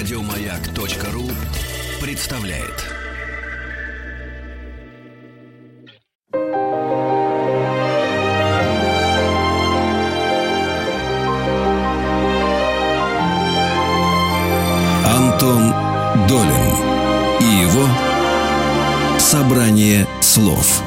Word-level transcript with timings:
Радиомаяк.ру 0.00 1.30
представляет. 2.00 2.86
Антон 15.04 15.74
Долин 16.26 16.48
и 17.40 17.60
его 17.60 17.86
собрание 19.18 20.06
слов. 20.22 20.82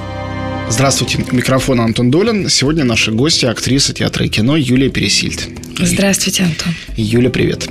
Здравствуйте, 0.70 1.24
микрофон 1.32 1.82
Антон 1.82 2.10
Долин. 2.10 2.50
Сегодня 2.50 2.84
наши 2.84 3.12
гости, 3.12 3.46
актриса 3.46 3.94
театра 3.94 4.26
и 4.26 4.30
кино 4.30 4.58
Юлия 4.58 4.90
Пересильд. 4.90 5.50
Здравствуйте, 5.78 6.44
Антон. 6.44 6.74
Юля, 6.96 7.30
привет. 7.30 7.68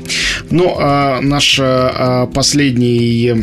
Ну, 0.53 0.77
а 0.79 1.21
наш 1.23 1.59
а, 1.61 2.27
последний 2.27 3.43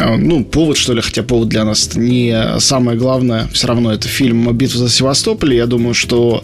а, 0.00 0.16
ну, 0.16 0.44
повод, 0.44 0.76
что 0.76 0.92
ли, 0.92 1.00
хотя 1.00 1.22
повод 1.22 1.48
для 1.48 1.64
нас 1.64 1.94
не 1.94 2.58
самое 2.58 2.98
главное, 2.98 3.48
все 3.52 3.68
равно 3.68 3.92
это 3.92 4.08
фильм 4.08 4.52
«Битва 4.52 4.78
за 4.78 4.88
Севастополь». 4.88 5.54
Я 5.54 5.66
думаю, 5.66 5.94
что 5.94 6.42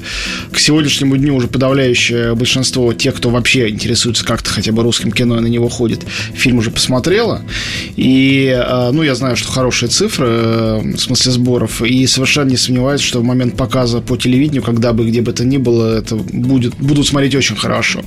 к 0.53 0.59
сегодняшнему 0.59 1.16
дню 1.16 1.35
уже 1.35 1.49
подавляющее 1.49 2.35
большинство 2.35 2.93
тех, 2.93 3.16
кто 3.16 3.30
вообще 3.30 3.69
интересуется 3.69 4.25
как-то 4.25 4.51
хотя 4.51 4.73
бы 4.73 4.83
русским 4.83 5.11
кино 5.11 5.39
и 5.39 5.41
на 5.41 5.49
него 5.49 5.69
ходит, 5.69 6.05
фильм 6.35 6.59
уже 6.59 6.71
посмотрело. 6.71 7.43
И, 7.97 8.55
а, 8.57 8.93
ну, 8.93 9.02
я 9.02 9.15
знаю, 9.15 9.37
что 9.37 9.51
хорошие 9.51 9.88
цифры, 9.88 10.27
э, 10.29 10.80
в 10.95 10.99
смысле 10.99 11.33
сборов, 11.33 11.83
и 11.83 12.07
совершенно 12.07 12.51
не 12.51 12.57
сомневаюсь, 12.57 13.01
что 13.01 13.21
в 13.21 13.25
момент 13.25 13.57
показа 13.57 14.01
по 14.01 14.16
телевидению, 14.16 14.63
когда 14.63 14.93
бы, 14.93 15.07
где 15.07 15.21
бы 15.23 15.33
то 15.33 15.45
ни 15.45 15.57
было, 15.57 15.99
это 15.99 16.15
будет, 16.15 16.77
будут 16.77 17.09
смотреть 17.09 17.35
очень 17.35 17.57
хорошо. 17.57 18.02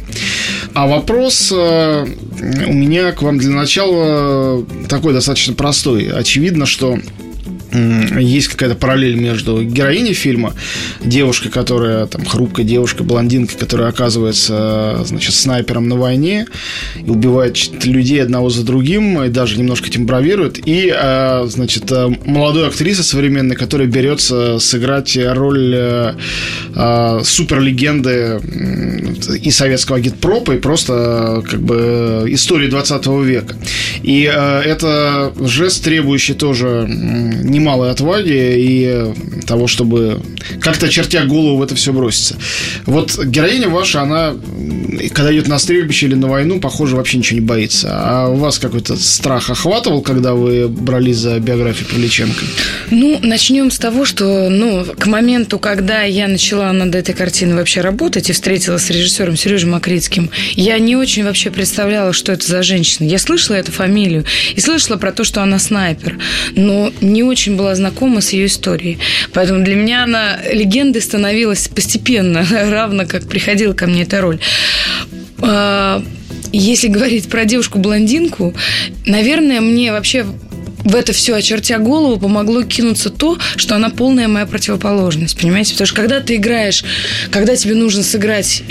А 0.73 0.87
вопрос 0.87 1.51
э, 1.73 2.65
у 2.67 2.73
меня 2.73 3.11
к 3.11 3.21
вам 3.21 3.37
для 3.37 3.51
начала 3.51 4.65
такой 4.87 5.13
достаточно 5.13 5.53
простой. 5.53 6.11
Очевидно, 6.11 6.65
что 6.65 6.99
есть 7.73 8.49
какая-то 8.49 8.75
параллель 8.75 9.15
между 9.15 9.63
героиней 9.63 10.13
фильма, 10.13 10.53
девушкой, 11.03 11.49
которая 11.49 12.05
там 12.05 12.25
хрупкая 12.25 12.65
девушка, 12.65 13.03
блондинка, 13.03 13.57
которая 13.57 13.89
оказывается, 13.89 15.01
значит, 15.05 15.33
снайпером 15.33 15.87
на 15.89 15.95
войне 15.95 16.45
и 16.95 17.09
убивает 17.09 17.57
людей 17.85 18.21
одного 18.21 18.49
за 18.49 18.63
другим, 18.63 19.23
и 19.23 19.29
даже 19.29 19.57
немножко 19.57 19.87
этим 19.87 20.05
бравирует, 20.05 20.59
и, 20.67 20.93
а, 20.95 21.45
значит, 21.47 21.91
а, 21.91 22.11
молодой 22.25 22.67
актрисы 22.67 23.03
современной, 23.03 23.55
которая 23.55 23.87
берется 23.87 24.59
сыграть 24.59 25.17
роль 25.17 25.73
э, 25.75 26.13
а, 26.75 27.21
суперлегенды 27.23 28.39
и 29.41 29.51
советского 29.51 29.97
агитпропа, 29.97 30.53
и 30.53 30.59
просто 30.59 31.43
как 31.53 31.61
бы 31.61 32.25
истории 32.27 32.67
20 32.67 33.07
века. 33.23 33.55
И 34.01 34.23
это 34.23 35.31
жест, 35.39 35.83
требующий 35.83 36.33
тоже 36.33 36.85
не 36.89 37.63
немалой 37.63 37.91
отваги 37.91 38.55
и 38.57 39.13
того, 39.47 39.67
чтобы 39.67 40.21
как-то 40.59 40.89
чертя 40.89 41.25
голову 41.25 41.57
в 41.57 41.61
это 41.61 41.75
все 41.75 41.93
броситься. 41.93 42.35
Вот 42.85 43.17
героиня 43.23 43.69
ваша, 43.69 44.01
она, 44.01 44.33
когда 45.13 45.33
идет 45.33 45.47
на 45.47 45.59
стрельбище 45.59 46.07
или 46.07 46.15
на 46.15 46.27
войну, 46.27 46.59
похоже, 46.59 46.95
вообще 46.95 47.19
ничего 47.19 47.39
не 47.39 47.45
боится. 47.45 47.89
А 47.91 48.27
у 48.29 48.35
вас 48.35 48.59
какой-то 48.59 48.95
страх 48.97 49.49
охватывал, 49.49 50.01
когда 50.01 50.33
вы 50.33 50.67
брались 50.67 51.17
за 51.17 51.39
биографию 51.39 51.87
Павличенко? 51.87 52.43
Ну, 52.91 53.19
начнем 53.21 53.71
с 53.71 53.79
того, 53.79 54.05
что, 54.05 54.49
ну, 54.49 54.85
к 54.97 55.05
моменту, 55.05 55.59
когда 55.59 56.03
я 56.03 56.27
начала 56.27 56.73
над 56.73 56.93
этой 56.95 57.15
картиной 57.15 57.55
вообще 57.55 57.81
работать 57.81 58.29
и 58.29 58.33
встретилась 58.33 58.83
с 58.83 58.89
режиссером 58.89 59.37
Сережей 59.37 59.69
Макритским, 59.69 60.29
я 60.55 60.79
не 60.79 60.95
очень 60.95 61.23
вообще 61.23 61.42
представляла, 61.51 62.13
что 62.13 62.31
это 62.31 62.45
за 62.45 62.63
женщина. 62.63 63.07
Я 63.07 63.19
слышала 63.19 63.55
эту 63.55 63.71
фамилию 63.71 64.25
и 64.55 64.59
слышала 64.59 64.97
про 64.97 65.11
то, 65.11 65.23
что 65.23 65.41
она 65.41 65.59
снайпер, 65.59 66.19
но 66.55 66.91
не 67.01 67.23
очень 67.23 67.43
очень 67.43 67.57
была 67.57 67.75
знакома 67.75 68.21
с 68.21 68.31
ее 68.31 68.45
историей. 68.45 68.99
Поэтому 69.33 69.63
для 69.63 69.75
меня 69.75 70.03
она 70.03 70.39
легендой 70.51 71.01
становилась 71.01 71.67
постепенно, 71.67 72.45
равно 72.51 73.05
как 73.05 73.27
приходила 73.27 73.73
ко 73.73 73.85
мне 73.85 74.03
эта 74.03 74.21
роль. 74.21 74.39
А, 75.39 76.01
если 76.53 76.87
говорить 76.87 77.27
про 77.27 77.45
девушку-блондинку, 77.45 78.53
наверное, 79.05 79.59
мне 79.59 79.91
вообще 79.91 80.25
в 80.83 80.95
это 80.95 81.13
все, 81.13 81.35
очертя 81.35 81.77
голову, 81.79 82.19
помогло 82.19 82.63
кинуться 82.63 83.09
то, 83.09 83.37
что 83.55 83.75
она 83.75 83.89
полная 83.89 84.27
моя 84.27 84.45
противоположность, 84.45 85.37
понимаете? 85.37 85.73
Потому 85.73 85.87
что 85.87 85.95
когда 85.95 86.19
ты 86.19 86.35
играешь, 86.35 86.83
когда 87.31 87.55
тебе 87.55 87.75
нужно 87.75 88.03
сыграть 88.03 88.63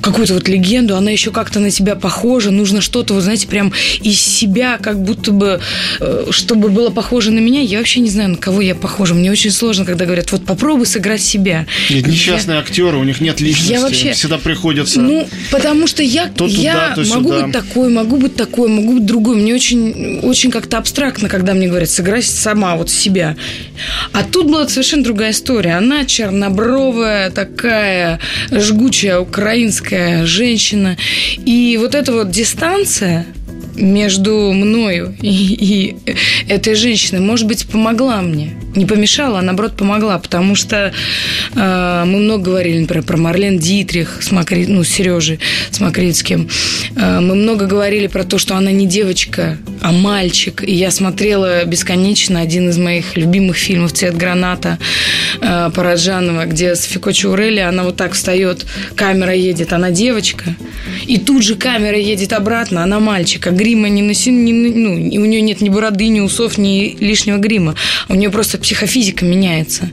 какую-то 0.00 0.34
вот 0.34 0.48
легенду, 0.48 0.96
она 0.96 1.10
еще 1.10 1.30
как-то 1.30 1.60
на 1.60 1.70
тебя 1.70 1.96
похожа, 1.96 2.50
нужно 2.50 2.80
что-то, 2.80 3.14
вот 3.14 3.22
знаете, 3.22 3.46
прям 3.48 3.72
из 4.02 4.20
себя, 4.20 4.78
как 4.78 5.02
будто 5.02 5.32
бы, 5.32 5.60
э, 6.00 6.26
чтобы 6.30 6.68
было 6.68 6.90
похоже 6.90 7.30
на 7.30 7.38
меня, 7.38 7.60
я 7.60 7.78
вообще 7.78 8.00
не 8.00 8.10
знаю, 8.10 8.30
на 8.30 8.36
кого 8.36 8.60
я 8.60 8.74
похожа. 8.74 9.14
Мне 9.14 9.30
очень 9.30 9.50
сложно, 9.50 9.84
когда 9.84 10.04
говорят, 10.04 10.30
вот 10.32 10.44
попробуй 10.44 10.86
сыграть 10.86 11.22
себя. 11.22 11.66
Нет, 11.90 12.06
несчастные 12.06 12.56
я... 12.56 12.60
актеры, 12.60 12.96
у 12.96 13.04
них 13.04 13.20
нет 13.20 13.40
личности, 13.40 13.72
я 13.72 13.80
вообще... 13.80 14.12
всегда 14.12 14.38
приходится... 14.38 15.00
Ну, 15.00 15.28
потому 15.50 15.86
что 15.86 16.02
я, 16.02 16.28
то 16.28 16.46
я 16.46 16.94
туда, 16.94 17.04
то 17.04 17.10
могу 17.10 17.32
сюда. 17.32 17.42
быть 17.42 17.52
такой, 17.52 17.88
могу 17.90 18.16
быть 18.16 18.36
такой, 18.36 18.68
могу 18.68 18.94
быть 18.94 19.06
другой. 19.06 19.36
Мне 19.36 19.54
очень, 19.54 20.20
очень 20.22 20.50
как-то 20.50 20.78
абстрактно, 20.92 21.30
когда 21.30 21.54
мне 21.54 21.68
говорят, 21.68 21.88
сыграй 21.88 22.22
сама 22.22 22.76
вот 22.76 22.90
себя. 22.90 23.34
А 24.12 24.22
тут 24.24 24.50
была 24.50 24.68
совершенно 24.68 25.02
другая 25.02 25.30
история. 25.30 25.76
Она 25.76 26.04
чернобровая, 26.04 27.30
такая 27.30 28.20
жгучая 28.50 29.18
украинская 29.18 30.26
женщина. 30.26 30.98
И 31.46 31.78
вот 31.80 31.94
эта 31.94 32.12
вот 32.12 32.30
дистанция, 32.30 33.24
между 33.74 34.52
мною 34.52 35.16
и, 35.22 35.28
и 35.28 35.96
этой 36.46 36.74
женщиной, 36.74 37.20
может 37.20 37.46
быть, 37.46 37.66
помогла 37.66 38.20
мне. 38.20 38.52
Не 38.74 38.86
помешала, 38.86 39.40
а 39.40 39.42
наоборот 39.42 39.76
помогла, 39.76 40.18
потому 40.18 40.54
что 40.54 40.92
э, 41.54 42.04
мы 42.06 42.18
много 42.18 42.44
говорили, 42.44 42.80
например, 42.80 43.04
про 43.04 43.16
Марлен 43.18 43.58
Дитрих 43.58 44.18
с, 44.22 44.30
Макри... 44.30 44.66
ну, 44.66 44.82
с 44.82 44.88
Сережей 44.88 45.40
с 45.70 45.80
Макритским. 45.80 46.48
Э, 46.96 47.20
мы 47.20 47.34
много 47.34 47.66
говорили 47.66 48.06
про 48.06 48.24
то, 48.24 48.38
что 48.38 48.56
она 48.56 48.70
не 48.72 48.86
девочка, 48.86 49.58
а 49.82 49.92
мальчик. 49.92 50.62
И 50.66 50.72
я 50.72 50.90
смотрела 50.90 51.64
бесконечно 51.64 52.40
один 52.40 52.70
из 52.70 52.78
моих 52.78 53.16
любимых 53.16 53.56
фильмов 53.56 53.92
«Цвет 53.92 54.16
граната» 54.16 54.78
э, 55.40 55.70
Параджанова, 55.74 56.46
где 56.46 56.74
Софико 56.74 57.12
Чаурели, 57.12 57.60
она 57.60 57.82
вот 57.82 57.96
так 57.96 58.12
встает, 58.12 58.64
камера 58.96 59.34
едет, 59.34 59.72
она 59.72 59.90
девочка, 59.90 60.56
и 61.06 61.18
тут 61.18 61.42
же 61.42 61.56
камера 61.56 61.98
едет 61.98 62.32
обратно, 62.32 62.82
она 62.82 63.00
мальчик, 63.00 63.46
а 63.46 63.50
грима 63.50 63.88
не 63.88 64.02
носит, 64.02 64.32
не, 64.32 64.52
ну, 64.52 64.92
у 64.94 65.26
нее 65.26 65.40
нет 65.40 65.60
ни 65.60 65.68
бороды, 65.68 66.08
ни 66.08 66.20
усов, 66.20 66.58
ни 66.58 66.96
лишнего 67.00 67.38
грима. 67.38 67.74
У 68.08 68.14
нее 68.14 68.30
просто 68.30 68.61
психофизика 68.62 69.24
меняется. 69.24 69.90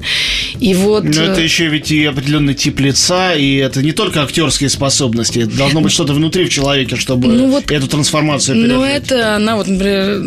И 0.59 0.73
вот... 0.73 1.03
Но 1.03 1.23
это 1.23 1.41
э, 1.41 1.43
еще 1.43 1.67
ведь 1.67 1.91
и 1.91 2.05
определенный 2.05 2.53
тип 2.53 2.79
лица, 2.79 3.35
и 3.35 3.55
это 3.55 3.81
не 3.81 3.91
только 3.91 4.23
актерские 4.23 4.69
способности. 4.69 5.45
Должно 5.45 5.81
быть 5.81 5.91
что-то 5.91 6.13
внутри 6.13 6.45
в 6.45 6.49
человеке, 6.49 6.95
чтобы 6.95 7.27
ну, 7.27 7.47
вот, 7.49 7.71
эту 7.71 7.87
трансформацию 7.87 8.55
пережить. 8.55 8.75
Ну, 8.75 8.83
это, 8.83 9.35
она 9.35 9.55
вот, 9.55 9.67
например, 9.67 10.21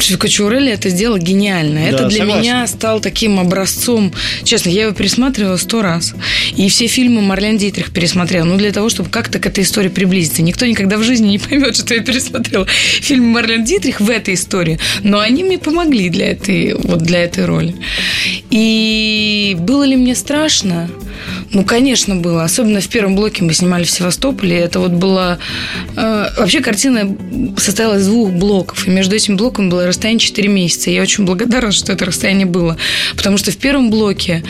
Шевка 0.00 0.28
Чурели 0.28 0.70
это 0.70 0.88
сделала 0.90 1.18
гениально. 1.18 1.80
Да, 1.80 1.86
это 1.86 2.08
для 2.08 2.18
согласен. 2.18 2.42
меня 2.42 2.66
стал 2.66 3.00
таким 3.00 3.38
образцом. 3.38 4.12
Честно, 4.44 4.70
я 4.70 4.84
его 4.84 4.92
пересматривала 4.92 5.56
сто 5.56 5.82
раз. 5.82 6.14
И 6.56 6.68
все 6.68 6.86
фильмы 6.86 7.22
Марлен 7.22 7.58
Дитрих 7.58 7.92
пересмотрела. 7.92 8.44
Ну, 8.44 8.56
для 8.56 8.72
того, 8.72 8.88
чтобы 8.88 9.08
как-то 9.10 9.38
к 9.38 9.46
этой 9.46 9.64
истории 9.64 9.88
приблизиться. 9.88 10.42
Никто 10.42 10.66
никогда 10.66 10.98
в 10.98 11.02
жизни 11.02 11.28
не 11.28 11.38
поймет, 11.38 11.76
что 11.76 11.94
я 11.94 12.00
пересмотрела 12.00 12.66
фильм 12.66 13.24
Марлен 13.24 13.64
Дитрих 13.64 14.00
в 14.00 14.10
этой 14.10 14.34
истории. 14.34 14.78
Но 15.02 15.20
они 15.20 15.44
мне 15.44 15.58
помогли 15.58 16.10
для 16.10 16.32
этой, 16.32 16.74
вот 16.74 17.02
для 17.02 17.24
этой 17.24 17.46
роли. 17.46 17.74
И 18.50 19.53
было 19.60 19.84
ли 19.84 19.96
мне 19.96 20.14
страшно? 20.14 20.88
Ну, 21.52 21.64
конечно, 21.64 22.16
было. 22.16 22.44
Особенно 22.44 22.80
в 22.80 22.88
первом 22.88 23.16
блоке 23.16 23.44
мы 23.44 23.52
снимали 23.54 23.84
в 23.84 23.90
Севастополе. 23.90 24.56
Это 24.56 24.80
вот 24.80 24.92
было... 24.92 25.38
Э, 25.96 26.28
вообще 26.38 26.60
картина 26.60 27.16
состояла 27.56 27.98
из 27.98 28.06
двух 28.06 28.30
блоков. 28.30 28.86
И 28.86 28.90
между 28.90 29.14
этим 29.14 29.36
блоком 29.36 29.70
было 29.70 29.86
расстояние 29.86 30.20
4 30.20 30.48
месяца. 30.48 30.90
Я 30.90 31.02
очень 31.02 31.24
благодарна, 31.24 31.72
что 31.72 31.92
это 31.92 32.04
расстояние 32.04 32.46
было. 32.46 32.76
Потому 33.16 33.38
что 33.38 33.50
в 33.50 33.56
первом 33.56 33.90
блоке 33.90 34.42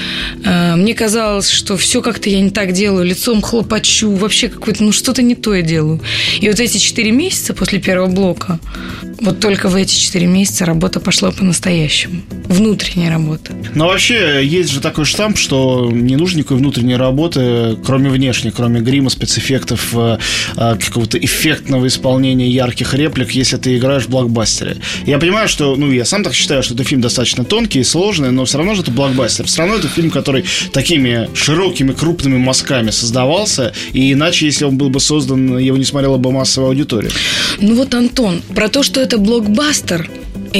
э, 0.44 0.76
мне 0.76 0.94
казалось, 0.94 1.50
что 1.50 1.76
все 1.76 2.02
как-то 2.02 2.30
я 2.30 2.40
не 2.40 2.50
так 2.50 2.72
делаю. 2.72 3.04
Лицом 3.04 3.42
хлопочу. 3.42 4.10
Вообще 4.12 4.48
какое-то... 4.48 4.82
Ну, 4.84 4.92
что-то 4.92 5.22
не 5.22 5.34
то 5.34 5.54
я 5.54 5.62
делаю. 5.62 6.00
И 6.40 6.48
вот 6.48 6.60
эти 6.60 6.78
4 6.78 7.10
месяца 7.10 7.54
после 7.54 7.78
первого 7.78 8.10
блока 8.10 8.58
Вот 9.20 9.40
только 9.40 9.68
в 9.68 9.76
эти 9.76 9.94
четыре 9.94 10.26
месяца 10.26 10.64
работа 10.64 11.00
пошла 11.00 11.30
по-настоящему. 11.30 12.22
Внутренняя 12.46 13.10
работа. 13.10 13.52
Но 13.74 13.86
вообще 13.88 14.44
есть 14.44 14.70
же 14.70 14.80
такой 14.80 15.04
штамп, 15.04 15.38
что 15.38 15.90
не 15.90 16.16
нужно 16.16 16.38
никакой 16.38 16.58
внутренней 16.64 16.96
работы, 16.96 17.76
кроме 17.84 18.08
внешней, 18.08 18.50
кроме 18.50 18.80
грима, 18.80 19.10
спецэффектов, 19.10 19.90
э, 19.94 20.18
э, 20.56 20.76
какого-то 20.76 21.18
эффектного 21.18 21.86
исполнения 21.86 22.48
ярких 22.48 22.94
реплик, 22.94 23.32
если 23.32 23.58
ты 23.58 23.76
играешь 23.76 24.04
в 24.04 24.08
блокбастере. 24.08 24.78
Я 25.04 25.18
понимаю, 25.18 25.46
что, 25.46 25.76
ну, 25.76 25.90
я 25.92 26.06
сам 26.06 26.24
так 26.24 26.32
считаю, 26.34 26.62
что 26.62 26.74
это 26.74 26.84
фильм 26.84 27.02
достаточно 27.02 27.44
тонкий 27.44 27.80
и 27.80 27.84
сложный, 27.84 28.30
но 28.30 28.46
все 28.46 28.58
равно 28.58 28.74
же 28.74 28.82
это 28.82 28.90
блокбастер. 28.90 29.46
Все 29.46 29.60
равно 29.60 29.76
это 29.76 29.88
фильм, 29.88 30.10
который 30.10 30.44
такими 30.72 31.28
широкими, 31.34 31.92
крупными 31.92 32.38
мазками 32.38 32.90
создавался, 32.90 33.72
и 33.92 34.12
иначе, 34.12 34.46
если 34.46 34.64
он 34.64 34.78
был 34.78 34.88
бы 34.88 35.00
создан, 35.00 35.58
его 35.58 35.76
не 35.76 35.84
смотрела 35.84 36.16
бы 36.16 36.32
массовая 36.32 36.70
аудитория. 36.70 37.10
Ну 37.60 37.74
вот, 37.74 37.94
Антон, 37.94 38.40
про 38.54 38.68
то, 38.68 38.82
что 38.82 39.00
это 39.00 39.18
блокбастер, 39.18 40.08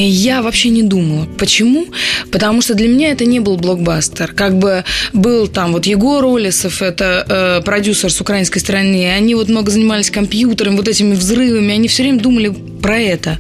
я 0.01 0.43
вообще 0.43 0.71
не 0.71 0.83
думала. 0.83 1.27
Почему? 1.39 1.87
Потому 2.31 2.63
что 2.63 2.75
для 2.75 2.89
меня 2.89 3.11
это 3.11 3.25
не 3.25 3.41
был 3.41 3.57
блокбастер. 3.57 4.33
Как 4.33 4.59
бы 4.59 4.85
был 5.13 5.47
там 5.47 5.73
вот 5.73 5.87
Егор 5.87 6.25
Олесов, 6.25 6.83
это 6.83 7.25
э, 7.29 7.65
продюсер 7.65 8.13
с 8.13 8.21
украинской 8.21 8.59
стороны, 8.59 9.13
они 9.13 9.35
вот 9.35 9.49
много 9.49 9.71
занимались 9.71 10.11
компьютером, 10.11 10.77
вот 10.77 10.89
этими 10.89 11.15
взрывами, 11.15 11.75
они 11.75 11.89
все 11.89 12.03
время 12.03 12.21
думали 12.21 12.55
про 12.83 12.99
это. 12.99 13.39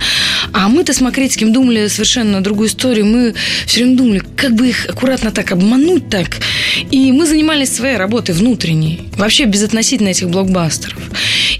А 0.53 0.69
мы-то 0.69 0.95
с 0.95 1.01
Макритским 1.01 1.53
думали 1.53 1.89
совершенно 1.89 2.41
другую 2.41 2.69
историю. 2.69 3.05
Мы 3.05 3.35
все 3.67 3.81
время 3.81 3.97
думали, 3.97 4.23
как 4.37 4.55
бы 4.55 4.69
их 4.69 4.87
аккуратно 4.89 5.33
так 5.33 5.53
обмануть 5.53 6.09
так. 6.09 6.39
И 6.91 7.12
мы 7.12 7.27
занимались 7.27 7.75
своей 7.75 7.97
работой 7.97 8.35
внутренней. 8.35 9.09
Вообще 9.17 9.45
безотносительно 9.45 10.09
этих 10.09 10.31
блокбастеров. 10.31 10.99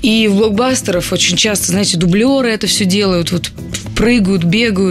И 0.01 0.29
в 0.29 0.37
блокбастеров 0.37 1.13
очень 1.13 1.37
часто, 1.37 1.73
знаете, 1.73 1.97
дублеры 1.97 2.51
это 2.51 2.67
все 2.67 2.85
делают, 2.85 3.33
вот 3.33 3.51
прыгают, 3.95 4.45
бегают, 4.45 4.84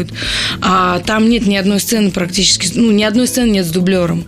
а 0.62 1.00
там 1.00 1.30
нет 1.30 1.46
ни 1.46 1.56
одной 1.56 1.80
сцены 1.80 2.12
практически, 2.12 2.70
ну, 2.76 2.92
ни 2.92 3.04
одной 3.04 3.28
сцены 3.28 3.52
нет 3.52 3.66
с 3.66 3.70
дублером. 3.70 4.26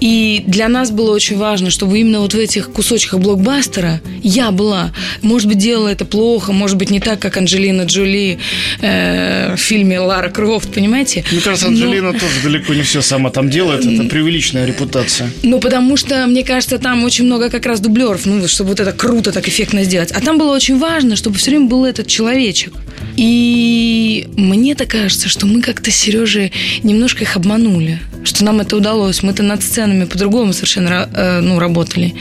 И 0.00 0.44
для 0.46 0.68
нас 0.68 0.90
было 0.90 1.12
очень 1.12 1.36
важно, 1.36 1.70
чтобы 1.70 1.98
именно 1.98 2.20
вот 2.20 2.34
в 2.34 2.38
этих 2.38 2.70
кусочках 2.70 3.20
блокбастера 3.20 4.00
я 4.22 4.50
была. 4.50 4.92
Может 5.22 5.48
быть, 5.48 5.58
делала 5.58 5.88
это 5.88 6.04
плохо, 6.04 6.52
может 6.52 6.76
быть, 6.76 6.90
не 6.90 7.00
так, 7.00 7.18
как 7.18 7.36
Анджелина 7.36 7.82
Джоли 7.82 8.38
э, 8.80 9.54
в 9.56 9.60
фильме 9.60 10.00
«Лара 10.00 10.30
Крофт», 10.30 10.72
понимаете? 10.72 11.24
Мне 11.30 11.40
кажется, 11.40 11.68
Анджелина 11.68 12.12
Но... 12.12 12.18
тоже 12.18 12.34
далеко 12.42 12.74
не 12.74 12.82
все 12.82 13.02
сама 13.02 13.30
там 13.30 13.50
делает, 13.50 13.84
это 13.86 14.04
преувеличенная 14.04 14.66
репутация. 14.66 15.30
Ну, 15.42 15.60
потому 15.60 15.96
что, 15.96 16.26
мне 16.26 16.44
кажется, 16.44 16.78
там 16.78 17.04
очень 17.04 17.24
много 17.24 17.50
как 17.50 17.66
раз 17.66 17.80
дублеров, 17.80 18.26
ну, 18.26 18.46
чтобы 18.48 18.70
вот 18.70 18.80
это 18.80 18.92
круто 18.92 19.32
так 19.32 19.48
эффектно 19.48 19.84
сделать. 19.84 20.12
А 20.12 20.20
там 20.20 20.38
было 20.38 20.54
очень 20.54 20.78
важно, 20.78 21.16
чтобы 21.16 21.38
все 21.38 21.50
время 21.50 21.66
был 21.66 21.84
этот 21.84 22.06
человечек. 22.06 22.72
И 23.16 24.26
мне-то 24.36 24.86
кажется, 24.94 25.28
что 25.28 25.46
мы 25.46 25.60
как-то 25.60 25.90
с 25.90 25.96
Сережей 25.96 26.52
немножко 26.84 27.24
их 27.24 27.34
обманули, 27.34 27.98
что 28.22 28.44
нам 28.44 28.60
это 28.60 28.76
удалось. 28.76 29.24
Мы-то 29.24 29.42
над 29.42 29.60
сценами 29.60 30.04
по-другому 30.04 30.52
совершенно 30.52 31.08
э, 31.12 31.40
ну, 31.40 31.58
работали. 31.58 32.14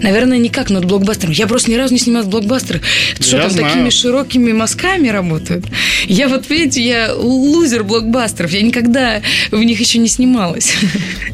Наверное, 0.00 0.38
не 0.38 0.48
как 0.48 0.70
над 0.70 0.84
блокбастером. 0.84 1.32
Я 1.32 1.48
просто 1.48 1.72
ни 1.72 1.74
разу 1.74 1.92
не 1.92 1.98
снималась 1.98 2.28
в 2.28 2.30
блокбастерах. 2.30 2.82
что 3.18 3.38
там 3.38 3.50
знаю. 3.50 3.66
такими 3.66 3.90
широкими 3.90 4.52
мазками 4.52 5.08
работают? 5.08 5.66
Я 6.06 6.28
вот, 6.28 6.48
видите, 6.48 6.80
я 6.82 7.12
лузер 7.16 7.82
блокбастеров. 7.82 8.52
Я 8.52 8.62
никогда 8.62 9.22
в 9.50 9.60
них 9.60 9.80
еще 9.80 9.98
не 9.98 10.08
снималась. 10.08 10.74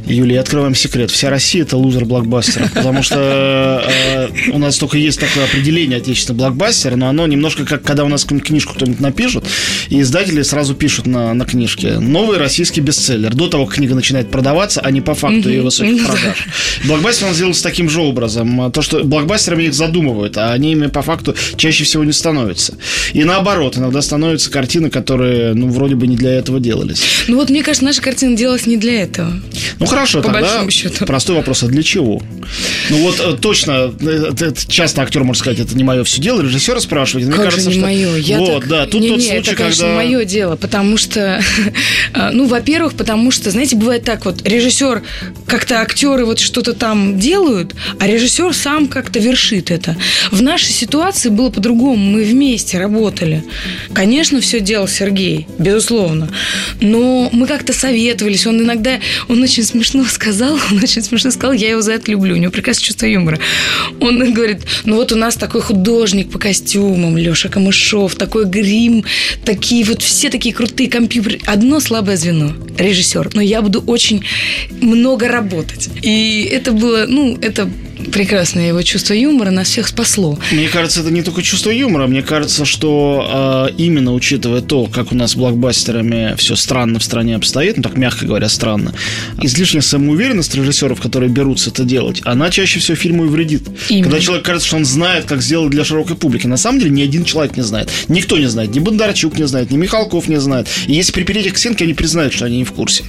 Юлия, 0.07 0.41
открываем 0.41 0.75
секрет. 0.75 1.11
Вся 1.11 1.29
Россия– 1.29 1.63
это 1.65 1.77
лузер 1.77 2.07
блокбастеров. 2.07 2.73
Потому 2.73 3.03
что 3.03 3.85
э, 3.87 4.29
у 4.51 4.59
нас 4.59 4.79
только 4.79 4.97
есть 4.97 5.21
такое 5.21 5.45
определение 5.45 5.99
отечественного 5.99 6.49
блокбастера, 6.49 6.97
но 6.97 7.09
оно 7.09 7.27
немножко 7.27 7.67
как, 7.67 7.83
когда 7.83 8.05
у 8.05 8.09
нас 8.09 8.25
книжку 8.25 8.75
кто-нибудь 8.75 9.01
напишут, 9.01 9.45
и 9.91 10.01
издатели 10.01 10.41
сразу 10.41 10.75
пишут 10.75 10.86
на, 11.05 11.35
на 11.35 11.45
книжке 11.45 11.99
«Новый 11.99 12.39
российский 12.39 12.81
бестселлер». 12.81 13.35
До 13.35 13.49
того, 13.49 13.67
как 13.67 13.77
книга 13.77 13.95
начинает 13.95 14.31
продаваться, 14.31 14.81
а 14.81 14.91
не 14.91 15.01
по 15.01 15.15
факту 15.15 15.49
ее 15.49 15.63
высоких 15.63 16.07
продаж. 16.07 16.47
Блокбастер 16.85 17.29
он 17.29 17.35
сделался 17.35 17.63
таким 17.63 17.89
же 17.89 18.01
образом. 18.01 18.71
То, 18.73 18.83
что 18.83 19.05
блокбастерами 19.05 19.65
их 19.65 19.75
задумывают, 19.75 20.37
а 20.39 20.53
они 20.53 20.73
ими 20.73 20.87
по 20.87 21.03
факту 21.03 21.35
чаще 21.57 21.85
всего 21.85 22.05
не 22.05 22.13
становятся. 22.13 22.75
И 23.13 23.25
наоборот, 23.25 23.77
иногда 23.77 24.03
становятся 24.03 24.51
картины, 24.51 24.91
которые, 24.91 25.55
ну, 25.55 25.69
вроде 25.69 25.95
бы 25.95 26.07
не 26.07 26.17
для 26.17 26.33
этого 26.33 26.61
делались. 26.61 27.03
Ну 27.29 27.37
вот, 27.37 27.51
мне 27.51 27.63
кажется, 27.63 27.85
наша 27.85 28.01
картина 28.01 28.37
делалась 28.37 28.67
не 28.67 28.77
для 28.77 29.03
этого. 29.03 29.33
Ну 29.79 29.87
хорошо, 29.87 30.23
по 30.23 30.33
тогда 30.33 30.69
счету. 30.71 31.05
простой 31.07 31.37
вопрос, 31.37 31.63
а 31.63 31.67
для 31.67 31.83
чего? 31.83 32.23
Ну 32.91 32.99
вот 32.99 33.21
э, 33.21 33.37
точно, 33.41 33.93
э, 34.01 34.53
часто 34.69 35.03
актер 35.03 35.25
может 35.25 35.41
сказать, 35.41 35.61
это 35.61 35.77
не 35.77 35.85
мое 35.85 36.05
все 36.05 36.21
дело, 36.21 36.43
режиссера 36.43 36.81
спрашивать. 36.81 37.27
Мне 37.27 37.35
как 37.35 37.47
кажется, 37.47 37.71
же 37.71 37.77
не 37.77 37.83
что... 37.83 37.87
мое? 37.87 38.17
Я 38.17 38.39
вот, 38.39 38.61
так... 38.61 38.69
да, 38.69 38.87
тут 38.87 39.01
не, 39.01 39.09
тот 39.09 39.19
не, 39.19 39.25
случай, 39.25 39.39
это, 39.39 39.55
конечно, 39.55 39.83
когда... 39.85 39.97
мое 39.97 40.25
дело, 40.25 40.57
потому 40.67 40.97
что, 40.97 41.41
а, 42.13 42.31
ну, 42.33 42.47
во-первых, 42.47 42.95
потому 42.95 43.31
что, 43.31 43.53
знаете, 43.53 43.77
бывает 43.77 44.03
так 44.03 44.25
вот, 44.25 44.45
режиссер, 44.45 45.05
как-то 45.47 45.81
актеры 45.81 46.25
вот 46.25 46.41
что-то 46.41 46.73
там 46.73 47.21
делают, 47.21 47.77
а 48.01 48.09
режиссер 48.09 48.53
сам 48.53 48.89
как-то 48.89 49.21
вершит 49.21 49.71
это. 49.71 49.97
В 50.33 50.43
нашей 50.43 50.73
ситуации 50.73 51.29
было 51.29 51.51
по-другому, 51.51 51.97
мы 51.97 52.25
вместе 52.25 52.79
работали. 52.79 53.45
Конечно, 53.93 54.41
все 54.41 54.59
делал 54.59 54.89
Сергей, 54.89 55.47
безусловно, 55.57 56.31
но 56.81 57.31
мы 57.33 57.47
как-то 57.47 57.73
советовались, 57.73 58.45
он 58.45 58.61
иногда, 58.61 58.99
он 59.29 59.41
очень 59.41 59.63
смешно 59.63 60.05
сказал, 60.11 60.59
он 60.73 60.83
очень 60.83 61.03
смешно 61.03 61.31
сказал, 61.31 61.53
я 61.53 61.71
его 61.71 61.81
за 61.81 61.93
это 61.93 62.11
люблю, 62.11 62.35
у 62.35 62.39
него 62.39 62.51
прекрасное 62.51 62.87
чувство 62.87 63.07
юмора. 63.07 63.39
Он 64.01 64.33
говорит, 64.33 64.63
ну 64.85 64.97
вот 64.97 65.13
у 65.13 65.17
нас 65.17 65.37
такой 65.37 65.61
художник 65.61 66.33
по 66.33 66.41
костюмам, 66.41 67.17
Леша 67.17 67.49
Камышов, 67.49 68.17
такой 68.17 68.47
грим, 68.47 69.05
такие 69.45 69.85
вот 69.85 70.03
все 70.03 70.29
такие 70.29 70.56
крутые 70.57 70.89
компьютеры. 70.89 71.39
Одно 71.47 71.81
слабое 71.81 72.17
звено– 72.17 72.53
режиссер. 72.79 73.31
Но 73.35 73.43
я 73.43 73.63
буду 73.63 73.85
очень 73.87 74.25
много 74.81 75.29
работать. 75.29 75.91
И 76.03 76.49
это 76.51 76.73
было, 76.73 77.05
ну, 77.07 77.39
это 77.41 77.69
прекрасное 78.13 78.69
его 78.69 78.83
чувство 78.83 79.15
юмора 79.15 79.51
нас 79.51 79.69
всех 79.69 79.89
спасло. 79.89 80.39
Мне 80.53 80.69
кажется, 80.69 81.01
это 81.01 81.11
не 81.11 81.23
только 81.23 81.43
чувство 81.43 81.71
юмора. 81.71 82.07
Мне 82.07 82.23
кажется, 82.23 82.65
что 82.65 83.69
э, 83.71 83.75
именно 83.79 84.13
учитывая 84.13 84.61
то, 84.61 84.87
как 84.87 85.13
у 85.13 85.15
нас 85.15 85.33
с 85.33 85.37
блокбастерами 85.37 86.35
все 86.37 86.57
странно 86.57 86.99
в 86.99 87.05
стране 87.05 87.37
обстоит, 87.37 87.77
ну 87.77 87.83
так 87.83 87.97
мягко 87.97 88.27
говоря, 88.27 88.49
странно, 88.49 88.95
излишняя 89.43 89.83
самоуверенность 89.83 90.55
режиссеров, 90.55 91.01
которые 91.01 91.31
берутся 91.31 91.71
это 91.71 91.85
делать, 91.85 92.21
она 92.25 92.51
чаще 92.51 92.81
всего 92.81 92.97
фильму 92.97 93.27
и 93.27 93.29
вредит. 93.29 93.63
Именно. 93.89 94.05
Когда 94.05 94.21
человек 94.21 94.45
кажется, 94.45 94.69
что 94.69 94.77
он 94.77 94.85
знает, 94.85 95.25
как 95.25 95.43
сделать 95.43 95.71
для 95.71 95.85
широкой 95.85 96.17
публики. 96.17 96.47
На 96.47 96.57
самом 96.57 96.79
деле 96.79 96.91
ни 96.91 97.03
один 97.03 97.25
человек 97.25 97.57
не 97.57 97.63
знает. 97.63 97.91
Никто 98.09 98.39
не 98.39 98.47
знает. 98.47 98.75
Ни 98.75 98.79
Бондарчук 98.79 99.39
не 99.39 99.47
знает, 99.47 99.71
ни 99.71 99.77
Михалков 99.77 100.29
не 100.29 100.41
знает. 100.41 100.69
И 100.87 100.93
если 100.93 101.13
припереть 101.13 101.47
их 101.47 101.55
к 101.55 101.59
стенке, 101.59 101.85
они 101.85 101.95
признают, 101.95 102.33
что 102.33 102.45
они 102.45 102.59
не 102.59 102.65
в 102.65 102.73
курсе. 102.73 103.05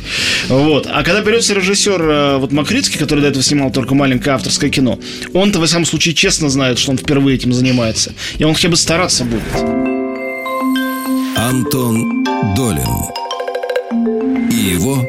Вот. 0.47 0.87
А 0.91 1.03
когда 1.03 1.21
берется 1.21 1.53
режиссер 1.53 2.01
э, 2.01 2.37
вот 2.37 2.51
Макритский, 2.51 2.99
который 2.99 3.21
до 3.21 3.27
этого 3.27 3.43
снимал 3.43 3.71
только 3.71 3.95
маленькое 3.95 4.35
авторское 4.35 4.69
кино, 4.69 4.86
он-то, 5.33 5.59
в 5.59 5.67
самом 5.67 5.85
случае, 5.85 6.13
честно 6.15 6.49
знает, 6.49 6.79
что 6.79 6.91
он 6.91 6.97
впервые 6.97 7.35
этим 7.35 7.53
занимается. 7.53 8.13
И 8.37 8.43
он 8.43 8.53
хотя 8.53 8.69
бы 8.69 8.77
стараться 8.77 9.25
будет. 9.25 9.43
Антон 11.35 12.23
Долин 12.55 12.87
и 14.51 14.55
его 14.55 15.05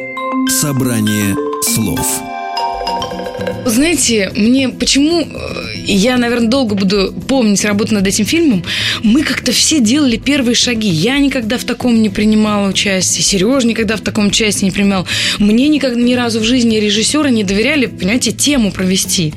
«Собрание 0.49 1.35
слов». 1.63 2.38
Знаете, 3.67 4.31
мне 4.35 4.69
почему 4.69 5.23
э, 5.23 5.59
я, 5.85 6.17
наверное, 6.17 6.49
долго 6.49 6.75
буду 6.75 7.13
помнить 7.29 7.65
работу 7.65 7.95
над 7.95 8.07
этим 8.07 8.25
фильмом. 8.25 8.65
Мы 9.03 9.23
как-то 9.23 9.53
все 9.53 9.81
делали 9.81 10.17
первые 10.17 10.55
шаги. 10.55 10.89
Я 10.89 11.19
никогда 11.19 11.59
в 11.59 11.65
таком 11.65 12.01
не 12.01 12.09
принимала 12.09 12.69
участие. 12.69 13.23
Сереж 13.23 13.65
никогда 13.65 13.97
в 13.97 14.01
таком 14.01 14.29
участии 14.29 14.65
не 14.65 14.71
принимал. 14.71 15.07
Мне 15.39 15.69
никогда 15.69 16.01
ни 16.01 16.15
разу 16.15 16.41
в 16.41 16.45
жизни 16.45 16.77
режиссера 16.77 17.31
не 17.31 17.45
доверяли, 17.45 17.87
понимаете, 17.87 18.33
тему 18.33 18.73
провести. 18.73 19.35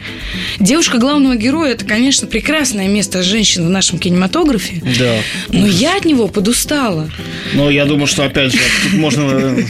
Девушка 0.59 0.97
главного 0.97 1.35
героя 1.35 1.71
это, 1.71 1.85
конечно, 1.85 2.27
прекрасное 2.27 2.87
место 2.87 3.23
женщин 3.23 3.65
в 3.65 3.69
нашем 3.69 3.99
кинематографе. 3.99 4.81
Да. 4.99 5.15
Но 5.49 5.67
я 5.67 5.97
от 5.97 6.05
него 6.05 6.27
подустала. 6.27 7.09
Но 7.53 7.69
я 7.69 7.85
думаю, 7.85 8.07
что 8.07 8.23
опять 8.23 8.51
же 8.53 8.59
тут 8.83 8.93
можно 8.93 9.21
э, 9.31 9.63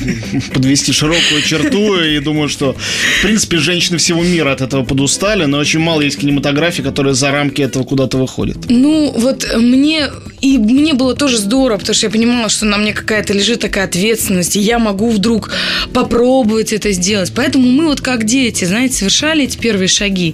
подвести 0.53 0.91
широкую 0.91 1.41
черту 1.43 2.00
и 2.01 2.20
думаю, 2.20 2.50
что 2.50 2.75
в 3.20 3.22
принципе 3.24 3.58
женщины 3.58 3.98
всего 3.98 4.24
мира 4.24 4.50
от 4.51 4.62
этого 4.62 4.84
подустали, 4.84 5.46
но 5.46 5.58
очень 5.58 5.79
мало 5.79 6.01
есть 6.01 6.20
кинематографии, 6.20 6.81
которая 6.81 7.13
за 7.13 7.31
рамки 7.31 7.62
этого 7.62 7.84
куда-то 7.84 8.17
выходит. 8.17 8.58
Ну, 8.70 9.12
вот 9.15 9.46
мне 9.55 10.10
и 10.41 10.58
мне 10.58 10.96
было 10.96 11.15
тоже 11.15 11.38
здорово, 11.38 11.77
потому 11.77 11.93
что 11.93 12.08
я 12.08 12.12
понимала, 12.12 12.50
что 12.50 12.65
на 12.65 12.77
мне 12.77 12.93
какая-то 12.93 13.34
лежит 13.34 13.60
такая 13.60 13.86
ответственность, 13.86 14.55
и 14.55 14.60
я 14.60 14.79
могу 14.79 15.10
вдруг 15.10 15.51
попробовать 15.93 16.74
это 16.74 16.91
сделать. 16.91 17.31
Поэтому 17.36 17.70
мы 17.70 17.86
вот 17.86 18.01
как 18.01 18.25
дети, 18.25 18.65
знаете, 18.65 18.96
совершали 18.96 19.43
эти 19.43 19.58
первые 19.58 19.88
шаги. 19.88 20.34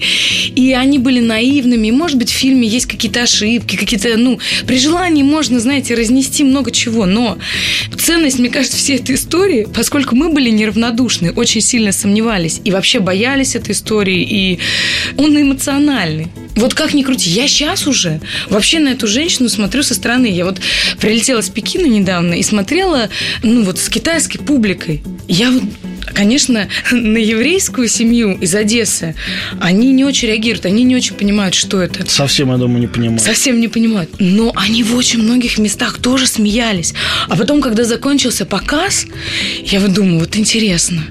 И 0.55 0.71
они 0.71 0.97
были 0.97 1.19
наивными. 1.19 1.91
Может 1.91 2.17
быть, 2.17 2.29
в 2.29 2.33
фильме 2.33 2.67
есть 2.67 2.85
какие-то 2.85 3.23
ошибки, 3.23 3.75
какие-то, 3.75 4.15
ну, 4.17 4.39
при 4.65 4.79
желании 4.79 5.23
можно, 5.23 5.59
знаете, 5.59 5.93
разнести 5.93 6.45
много 6.45 6.71
чего. 6.71 7.05
Но 7.05 7.37
ценность, 7.97 8.39
мне 8.39 8.49
кажется, 8.49 8.77
всей 8.77 8.97
этой 8.97 9.15
истории, 9.15 9.67
поскольку 9.73 10.15
мы 10.15 10.29
были 10.29 10.49
неравнодушны, 10.49 11.33
очень 11.33 11.59
сильно 11.59 11.91
сомневались 11.91 12.61
и 12.63 12.71
вообще 12.71 12.99
боялись 12.99 13.55
этой 13.55 13.71
истории, 13.71 13.96
и 14.05 14.59
он 15.17 15.39
эмоциональный. 15.39 16.27
Вот 16.55 16.73
как 16.73 16.93
ни 16.93 17.03
крути, 17.03 17.29
я 17.29 17.47
сейчас 17.47 17.87
уже 17.87 18.19
вообще 18.49 18.79
на 18.79 18.89
эту 18.89 19.07
женщину 19.07 19.49
смотрю 19.49 19.83
со 19.83 19.93
стороны. 19.93 20.25
Я 20.25 20.45
вот 20.45 20.59
прилетела 20.99 21.41
с 21.41 21.49
Пекина 21.49 21.85
недавно 21.85 22.33
и 22.33 22.43
смотрела, 22.43 23.09
ну 23.43 23.63
вот 23.63 23.79
с 23.79 23.89
китайской 23.89 24.39
публикой. 24.39 25.03
Я 25.27 25.51
вот 25.51 25.63
конечно, 26.13 26.67
на 26.91 27.17
еврейскую 27.17 27.87
семью 27.87 28.37
из 28.39 28.55
Одессы 28.55 29.15
они 29.59 29.91
не 29.91 30.03
очень 30.03 30.29
реагируют, 30.29 30.65
они 30.65 30.83
не 30.83 30.95
очень 30.95 31.15
понимают, 31.15 31.53
что 31.53 31.81
это. 31.81 32.09
Совсем, 32.09 32.51
я 32.51 32.57
думаю, 32.57 32.79
не 32.79 32.87
понимают. 32.87 33.21
Совсем 33.21 33.59
не 33.59 33.67
понимают. 33.67 34.09
Но 34.19 34.51
они 34.55 34.83
в 34.83 34.95
очень 34.95 35.21
многих 35.21 35.57
местах 35.57 35.99
тоже 35.99 36.27
смеялись. 36.27 36.93
А 37.27 37.35
потом, 37.35 37.61
когда 37.61 37.83
закончился 37.83 38.45
показ, 38.45 39.05
я 39.63 39.79
вот 39.79 39.93
думаю, 39.93 40.19
вот 40.19 40.35
интересно, 40.35 41.03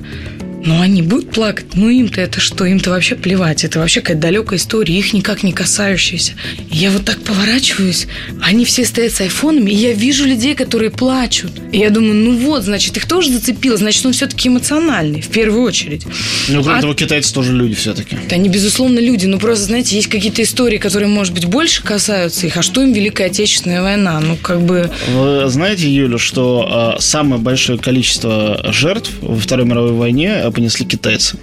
но 0.66 0.80
они 0.80 1.02
будут 1.02 1.30
плакать. 1.30 1.66
Ну, 1.75 1.88
им-то 1.88 2.20
это 2.20 2.40
что? 2.40 2.64
Им-то 2.64 2.90
вообще 2.90 3.14
плевать. 3.14 3.64
Это 3.64 3.78
вообще 3.78 4.00
какая-то 4.00 4.20
далекая 4.20 4.58
история, 4.58 4.99
их 4.99 5.12
никак 5.12 5.42
не 5.42 5.52
касающаяся. 5.52 6.32
Я 6.70 6.90
вот 6.90 7.04
так 7.04 7.23
поворачиваюсь, 7.23 8.06
они 8.42 8.64
все 8.64 8.85
стоят 8.85 9.12
с 9.12 9.20
айфонами, 9.20 9.70
и 9.70 9.75
я 9.75 9.92
вижу 9.92 10.26
людей, 10.26 10.54
которые 10.54 10.90
плачут. 10.90 11.52
И 11.73 11.78
я 11.78 11.90
думаю, 11.90 12.14
ну 12.14 12.37
вот, 12.37 12.64
значит, 12.64 12.96
их 12.96 13.06
тоже 13.06 13.30
зацепило, 13.30 13.76
значит, 13.76 14.04
он 14.04 14.12
все-таки 14.12 14.49
эмоциональный, 14.49 15.20
в 15.20 15.28
первую 15.28 15.62
очередь. 15.62 16.04
Ну, 16.49 16.62
кроме 16.62 16.78
а... 16.78 16.82
того, 16.82 16.94
китайцы 16.94 17.32
тоже 17.32 17.52
люди 17.52 17.75
все-таки. 17.75 18.16
Да, 18.28 18.37
они, 18.37 18.49
безусловно, 18.49 18.99
люди. 18.99 19.26
Ну, 19.26 19.38
просто, 19.38 19.66
знаете, 19.66 19.96
есть 19.96 20.08
какие-то 20.08 20.42
истории, 20.42 20.78
которые, 20.78 21.08
может 21.08 21.32
быть, 21.32 21.46
больше 21.46 21.82
касаются 21.82 22.46
их. 22.46 22.56
А 22.56 22.62
что 22.62 22.82
им 22.82 22.92
Великая 22.92 23.26
Отечественная 23.26 23.82
война? 23.82 24.20
Ну, 24.20 24.37
как 24.37 24.61
бы... 24.61 24.90
Вы 25.14 25.49
знаете, 25.49 25.88
Юля, 25.88 26.18
что 26.18 26.96
э, 26.96 27.00
самое 27.00 27.40
большое 27.40 27.78
количество 27.78 28.61
жертв 28.73 29.12
во 29.20 29.37
Второй 29.37 29.66
мировой 29.66 29.92
войне 29.92 30.50
понесли 30.56 30.86
китайцы. 30.86 31.36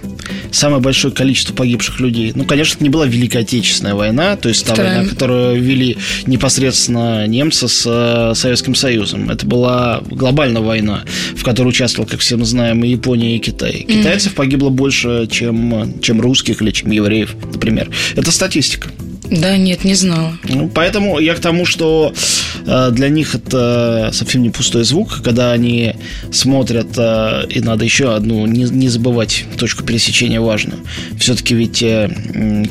Самое 0.50 0.82
большое 0.82 1.14
количество 1.14 1.54
погибших 1.54 2.00
людей. 2.00 2.32
Ну, 2.34 2.44
конечно, 2.44 2.74
это 2.74 2.84
не 2.84 2.90
была 2.90 3.06
Великая 3.06 3.40
Отечественная 3.40 3.94
война, 3.94 4.36
то 4.36 4.48
есть 4.48 4.66
та 4.66 4.74
Вторая. 4.74 4.96
война, 4.96 5.08
которую 5.08 5.62
вели 5.62 5.96
непосредственно 6.26 7.26
немцы 7.28 7.68
с 7.68 7.84
э, 7.86 8.34
Советским 8.34 8.74
Союзом. 8.74 9.30
Это 9.30 9.46
была 9.46 10.02
глобальная 10.10 10.62
война, 10.62 11.04
в 11.36 11.44
которой 11.44 11.68
участвовал, 11.68 12.08
как 12.08 12.20
все 12.20 12.36
мы 12.36 12.44
знаем, 12.44 12.82
и 12.82 12.88
Япония, 12.88 13.36
и 13.36 13.38
Китай. 13.38 13.86
Китайцев 13.88 14.32
mm-hmm. 14.32 14.36
погибло 14.36 14.70
больше, 14.70 15.28
чем, 15.30 16.00
чем 16.00 16.20
русских 16.20 16.60
или 16.60 16.72
чем 16.72 16.90
евреев, 16.90 17.36
например. 17.52 17.90
Это 18.16 18.32
статистика. 18.32 18.88
Да, 19.30 19.56
нет, 19.56 19.84
не 19.84 19.94
знала. 19.94 20.36
Ну, 20.44 20.68
поэтому 20.68 21.18
я 21.18 21.34
к 21.34 21.40
тому, 21.40 21.64
что 21.64 22.12
э, 22.66 22.90
для 22.92 23.08
них 23.08 23.34
это 23.34 24.10
совсем 24.12 24.42
не 24.42 24.50
пустой 24.50 24.84
звук, 24.84 25.22
когда 25.22 25.52
они 25.52 25.94
смотрят, 26.30 26.88
э, 26.96 27.46
и 27.48 27.60
надо 27.60 27.84
еще 27.84 28.14
одну, 28.14 28.46
не, 28.46 28.64
не 28.64 28.88
забывать 28.88 29.44
точку 29.56 29.82
пересечения 29.82 30.40
важную. 30.40 30.80
Все-таки 31.18 31.54
ведь 31.54 31.82
э, 31.82 32.10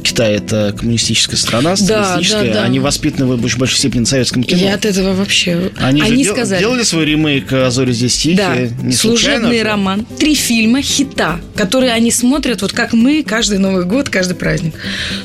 Китай 0.03 0.35
это 0.35 0.75
коммунистическая 0.77 1.37
страна, 1.37 1.75
социалистическая, 1.75 2.47
да, 2.47 2.47
да, 2.47 2.59
да. 2.61 2.63
они 2.65 2.79
воспитаны 2.79 3.25
в 3.25 3.57
большей 3.57 3.77
степени 3.77 4.01
на 4.01 4.05
советском 4.05 4.43
кино. 4.43 4.61
Я 4.61 4.75
от 4.75 4.85
этого 4.85 5.13
вообще... 5.15 5.71
Они, 5.77 6.01
они 6.01 6.23
же 6.23 6.31
сказали... 6.31 6.59
делали 6.59 6.83
свой 6.83 7.05
ремейк 7.05 7.51
«Зори 7.69 7.93
здесь 7.93 8.15
тихие». 8.15 8.35
Да, 8.37 8.55
не 8.83 8.93
служебный 8.93 9.39
случайно, 9.39 9.69
роман. 9.69 10.05
Три 10.19 10.35
фильма 10.35 10.81
хита, 10.81 11.39
которые 11.55 11.93
они 11.93 12.11
смотрят, 12.11 12.61
вот 12.61 12.73
как 12.73 12.93
мы, 12.93 13.23
каждый 13.23 13.57
Новый 13.57 13.85
год, 13.85 14.09
каждый 14.09 14.35
праздник. 14.35 14.75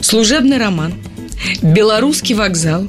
Служебный 0.01 0.59
роман 0.59 0.95
Белорусский 1.63 2.35
вокзал 2.35 2.87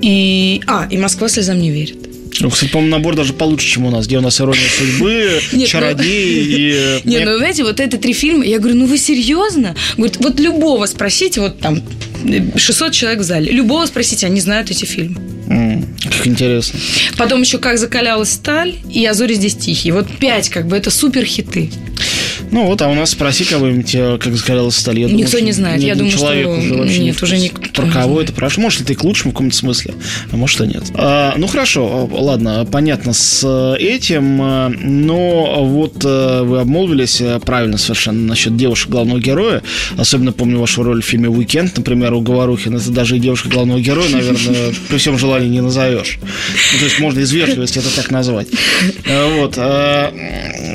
и... 0.00 0.60
А, 0.66 0.86
и 0.90 0.98
Москва 0.98 1.28
слезам 1.28 1.60
не 1.60 1.70
верит. 1.70 1.96
Ну, 2.40 2.50
кстати, 2.50 2.70
по-моему, 2.70 2.96
набор 2.96 3.14
даже 3.14 3.34
получше, 3.34 3.68
чем 3.68 3.86
у 3.86 3.90
нас, 3.90 4.06
где 4.06 4.18
у 4.18 4.20
нас 4.20 4.40
ирония 4.40 4.68
судьбы, 4.68 5.40
Нет, 5.52 5.70
ну... 5.72 6.02
и... 6.02 7.00
Не, 7.04 7.20
ну, 7.20 7.36
знаете, 7.36 7.62
вот 7.62 7.78
это 7.78 7.98
три 7.98 8.12
фильма, 8.12 8.44
я 8.44 8.58
говорю, 8.58 8.76
ну 8.76 8.86
вы 8.86 8.98
серьезно? 8.98 9.76
Говорит, 9.96 10.16
вот 10.18 10.40
любого 10.40 10.86
спросите, 10.86 11.40
вот 11.40 11.60
там 11.60 11.82
600 12.56 12.92
человек 12.92 13.20
в 13.20 13.24
зале, 13.24 13.52
любого 13.52 13.84
спросите, 13.86 14.26
они 14.26 14.40
знают 14.40 14.70
эти 14.70 14.84
фильмы. 14.84 15.20
Mm, 15.48 15.84
как 16.04 16.26
интересно. 16.26 16.80
Потом 17.18 17.42
еще 17.42 17.58
«Как 17.58 17.78
закалялась 17.78 18.30
сталь» 18.30 18.76
и 18.88 19.04
«А 19.04 19.12
зори 19.12 19.34
здесь 19.34 19.54
тихие». 19.54 19.92
Вот 19.92 20.06
пять, 20.18 20.48
как 20.48 20.66
бы, 20.66 20.76
это 20.76 20.90
супер 20.90 21.24
хиты. 21.24 21.70
Ну 22.52 22.66
вот, 22.66 22.82
а 22.82 22.88
у 22.88 22.94
нас 22.94 23.10
спроси 23.10 23.44
кого-нибудь, 23.44 23.94
э, 23.94 24.18
как 24.20 24.36
сказалось 24.36 24.76
сталь. 24.76 25.00
Я 25.00 25.06
Никто 25.06 25.32
думаю, 25.32 25.44
не 25.46 25.52
знает. 25.52 25.82
Я 25.82 25.94
думаю, 25.94 26.12
человек 26.12 26.44
что 26.44 26.58
уже 26.58 26.74
вообще 26.74 26.98
нет, 26.98 27.16
не 27.16 27.24
уже 27.24 27.38
никто 27.38 27.82
про 27.82 27.90
кого 27.90 28.20
это 28.20 28.34
прошу. 28.34 28.60
Может, 28.60 28.82
это 28.82 28.92
и 28.92 28.96
к 28.96 29.02
лучшему 29.04 29.30
в 29.30 29.34
каком-то 29.34 29.56
смысле, 29.56 29.94
а 30.30 30.36
может, 30.36 30.60
и 30.60 30.66
нет. 30.66 30.84
А, 30.94 31.34
ну 31.38 31.46
хорошо, 31.46 32.10
ладно, 32.12 32.68
понятно 32.70 33.14
с 33.14 33.42
э, 33.42 33.82
этим, 33.82 34.42
э, 34.42 34.68
но 34.68 35.64
вот 35.64 36.04
вы 36.04 36.60
обмолвились 36.60 37.22
правильно 37.46 37.78
совершенно 37.78 38.26
насчет 38.26 38.54
девушек 38.54 38.90
главного 38.90 39.18
героя. 39.18 39.62
Особенно 39.96 40.32
помню 40.32 40.58
вашу 40.58 40.82
роль 40.82 41.02
в 41.02 41.06
фильме 41.06 41.30
«Уикенд», 41.30 41.78
например, 41.78 42.12
у 42.12 42.20
Говорухина. 42.20 42.76
Это 42.76 42.90
даже 42.90 43.16
и 43.16 43.18
девушка 43.18 43.48
главного 43.48 43.80
героя, 43.80 44.10
наверное, 44.10 44.74
при 44.88 44.98
всем 44.98 45.18
желании 45.18 45.48
не 45.48 45.62
назовешь. 45.62 46.18
Ну, 46.20 46.78
то 46.78 46.84
есть 46.84 47.00
можно 47.00 47.20
из 47.20 47.32
вежливости 47.32 47.78
это 47.78 47.94
так 47.96 48.10
назвать. 48.10 48.48
Вот. 49.06 49.56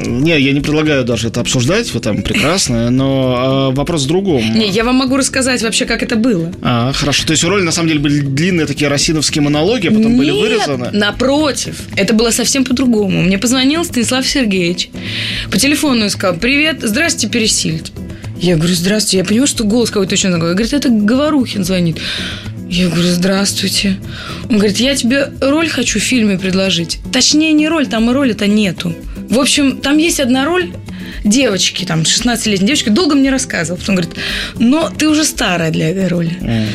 Не, 0.08 0.40
я 0.40 0.54
не 0.54 0.62
предлагаю 0.62 1.04
даже 1.04 1.28
это 1.28 1.42
обсуждать 1.42 1.94
вы 1.94 2.00
там 2.00 2.22
прекрасно, 2.22 2.90
но 2.90 3.70
э, 3.72 3.76
вопрос 3.76 4.04
в 4.04 4.08
другом. 4.08 4.42
Не, 4.54 4.70
я 4.70 4.84
вам 4.84 4.96
могу 4.96 5.18
рассказать 5.18 5.62
вообще, 5.62 5.86
как 5.86 6.04
это 6.04 6.16
было. 6.16 6.52
А, 6.62 6.92
хорошо. 6.94 7.26
То 7.26 7.32
есть 7.32 7.44
роли 7.44 7.64
на 7.64 7.72
самом 7.72 7.90
деле 7.90 8.00
были 8.00 8.22
длинные 8.22 8.66
такие 8.68 8.88
росиновские 8.90 9.42
монологи, 9.42 9.88
а 9.88 9.92
потом 9.92 10.12
Нет, 10.12 10.18
были 10.18 10.32
вырезаны? 10.32 10.90
напротив. 10.92 11.82
Это 11.96 12.14
было 12.14 12.32
совсем 12.32 12.64
по-другому. 12.64 13.22
Мне 13.22 13.38
позвонил 13.38 13.84
Станислав 13.84 14.28
Сергеевич 14.28 14.90
по 15.52 15.58
телефону 15.58 16.06
и 16.06 16.10
сказал, 16.10 16.38
привет, 16.38 16.80
здрасте, 16.82 17.28
Пересильд. 17.28 17.92
Я 18.40 18.56
говорю, 18.56 18.76
здравствуйте. 18.76 19.18
Я 19.18 19.26
понимаю, 19.26 19.48
что 19.48 19.64
голос 19.64 19.90
какой-то 19.90 20.14
очень 20.14 20.30
другой. 20.30 20.52
Говорит, 20.54 20.74
это 20.74 20.90
Говорухин 20.90 21.64
звонит. 21.64 21.98
Я 22.70 22.88
говорю, 22.90 23.08
здравствуйте. 23.10 23.98
Он 24.50 24.58
говорит, 24.58 24.78
я 24.78 24.96
тебе 24.96 25.32
роль 25.42 25.70
хочу 25.70 26.00
в 26.00 26.04
фильме 26.04 26.38
предложить. 26.38 27.00
Точнее, 27.12 27.54
не 27.54 27.68
роль, 27.68 27.88
там 27.88 28.10
и 28.10 28.14
роли-то 28.14 28.46
нету. 28.46 28.94
В 29.30 29.40
общем, 29.40 29.78
там 29.78 29.98
есть 29.98 30.20
одна 30.20 30.46
роль, 30.46 30.72
девочки, 31.24 31.86
там, 31.86 32.02
16-летней 32.02 32.68
девочки, 32.68 32.90
долго 32.90 33.16
мне 33.16 33.30
рассказывал. 33.30 33.80
Потом 33.80 33.96
говорит, 33.96 34.16
но 34.60 34.90
ты 34.90 35.08
уже 35.10 35.24
старая 35.24 35.72
для 35.72 35.90
этой 35.90 36.08
роли. 36.08 36.38
Mm. 36.42 36.68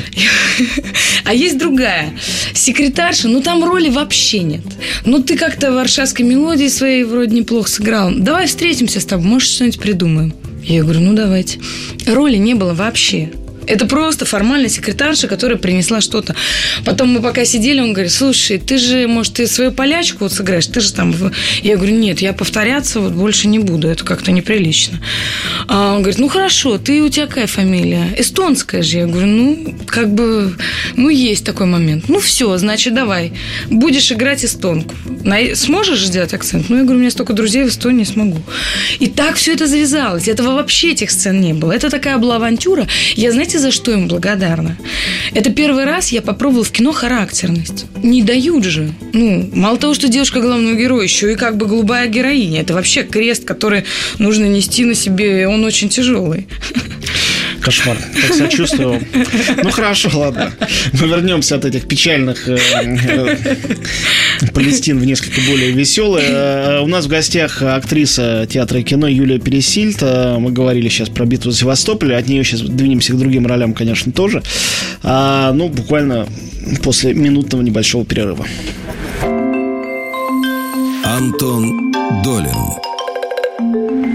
А 1.24 1.34
есть 1.34 1.58
другая. 1.58 2.12
Секретарша, 2.52 3.28
ну 3.28 3.40
там 3.40 3.64
роли 3.64 3.88
вообще 3.88 4.40
нет. 4.40 4.62
Ну 5.04 5.22
ты 5.22 5.36
как-то 5.36 5.70
в 5.70 5.74
варшавской 5.74 6.24
мелодии 6.24 6.68
своей 6.68 7.04
вроде 7.04 7.34
неплохо 7.34 7.70
сыграл. 7.70 8.12
Давай 8.14 8.46
встретимся 8.46 9.00
с 9.00 9.04
тобой, 9.04 9.26
может, 9.26 9.48
что-нибудь 9.48 9.80
придумаем. 9.80 10.34
Я 10.62 10.82
говорю, 10.82 11.00
ну 11.00 11.14
давайте. 11.14 11.58
Роли 12.06 12.36
не 12.36 12.54
было 12.54 12.74
вообще. 12.74 13.30
Это 13.66 13.86
просто 13.86 14.24
формальная 14.24 14.68
секретарша, 14.68 15.28
которая 15.28 15.58
принесла 15.58 16.00
что-то. 16.00 16.34
Потом 16.84 17.10
мы 17.10 17.22
пока 17.22 17.44
сидели, 17.44 17.80
он 17.80 17.92
говорит, 17.92 18.12
слушай, 18.12 18.58
ты 18.58 18.78
же, 18.78 19.06
может, 19.06 19.34
ты 19.34 19.46
свою 19.46 19.72
полячку 19.72 20.24
вот 20.24 20.32
сыграешь? 20.32 20.66
Ты 20.66 20.80
же 20.80 20.92
там... 20.92 21.14
Я 21.62 21.76
говорю, 21.76 21.94
нет, 21.94 22.20
я 22.20 22.32
повторяться 22.32 23.00
вот 23.00 23.12
больше 23.12 23.48
не 23.48 23.58
буду, 23.58 23.88
это 23.88 24.04
как-то 24.04 24.32
неприлично. 24.32 25.00
А 25.68 25.94
он 25.94 26.02
говорит, 26.02 26.18
ну 26.18 26.28
хорошо, 26.28 26.78
ты 26.78 27.02
у 27.02 27.08
тебя 27.08 27.26
какая 27.26 27.46
фамилия? 27.46 28.14
Эстонская 28.18 28.82
же. 28.82 28.98
Я 28.98 29.06
говорю, 29.06 29.26
ну, 29.26 29.74
как 29.86 30.12
бы, 30.12 30.56
ну, 30.96 31.08
есть 31.08 31.44
такой 31.44 31.66
момент. 31.66 32.08
Ну, 32.08 32.20
все, 32.20 32.56
значит, 32.58 32.94
давай, 32.94 33.32
будешь 33.70 34.10
играть 34.12 34.44
эстонку. 34.44 34.94
Сможешь 35.54 36.04
сделать 36.04 36.34
акцент? 36.34 36.68
Ну, 36.68 36.76
я 36.76 36.82
говорю, 36.82 36.98
у 36.98 37.00
меня 37.00 37.10
столько 37.10 37.32
друзей 37.32 37.64
в 37.64 37.68
Эстонии, 37.68 38.04
смогу. 38.04 38.40
И 38.98 39.06
так 39.06 39.36
все 39.36 39.54
это 39.54 39.66
завязалось. 39.66 40.28
Этого 40.28 40.54
вообще 40.54 40.92
этих 40.92 41.10
сцен 41.10 41.40
не 41.40 41.52
было. 41.52 41.72
Это 41.72 41.90
такая 41.90 42.18
была 42.18 42.36
авантюра. 42.36 42.86
Я, 43.14 43.32
знаете, 43.32 43.51
знаете, 43.52 43.58
за 43.58 43.70
что 43.72 43.92
им 43.92 44.08
благодарна? 44.08 44.76
Это 45.34 45.50
первый 45.50 45.84
раз 45.84 46.10
я 46.12 46.22
попробовала 46.22 46.64
в 46.64 46.70
кино 46.70 46.92
характерность. 46.92 47.86
Не 48.02 48.22
дают 48.22 48.64
же. 48.64 48.92
Ну, 49.12 49.50
мало 49.52 49.76
того, 49.76 49.94
что 49.94 50.08
девушка 50.08 50.40
главного 50.40 50.74
героя, 50.74 51.02
еще 51.02 51.32
и 51.32 51.36
как 51.36 51.56
бы 51.56 51.66
голубая 51.66 52.08
героиня. 52.08 52.62
Это 52.62 52.72
вообще 52.72 53.02
крест, 53.02 53.44
который 53.44 53.84
нужно 54.18 54.46
нести 54.46 54.84
на 54.84 54.94
себе, 54.94 55.48
он 55.48 55.64
очень 55.64 55.88
тяжелый. 55.88 56.46
Кошмар. 57.62 57.96
Так 58.20 58.34
сочувствую. 58.34 59.00
Ну 59.62 59.70
хорошо, 59.70 60.10
ладно. 60.14 60.52
Мы 60.92 61.06
вернемся 61.06 61.56
от 61.56 61.64
этих 61.64 61.86
печальных 61.86 62.48
э, 62.48 62.58
э, 62.82 63.36
Палестин 64.52 64.98
в 64.98 65.04
несколько 65.04 65.40
более 65.48 65.70
веселые. 65.70 66.26
Э, 66.28 66.80
у 66.80 66.86
нас 66.86 67.06
в 67.06 67.08
гостях 67.08 67.62
актриса 67.62 68.46
театра 68.50 68.80
и 68.80 68.82
кино 68.82 69.06
Юлия 69.06 69.38
Пересильд. 69.38 70.02
Мы 70.02 70.50
говорили 70.50 70.88
сейчас 70.88 71.08
про 71.08 71.24
битву 71.24 71.50
за 71.50 71.58
Севастополь. 71.58 72.14
От 72.14 72.28
нее 72.28 72.44
сейчас 72.44 72.60
двинемся 72.62 73.12
к 73.12 73.18
другим 73.18 73.46
ролям, 73.46 73.74
конечно, 73.74 74.12
тоже. 74.12 74.42
А, 75.02 75.52
ну, 75.52 75.68
буквально 75.68 76.26
после 76.82 77.14
минутного 77.14 77.62
небольшого 77.62 78.04
перерыва. 78.04 78.46
Антон 81.04 81.92
Долин 82.24 82.56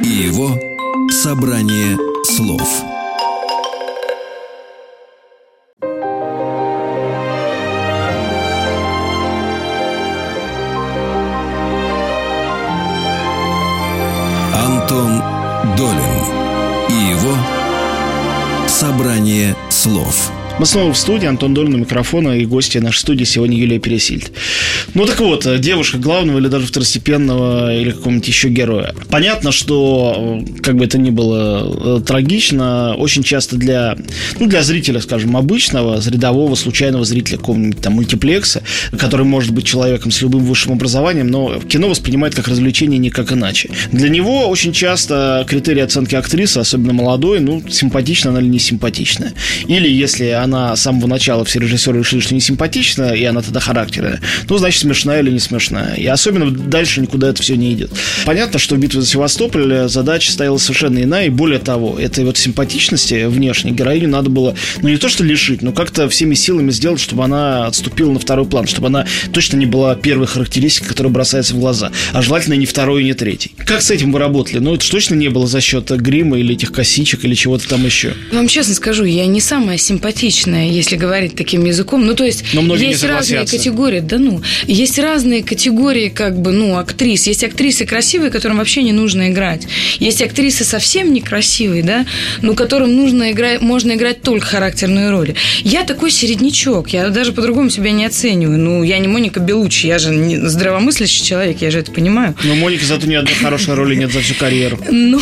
и 0.04 0.24
его 0.25 0.60
собрание 1.12 1.98
слов. 2.24 2.97
«Собрание 18.67 19.55
слов». 19.69 20.31
Мы 20.60 20.66
снова 20.66 20.92
в 20.92 20.98
студии, 20.98 21.28
Антон 21.28 21.54
Долин 21.54 21.76
у 21.76 21.78
микрофона 21.78 22.40
и 22.40 22.46
гости 22.46 22.80
нашей 22.80 23.02
студии 23.02 23.26
сегодня 23.26 23.56
Юлия 23.56 23.78
Пересильд. 23.78 24.32
Ну 24.96 25.06
так 25.06 25.20
вот, 25.20 25.48
девушка 25.60 26.00
главного 26.00 26.40
или 26.40 26.48
даже 26.48 26.66
второстепенного 26.66 27.76
или 27.76 27.92
какого-нибудь 27.92 28.28
еще 28.28 28.50
героя. 28.50 28.96
Понятно, 29.12 29.52
что 29.52 30.44
как 30.64 30.76
бы 30.78 30.86
это 30.86 30.98
ни 30.98 31.12
было 31.12 32.00
э, 32.00 32.02
трагично, 32.04 32.96
очень 32.96 33.22
часто 33.22 33.56
для, 33.58 33.98
ну, 34.40 34.48
для 34.48 34.64
зрителя, 34.64 35.00
скажем, 35.00 35.38
обычного, 35.38 36.02
рядового, 36.04 36.56
случайного 36.56 37.06
зрителя 37.06 37.38
какого-нибудь 37.38 37.80
там 37.80 37.94
мультиплекса, 37.94 38.64
который 38.98 39.28
может 39.28 39.52
быть 39.52 39.66
человеком 39.66 40.10
с 40.10 40.24
любым 40.24 40.44
высшим 40.44 40.72
образованием, 40.72 41.28
но 41.28 41.60
кино 41.60 41.88
воспринимает 41.88 42.34
как 42.34 42.48
развлечение 42.48 42.98
никак 42.98 43.32
иначе. 43.32 43.70
Для 43.92 44.10
него 44.10 44.48
очень 44.48 44.74
часто 44.74 45.46
критерии 45.48 45.82
оценки 45.82 46.16
актрисы, 46.16 46.58
особенно 46.58 46.94
молодой, 46.94 47.42
ну, 47.42 47.62
симпатична 47.70 48.32
она 48.32 48.40
или 48.40 48.48
не 48.48 48.60
симпатичная. 48.60 49.34
Или 49.68 49.88
если 49.88 50.30
она 50.30 50.47
с 50.48 50.82
самого 50.82 51.08
начала 51.08 51.46
все 51.46 51.60
режиссеры 51.60 52.00
решили, 52.00 52.20
что 52.20 52.34
не 52.34 52.42
симпатична, 52.42 53.13
и 53.13 53.24
она 53.24 53.42
тогда 53.42 53.60
характерная, 53.60 54.22
ну, 54.50 54.58
значит, 54.58 54.82
смешная 54.82 55.22
или 55.22 55.32
не 55.32 55.39
смешная. 55.39 55.96
И 55.96 56.06
особенно 56.06 56.51
дальше 56.51 57.01
никуда 57.01 57.30
это 57.30 57.42
все 57.42 57.56
не 57.56 57.74
идет. 57.74 57.92
Понятно, 58.25 58.60
что 58.60 58.75
в 58.75 58.80
битве 58.80 59.01
за 59.01 59.08
Севастополь 59.08 59.88
задача 59.88 60.32
стояла 60.32 60.58
совершенно 60.58 61.01
иная, 61.01 61.27
и 61.27 61.30
более 61.30 61.60
того, 61.60 62.00
этой 62.00 62.24
вот 62.25 62.38
симпатичности 62.38 63.25
внешней 63.25 63.72
героиню 63.72 64.10
надо 64.10 64.30
было, 64.30 64.56
ну, 64.82 64.89
не 64.89 64.98
то 64.98 65.10
что 65.10 65.24
лишить, 65.24 65.62
но 65.62 65.72
как-то 65.72 66.10
всеми 66.10 66.36
силами 66.36 66.72
сделать, 66.72 67.00
чтобы 67.00 67.24
она 67.24 67.66
отступила 67.66 68.12
на 68.12 68.20
второй 68.20 68.46
план, 68.46 68.68
чтобы 68.68 68.88
она 68.88 69.06
точно 69.34 69.58
не 69.58 69.66
была 69.66 69.96
первой 69.96 70.27
характеристикой, 70.27 70.89
которая 70.89 71.12
бросается 71.12 71.56
в 71.56 71.60
глаза, 71.60 71.92
а 72.13 72.22
желательно 72.22 72.54
не 72.54 72.66
второй 72.66 73.04
и 73.04 73.06
не 73.06 73.13
третий. 73.13 73.51
Как 73.58 73.82
с 73.82 73.92
этим 73.92 74.12
вы 74.12 74.20
работали? 74.20 74.60
Ну, 74.60 74.75
это 74.75 74.89
точно 74.89 75.16
не 75.16 75.30
было 75.30 75.48
за 75.48 75.62
счет 75.62 75.89
грима 75.89 76.38
или 76.38 76.54
этих 76.54 76.72
косичек 76.72 77.25
или 77.25 77.34
чего-то 77.34 77.68
там 77.68 77.86
еще. 77.86 78.13
Вам 78.32 78.48
честно 78.48 78.74
скажу, 78.75 79.04
я 79.04 79.25
не 79.25 79.42
самая 79.42 79.77
симпатичная, 79.77 80.18
если 80.46 80.96
говорить 80.96 81.36
таким 81.36 81.65
языком. 81.65 82.06
Ну, 82.06 82.13
то 82.13 82.24
есть, 82.24 82.44
есть 82.53 83.03
разные 83.03 83.46
категории. 83.46 84.00
Да 84.00 84.17
ну, 84.17 84.41
есть 84.65 85.00
разные 85.00 85.44
категории, 85.44 86.10
как 86.10 86.39
бы, 86.39 86.51
ну, 86.51 86.77
актрис. 86.77 87.27
Есть 87.27 87.44
актрисы 87.44 87.86
красивые, 87.86 88.32
которым 88.32 88.58
вообще 88.58 88.84
не 88.84 88.91
нужно 88.91 89.29
играть. 89.29 89.67
Есть 90.00 90.22
актрисы 90.22 90.63
совсем 90.63 91.13
некрасивые, 91.13 91.84
да, 91.84 92.06
но 92.41 92.53
которым 92.53 92.96
нужно 92.96 93.32
играть, 93.32 93.62
можно 93.62 93.94
играть 93.94 94.22
только 94.22 94.46
характерные 94.46 95.10
роли. 95.12 95.36
Я 95.63 95.84
такой 95.84 96.12
середнячок, 96.12 96.89
я 96.89 97.10
даже 97.10 97.32
по-другому 97.32 97.70
себя 97.70 97.91
не 97.91 98.06
оцениваю. 98.06 98.60
Ну, 98.60 98.84
я 98.84 98.98
не 99.00 99.08
Моника 99.08 99.39
Белучи, 99.39 99.88
я 99.88 100.00
же 100.00 100.13
не 100.13 100.38
здравомыслящий 100.38 101.24
человек, 101.24 101.62
я 101.62 101.72
же 101.72 101.79
это 101.79 101.91
понимаю. 101.91 102.36
Но 102.44 102.56
Моника 102.56 102.86
зато 102.86 103.08
ни 103.08 103.15
одной 103.15 103.34
хорошей 103.36 103.74
роли 103.74 103.96
нет 103.96 104.12
за 104.12 104.22
всю 104.22 104.36
карьеру. 104.36 104.79
Ну, 105.08 105.20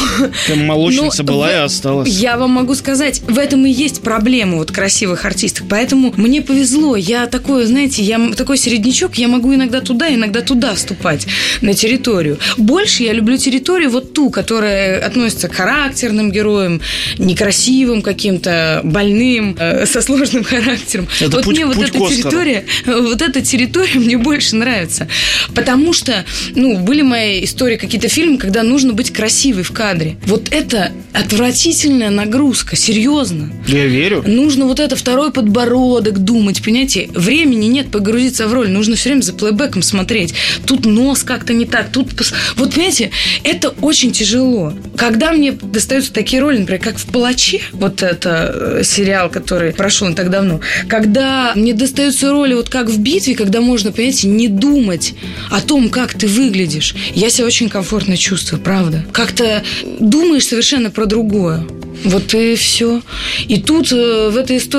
молочница 0.55 1.23
ну, 1.23 1.33
была 1.33 1.51
и 1.51 1.55
осталась. 1.55 2.09
Я 2.09 2.37
вам 2.37 2.51
могу 2.51 2.75
сказать, 2.75 3.21
в 3.21 3.37
этом 3.37 3.65
и 3.65 3.71
есть 3.71 4.01
проблема 4.01 4.57
вот 4.57 4.71
красивых 5.05 5.25
артистов. 5.25 5.65
Поэтому 5.69 6.13
мне 6.17 6.41
повезло. 6.41 6.95
Я 6.95 7.27
такой, 7.27 7.65
знаете, 7.65 8.01
я 8.01 8.31
такой 8.35 8.57
середнячок, 8.57 9.15
я 9.17 9.27
могу 9.27 9.53
иногда 9.53 9.81
туда, 9.81 10.13
иногда 10.13 10.41
туда 10.41 10.73
вступать 10.73 11.27
на 11.61 11.73
территорию. 11.73 12.39
Больше 12.57 13.03
я 13.03 13.13
люблю 13.13 13.37
территорию 13.37 13.91
вот 13.91 14.13
ту, 14.13 14.29
которая 14.29 15.05
относится 15.05 15.47
к 15.47 15.53
характерным 15.53 16.31
героям, 16.31 16.81
некрасивым 17.19 18.01
каким-то, 18.01 18.81
больным, 18.83 19.55
э, 19.59 19.85
со 19.85 20.01
сложным 20.01 20.43
характером. 20.51 21.07
Это 21.19 21.35
вот 21.35 21.45
путь, 21.45 21.55
мне 21.55 21.65
путь 21.65 21.75
вот 21.75 21.85
эта 21.85 21.99
территория, 21.99 22.65
вот 22.85 23.21
эта 23.21 23.41
территория 23.41 23.99
мне 23.99 24.17
больше 24.17 24.55
нравится. 24.55 25.07
Потому 25.53 25.93
что, 25.93 26.25
ну, 26.55 26.79
были 26.79 27.03
мои 27.03 27.43
истории, 27.43 27.77
какие-то 27.77 28.07
фильмы, 28.07 28.37
когда 28.37 28.63
нужно 28.63 28.93
быть 28.93 29.11
красивой 29.11 29.63
в 29.63 29.71
кадре. 29.71 30.17
Вот 30.25 30.49
это 30.51 30.91
отвратительная 31.13 32.09
нагрузка, 32.09 32.75
серьезно. 32.75 33.51
Я 33.67 33.85
верю. 33.85 34.23
Нужно 34.25 34.65
вот 34.65 34.79
это 34.79 34.94
второй 34.95 35.31
подбородок 35.31 36.19
думать, 36.19 36.63
понимаете? 36.63 37.09
Времени 37.13 37.65
нет 37.67 37.91
погрузиться 37.91 38.47
в 38.47 38.53
роль, 38.53 38.69
нужно 38.69 38.95
все 38.95 39.09
время 39.09 39.21
за 39.21 39.33
плейбеком 39.33 39.81
смотреть. 39.81 40.33
Тут 40.65 40.85
нос 40.85 41.23
как-то 41.23 41.53
не 41.53 41.65
так, 41.65 41.91
тут... 41.91 42.09
Вот, 42.55 42.73
понимаете, 42.73 43.11
это 43.43 43.69
очень 43.81 44.11
тяжело. 44.11 44.73
Когда 44.97 45.31
мне 45.31 45.51
достаются 45.51 46.13
такие 46.13 46.41
роли, 46.41 46.57
например, 46.57 46.81
как 46.81 46.97
в 46.97 47.05
«Палаче», 47.05 47.61
вот 47.71 48.01
это 48.01 48.51
э, 48.79 48.83
сериал, 48.83 49.29
который 49.29 49.73
прошел 49.73 50.07
не 50.07 50.15
так 50.15 50.29
давно, 50.29 50.61
когда 50.87 51.53
мне 51.55 51.73
достаются 51.73 52.31
роли 52.31 52.53
вот 52.53 52.69
как 52.69 52.89
в 52.89 52.99
«Битве», 52.99 53.35
когда 53.35 53.61
можно, 53.61 53.91
понимаете, 53.91 54.27
не 54.27 54.47
думать 54.47 55.13
о 55.51 55.61
том, 55.61 55.89
как 55.89 56.13
ты 56.13 56.27
выглядишь, 56.27 56.95
я 57.13 57.29
себя 57.29 57.45
очень 57.45 57.69
комфортно 57.69 58.17
чувствую, 58.17 58.61
правда. 58.61 59.05
Как-то 59.11 59.63
думаешь 59.99 60.47
совершенно 60.47 60.91
про 60.91 61.05
другое. 61.05 61.65
Вот 62.03 62.33
и 62.33 62.55
все. 62.55 63.01
И 63.47 63.59
тут 63.59 63.91
э, 63.91 64.29
в 64.29 64.37
этой 64.37 64.57
истории, 64.57 64.74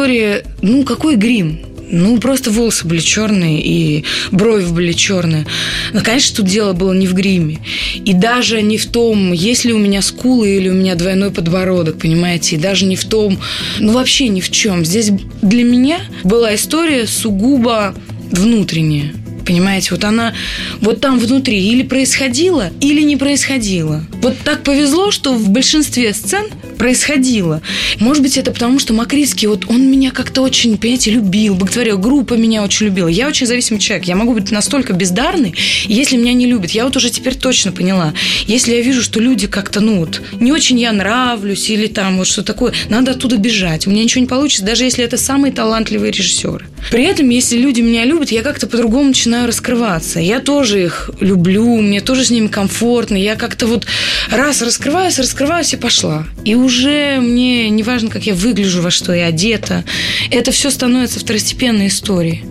ну, 0.62 0.85
какой 0.85 1.17
грим? 1.17 1.61
Ну, 1.88 2.19
просто 2.19 2.50
волосы 2.50 2.87
были 2.87 2.99
черные, 2.99 3.61
и 3.62 4.04
брови 4.32 4.67
были 4.67 4.93
черные. 4.93 5.47
Но, 5.93 6.00
конечно, 6.00 6.39
тут 6.39 6.47
дело 6.47 6.73
было 6.73 6.93
не 6.93 7.06
в 7.06 7.15
гриме. 7.15 7.61
И 8.04 8.13
даже 8.13 8.61
не 8.63 8.76
в 8.76 8.87
том, 8.87 9.32
есть 9.32 9.65
ли 9.65 9.73
у 9.73 9.78
меня 9.78 10.02
скулы 10.02 10.56
или 10.56 10.69
у 10.69 10.75
меня 10.75 10.97
двойной 10.97 11.30
подбородок, 11.30 11.99
понимаете? 11.99 12.56
И 12.56 12.59
даже 12.59 12.87
не 12.87 12.97
в 12.97 13.04
том, 13.04 13.39
ну, 13.78 13.93
вообще 13.93 14.28
ни 14.28 14.41
в 14.41 14.50
чем. 14.50 14.85
Здесь 14.85 15.11
для 15.43 15.63
меня 15.63 16.00
была 16.25 16.54
история 16.56 17.06
сугубо 17.06 17.95
внутренняя. 18.32 19.13
Понимаете, 19.47 19.91
вот 19.93 20.02
она 20.02 20.35
вот 20.80 21.00
там 21.00 21.21
внутри 21.21 21.69
или 21.69 21.85
происходила, 21.85 22.71
или 22.80 23.02
не 23.02 23.17
происходила. 23.17 24.04
Вот 24.21 24.35
так 24.45 24.65
повезло, 24.65 25.13
что 25.13 25.35
в 25.35 25.50
большинстве 25.50 26.13
сцен 26.15 26.47
происходило. 26.76 27.62
Может 27.99 28.23
быть, 28.23 28.36
это 28.36 28.52
потому, 28.52 28.78
что 28.78 28.93
Макритский, 28.93 29.49
вот 29.49 29.65
он 29.69 29.91
меня 29.91 30.10
как-то 30.10 30.43
очень, 30.43 30.76
понимаете, 30.78 31.10
любил, 31.10 31.54
боготворил, 31.54 31.99
группа 31.99 32.34
меня 32.34 32.62
очень 32.62 32.86
любила. 32.86 33.08
Я 33.08 33.28
очень 33.28 33.47
зависимый 33.47 33.78
человек. 33.78 34.06
Я 34.06 34.17
могу 34.17 34.32
быть 34.32 34.50
настолько 34.50 34.93
бездарный, 34.93 35.54
если 35.86 36.17
меня 36.17 36.32
не 36.32 36.47
любят. 36.47 36.71
Я 36.71 36.84
вот 36.84 36.97
уже 36.97 37.10
теперь 37.10 37.34
точно 37.34 37.73
поняла. 37.73 38.15
Если 38.47 38.75
я 38.75 38.82
вижу, 38.82 39.02
что 39.02 39.21
люди 39.21 39.47
как-то, 39.47 39.80
ну 39.80 39.99
вот, 39.99 40.23
не 40.41 40.52
очень 40.52 40.78
я 40.78 40.93
нравлюсь 40.93 41.71
или 41.71 41.86
там 41.86 42.19
вот 42.19 42.26
что 42.26 42.43
такое, 42.43 42.73
надо 42.89 43.12
оттуда 43.12 43.36
бежать. 43.36 43.86
У 43.86 43.91
меня 43.91 44.02
ничего 44.04 44.21
не 44.21 44.28
получится, 44.28 44.65
даже 44.65 44.84
если 44.84 45.04
это 45.04 45.17
самые 45.17 45.52
талантливые 45.52 46.12
режиссеры. 46.12 46.67
При 46.91 47.04
этом, 47.04 47.28
если 47.30 47.56
люди 47.56 47.80
меня 47.80 48.04
любят, 48.04 48.30
я 48.30 48.43
как-то 48.43 48.67
по-другому 48.67 49.08
начинаю 49.08 49.47
раскрываться. 49.47 50.21
Я 50.21 50.41
тоже 50.41 50.84
их 50.84 51.10
люблю, 51.21 51.80
мне 51.80 52.00
тоже 52.00 52.25
с 52.25 52.30
ними 52.30 52.47
комфортно. 52.47 53.17
Я 53.17 53.34
как-то 53.34 53.67
вот 53.67 53.86
раз 54.30 54.62
раскрываюсь, 54.62 55.19
раскрываюсь 55.19 55.73
и 55.73 55.76
пошла. 55.76 56.26
И 56.45 56.54
уже 56.54 56.75
мне 56.84 57.69
не 57.71 57.82
важно, 57.82 58.10
как 58.10 58.26
я 58.26 58.34
выгляжу, 58.34 58.82
во 58.82 58.91
что 58.91 59.12
я 59.12 59.26
одета. 59.26 59.84
Это 60.30 60.50
все 60.50 60.71
становится 60.71 61.21
второстепенной 61.21 61.89
историей. 61.89 62.45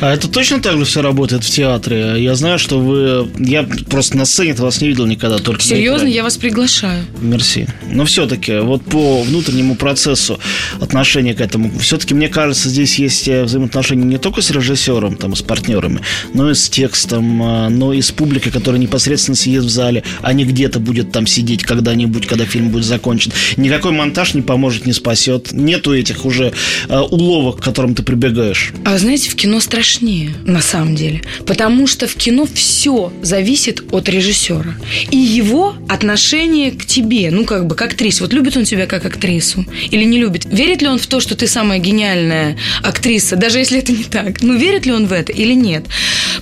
А 0.00 0.12
это 0.12 0.28
точно 0.28 0.60
так 0.60 0.78
же 0.78 0.84
все 0.84 1.02
работает 1.02 1.44
в 1.44 1.50
театре? 1.50 2.16
Я 2.18 2.34
знаю, 2.34 2.58
что 2.58 2.80
вы... 2.80 3.30
Я 3.38 3.66
просто 3.88 4.16
на 4.16 4.24
сцене 4.24 4.54
вас 4.54 4.80
не 4.80 4.88
видел 4.88 5.06
никогда, 5.06 5.38
только 5.38 5.62
Серьезно? 5.62 6.06
Я 6.06 6.22
вас 6.22 6.36
приглашаю. 6.36 7.04
Мерси. 7.20 7.66
Но 7.90 8.04
все-таки, 8.04 8.58
вот 8.58 8.84
по 8.84 9.22
внутреннему 9.22 9.76
процессу 9.76 10.38
отношения 10.80 11.34
к 11.34 11.40
этому, 11.40 11.70
все-таки, 11.78 12.14
мне 12.14 12.28
кажется, 12.28 12.68
здесь 12.68 12.98
есть 12.98 13.28
э, 13.28 13.44
взаимоотношения 13.44 14.04
не 14.04 14.18
только 14.18 14.42
с 14.42 14.50
режиссером, 14.50 15.16
там, 15.16 15.34
с 15.34 15.42
партнерами, 15.42 16.00
но 16.34 16.50
и 16.50 16.54
с 16.54 16.68
текстом, 16.68 17.42
э, 17.42 17.68
но 17.68 17.92
и 17.92 18.02
с 18.02 18.10
публикой, 18.10 18.52
которая 18.52 18.80
непосредственно 18.80 19.36
сидит 19.36 19.62
в 19.62 19.68
зале, 19.68 20.02
а 20.20 20.32
не 20.32 20.44
где-то 20.44 20.80
будет 20.80 21.12
там 21.12 21.26
сидеть 21.26 21.62
когда-нибудь, 21.62 22.26
когда 22.26 22.44
фильм 22.44 22.70
будет 22.70 22.84
закончен. 22.84 23.32
Никакой 23.56 23.92
монтаж 23.92 24.34
не 24.34 24.42
поможет, 24.42 24.86
не 24.86 24.92
спасет. 24.92 25.52
Нету 25.52 25.94
этих 25.94 26.24
уже 26.24 26.52
э, 26.88 26.98
уловок, 26.98 27.60
к 27.60 27.64
которым 27.64 27.94
ты 27.94 28.02
прибегаешь. 28.02 28.72
А 28.84 28.98
знаете, 28.98 29.30
в 29.30 29.34
кино 29.36 29.51
страшнее, 29.60 30.30
на 30.44 30.60
самом 30.60 30.94
деле. 30.94 31.22
Потому 31.46 31.86
что 31.86 32.06
в 32.06 32.14
кино 32.14 32.46
все 32.52 33.12
зависит 33.22 33.82
от 33.92 34.08
режиссера. 34.08 34.74
И 35.10 35.16
его 35.16 35.74
отношение 35.88 36.72
к 36.72 36.84
тебе, 36.84 37.30
ну, 37.30 37.44
как 37.44 37.66
бы, 37.66 37.74
как 37.74 37.92
актрисе. 37.92 38.22
Вот 38.22 38.32
любит 38.32 38.56
он 38.56 38.64
тебя 38.64 38.86
как 38.86 39.04
актрису 39.04 39.64
или 39.90 40.04
не 40.04 40.18
любит? 40.18 40.44
Верит 40.46 40.82
ли 40.82 40.88
он 40.88 40.98
в 40.98 41.06
то, 41.06 41.20
что 41.20 41.36
ты 41.36 41.46
самая 41.46 41.78
гениальная 41.78 42.56
актриса, 42.82 43.36
даже 43.36 43.58
если 43.58 43.78
это 43.78 43.92
не 43.92 44.04
так? 44.04 44.42
Ну, 44.42 44.56
верит 44.56 44.86
ли 44.86 44.92
он 44.92 45.06
в 45.06 45.12
это 45.12 45.32
или 45.32 45.52
нет? 45.52 45.84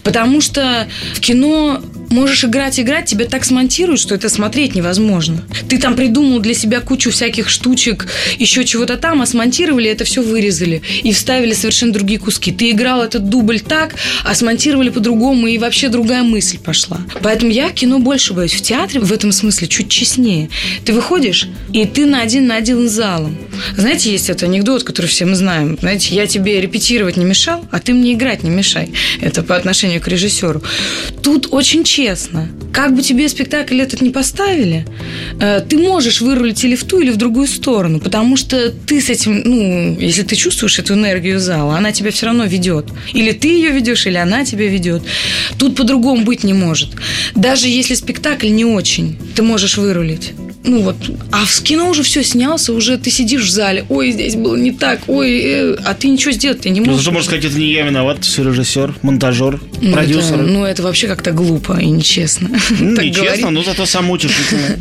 Потому 0.03 0.41
что 0.41 0.89
в 1.15 1.21
кино 1.21 1.83
можешь 2.11 2.45
играть, 2.45 2.79
играть, 2.81 3.07
тебя 3.07 3.25
так 3.25 3.45
смонтируют, 3.45 4.01
что 4.01 4.15
это 4.15 4.29
смотреть 4.29 4.75
невозможно. 4.75 5.45
Ты 5.69 5.79
там 5.79 5.95
придумал 5.95 6.41
для 6.41 6.55
себя 6.55 6.81
кучу 6.81 7.11
всяких 7.11 7.49
штучек, 7.49 8.07
еще 8.39 8.65
чего-то 8.65 8.97
там, 8.97 9.23
а 9.23 9.27
смонтировали, 9.27 9.89
это 9.89 10.05
все 10.05 10.23
вырезали 10.23 10.83
и 11.03 11.13
вставили 11.13 11.53
совершенно 11.53 11.93
другие 11.93 12.19
куски. 12.19 12.53
Ты 12.53 12.71
играл 12.71 13.03
этот 13.03 13.29
дубль 13.29 13.61
так, 13.61 13.95
а 14.25 14.35
смонтировали 14.35 14.91
по-другому, 14.91 15.47
и 15.47 15.59
вообще 15.59 15.89
другая 15.89 16.23
мысль 16.23 16.59
пошла. 16.59 17.01
Поэтому 17.23 17.53
я 17.53 17.71
кино 17.71 17.99
больше 18.01 18.35
боюсь. 18.35 18.55
В 18.55 18.61
театре 18.61 19.01
в 19.01 19.13
этом 19.13 19.31
смысле 19.33 19.69
чуть 19.69 19.89
честнее. 19.89 20.51
Ты 20.85 20.93
выходишь, 20.93 21.49
и 21.73 21.87
ты 21.87 22.07
на 22.07 22.23
один 22.23 22.47
на 22.47 22.57
один 22.57 22.89
с 22.89 22.93
залом. 22.93 23.37
Знаете, 23.77 24.11
есть 24.11 24.29
этот 24.31 24.45
анекдот, 24.45 24.83
который 24.83 25.07
все 25.07 25.27
мы 25.27 25.37
знаем. 25.37 25.79
Знаете, 25.81 26.15
я 26.15 26.27
тебе 26.27 26.61
репетировать 26.61 27.17
не 27.17 27.25
мешал, 27.25 27.65
а 27.71 27.79
ты 27.79 27.95
мне 27.95 28.15
играть 28.15 28.43
не 28.43 28.51
мешай. 28.51 28.93
Это 29.21 29.43
по 29.43 29.57
отношению 29.57 30.01
к 30.01 30.09
режиссеру. 30.09 30.63
Тут 31.23 31.49
очень 31.51 31.85
честно 31.85 32.00
нечестно. 32.01 32.49
Как 32.73 32.95
бы 32.95 33.03
тебе 33.03 33.29
спектакль 33.29 33.81
этот 33.81 34.01
не 34.01 34.11
поставили, 34.11 34.85
э, 35.41 35.61
ты 35.69 35.79
можешь 35.79 36.21
вырулить 36.21 36.65
или 36.65 36.77
в 36.77 36.85
ту, 36.85 37.01
или 37.01 37.11
в 37.11 37.17
другую 37.17 37.47
сторону, 37.47 38.01
потому 38.01 38.37
что 38.37 38.71
ты 38.71 39.01
с 39.01 39.11
этим, 39.11 39.43
ну, 39.45 39.99
если 40.01 40.23
ты 40.23 40.37
чувствуешь 40.37 40.79
эту 40.79 40.95
энергию 40.95 41.41
зала, 41.41 41.77
она 41.77 41.93
тебя 41.93 42.11
все 42.11 42.27
равно 42.27 42.45
ведет. 42.45 42.87
Или 43.13 43.33
ты 43.33 43.49
ее 43.49 43.71
ведешь, 43.71 44.07
или 44.07 44.17
она 44.17 44.45
тебя 44.45 44.69
ведет. 44.69 45.03
Тут 45.59 45.77
по-другому 45.77 46.25
быть 46.25 46.45
не 46.45 46.55
может. 46.55 46.91
Даже 47.35 47.69
если 47.69 47.95
спектакль 47.95 48.49
не 48.49 48.65
очень, 48.65 49.17
ты 49.35 49.43
можешь 49.43 49.77
вырулить 49.77 50.33
ну 50.63 50.83
вот, 50.83 50.97
а 51.33 51.47
в 51.47 51.63
кино 51.63 51.89
уже 51.89 52.03
все 52.03 52.23
снялся, 52.23 52.75
уже 52.75 52.99
ты 52.99 53.11
сидишь 53.11 53.45
в 53.45 53.51
зале, 53.51 53.87
ой, 53.89 54.13
здесь 54.13 54.37
было 54.37 54.57
не 54.57 54.73
так, 54.73 55.01
ой, 55.07 55.41
э, 55.41 55.77
а 55.85 55.95
ты 55.95 56.09
ничего 56.09 56.33
сделать 56.33 56.61
ты 56.61 56.71
не 56.71 56.81
можешь. 56.81 56.97
Ну, 56.97 56.99
зато 56.99 57.13
можно 57.13 57.27
сказать, 57.31 57.45
это 57.47 57.59
не 57.59 57.73
я 57.73 57.87
виноват, 57.87 58.25
все 58.25 58.45
режиссер, 58.45 58.95
монтажер, 59.01 59.59
ну, 59.81 59.93
продюсер. 59.93 60.35
Это, 60.35 60.43
ну, 60.43 60.65
это 60.65 60.83
вообще 60.83 61.07
как-то 61.07 61.33
глупо 61.33 61.79
и 61.81 61.87
нечестно. 61.87 62.51
Ну, 62.81 63.01
нечестно, 63.01 63.51
но 63.51 63.63
зато 63.63 63.87
самоутешительно. 63.87 64.79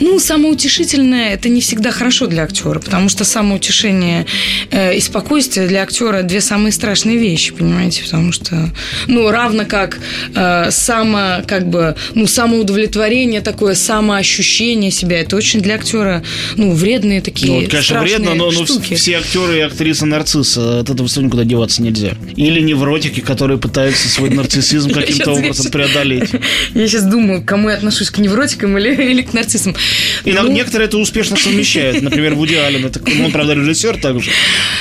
Ну, 0.00 0.18
самоутешительное 0.18 1.32
это 1.32 1.48
не 1.48 1.60
всегда 1.60 1.90
хорошо 1.90 2.26
для 2.26 2.42
актера, 2.42 2.80
потому 2.80 3.08
что 3.08 3.24
самоутешение 3.24 4.26
э, 4.70 4.96
и 4.96 5.00
спокойствие 5.00 5.68
для 5.68 5.82
актера 5.82 6.22
две 6.22 6.40
самые 6.40 6.72
страшные 6.72 7.16
вещи, 7.16 7.54
понимаете, 7.54 8.02
потому 8.02 8.32
что, 8.32 8.70
ну, 9.06 9.30
равно 9.30 9.64
как 9.64 9.98
э, 10.34 10.70
само, 10.70 11.42
как 11.46 11.68
бы, 11.68 11.94
ну, 12.14 12.26
самоудовлетворение 12.26 13.40
такое, 13.40 13.74
самоощущение 13.74 14.90
себя, 14.96 15.20
это 15.20 15.36
очень 15.36 15.60
для 15.60 15.76
актера, 15.76 16.22
ну, 16.56 16.72
вредные 16.72 17.20
такие 17.20 17.62
Ну, 17.62 17.68
конечно, 17.68 18.00
вредно, 18.00 18.34
но, 18.34 18.50
но 18.50 18.64
все 18.64 19.18
актеры 19.18 19.58
и 19.58 19.60
актрисы 19.60 20.06
нарциссы, 20.06 20.58
от 20.58 20.90
этого 20.90 21.08
все 21.08 21.20
никуда 21.20 21.44
деваться 21.44 21.82
нельзя. 21.82 22.14
Или 22.36 22.60
невротики, 22.60 23.20
которые 23.20 23.58
пытаются 23.58 24.08
свой 24.08 24.30
нарциссизм 24.30 24.90
каким-то 24.94 25.32
образом 25.32 25.70
преодолеть. 25.72 26.30
Я 26.74 26.88
сейчас 26.88 27.04
думаю, 27.04 27.42
к 27.42 27.44
кому 27.44 27.68
я 27.70 27.76
отношусь, 27.76 28.10
к 28.10 28.18
невротикам 28.18 28.76
или, 28.78 28.94
или 29.10 29.22
к 29.22 29.32
нарциссам. 29.32 29.74
И 30.24 30.32
ну, 30.32 30.50
некоторые 30.50 30.88
это 30.88 30.98
успешно 30.98 31.36
совмещают. 31.36 32.02
Например, 32.02 32.34
Вуди 32.34 32.54
Аллен, 32.54 32.84
это, 32.86 33.00
он, 33.24 33.32
правда, 33.32 33.54
режиссер 33.54 33.98
также. 33.98 34.30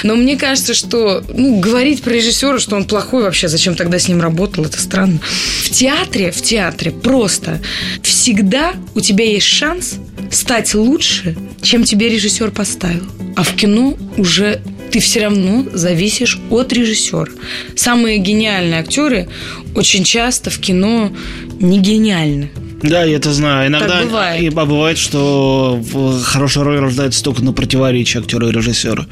Но 0.03 0.15
мне 0.15 0.37
кажется, 0.37 0.73
что 0.73 1.23
ну, 1.33 1.59
говорить 1.59 2.01
про 2.01 2.11
режиссера, 2.11 2.59
что 2.59 2.75
он 2.75 2.85
плохой 2.85 3.23
вообще, 3.23 3.47
зачем 3.47 3.75
тогда 3.75 3.99
с 3.99 4.07
ним 4.07 4.21
работал, 4.21 4.65
это 4.65 4.79
странно. 4.79 5.19
В 5.63 5.69
театре, 5.69 6.31
в 6.31 6.41
театре 6.41 6.91
просто 6.91 7.61
всегда 8.01 8.73
у 8.93 9.01
тебя 9.01 9.25
есть 9.25 9.47
шанс 9.47 9.95
стать 10.31 10.73
лучше, 10.73 11.35
чем 11.61 11.83
тебе 11.83 12.09
режиссер 12.09 12.51
поставил. 12.51 13.03
А 13.35 13.43
в 13.43 13.55
кино 13.55 13.97
уже 14.17 14.61
ты 14.91 14.99
все 14.99 15.23
равно 15.23 15.65
зависишь 15.73 16.39
от 16.49 16.71
режиссера. 16.71 17.31
Самые 17.75 18.17
гениальные 18.17 18.79
актеры 18.79 19.27
очень 19.75 20.03
часто 20.03 20.49
в 20.49 20.59
кино 20.59 21.11
не 21.59 21.79
гениальны. 21.79 22.49
Да, 22.83 23.03
я 23.03 23.15
это 23.15 23.31
знаю. 23.31 23.67
Иногда 23.67 23.99
так 23.99 24.05
бывает. 24.05 24.41
И, 24.41 24.47
а 24.47 24.65
бывает, 24.65 24.97
что 24.97 25.81
хорошая 26.23 26.63
роль 26.63 26.79
рождается 26.79 27.23
только 27.23 27.41
на 27.43 27.53
противоречии 27.53 28.19
актера 28.19 28.47
и 28.49 28.51
режиссера. 28.51 29.05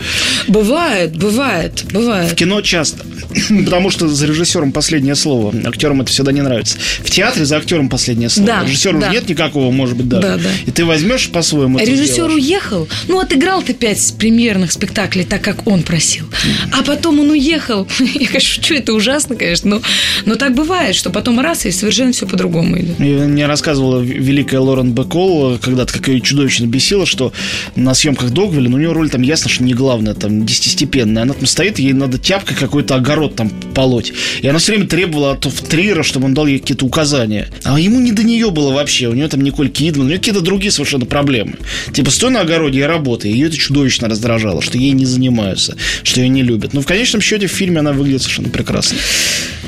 Бывает, 0.48 1.18
бывает, 1.18 1.86
бывает. 1.92 2.32
В 2.32 2.36
кино 2.36 2.62
часто. 2.62 3.06
Потому 3.66 3.90
что 3.90 4.08
за 4.08 4.26
режиссером 4.28 4.72
последнее 4.72 5.16
слово. 5.16 5.54
Актерам 5.66 6.02
это 6.02 6.12
всегда 6.12 6.32
не 6.32 6.42
нравится. 6.42 6.78
В 7.04 7.10
театре 7.10 7.46
за 7.46 7.58
актером 7.58 7.90
последнее 7.90 8.30
слово. 8.30 8.48
Да, 8.48 8.64
Режиссеру 8.64 9.00
да. 9.00 9.10
нет 9.10 9.28
никакого, 9.28 9.72
может 9.72 9.98
быть, 9.98 10.10
даже. 10.10 10.28
Да, 10.28 10.38
да. 10.38 10.50
И 10.66 10.72
ты 10.72 10.86
возьмешь 10.86 11.30
по-своему. 11.30 11.80
Режиссер 11.80 12.30
уехал. 12.30 12.88
Ну, 13.08 13.20
отыграл 13.20 13.62
ты 13.62 13.74
пять 13.74 14.14
премьерных 14.18 14.72
спектаклей 14.72 15.24
так, 15.24 15.42
как 15.42 15.68
он 15.68 15.84
просил. 15.84 16.26
А 16.72 16.84
потом 16.84 17.20
он 17.20 17.32
уехал. 17.32 17.88
Я, 18.00 18.28
конечно, 18.28 18.64
что 18.64 18.74
это 18.74 18.94
ужасно, 18.94 19.36
конечно, 19.36 19.70
но, 19.70 19.82
но 20.26 20.36
так 20.36 20.54
бывает, 20.54 20.96
что 20.96 21.10
потом 21.10 21.40
раз 21.40 21.66
и 21.66 21.72
совершенно 21.72 22.12
все 22.12 22.28
по-другому 22.28 22.80
идет. 22.80 23.00
Не 23.00 23.46
раз 23.46 23.53
рассказывала 23.54 24.02
великая 24.02 24.60
Лорен 24.60 24.94
Бекол, 24.94 25.60
когда-то 25.60 25.94
как 25.94 26.08
ее 26.08 26.22
чудовищно 26.22 26.66
бесило, 26.66 27.06
что 27.06 27.32
на 27.76 27.94
съемках 27.94 28.32
Догвилля, 28.32 28.68
ну, 28.68 28.78
у 28.78 28.80
нее 28.80 28.92
роль 28.92 29.10
там 29.12 29.22
ясно, 29.22 29.50
что 29.50 29.64
не 29.64 29.74
главная, 29.74 30.16
там 30.16 30.44
десятистепенная. 30.44 31.24
Она 31.24 31.34
там 31.34 31.46
стоит, 31.46 31.78
ей 31.78 31.94
надо 31.94 32.18
тяпкой 32.18 32.58
какой-то 32.58 32.96
огород 32.96 33.36
там 33.36 33.52
полоть. 33.76 34.12
И 34.42 34.48
она 34.48 34.58
все 34.58 34.72
время 34.72 34.88
требовала 34.88 35.34
от 35.34 35.42
Триера, 35.70 36.02
чтобы 36.02 36.26
он 36.26 36.34
дал 36.34 36.48
ей 36.48 36.58
какие-то 36.58 36.86
указания. 36.86 37.48
А 37.64 37.80
ему 37.80 38.00
не 38.00 38.12
до 38.12 38.24
нее 38.24 38.50
было 38.50 38.74
вообще. 38.74 39.08
У 39.08 39.14
нее 39.14 39.28
там 39.28 39.42
Николь 39.42 39.70
Кидман, 39.70 40.06
у 40.06 40.10
нее 40.10 40.18
какие-то 40.18 40.42
другие 40.42 40.72
совершенно 40.72 41.06
проблемы. 41.06 41.54
Типа, 41.94 42.10
стой 42.10 42.32
на 42.32 42.42
огороде 42.42 42.80
и 42.80 42.84
работай. 42.84 43.32
Ее 43.32 43.48
это 43.48 43.58
чудовищно 43.58 44.10
раздражало, 44.10 44.62
что 44.64 44.78
ей 44.80 44.92
не 44.92 45.06
занимаются, 45.06 45.76
что 46.02 46.22
ее 46.22 46.30
не 46.30 46.42
любят. 46.42 46.74
Но 46.74 46.82
в 46.82 46.86
конечном 46.86 47.22
счете 47.22 47.48
в 47.48 47.52
фильме 47.52 47.80
она 47.80 47.92
выглядит 47.92 48.24
совершенно 48.24 48.50
прекрасно. 48.50 48.98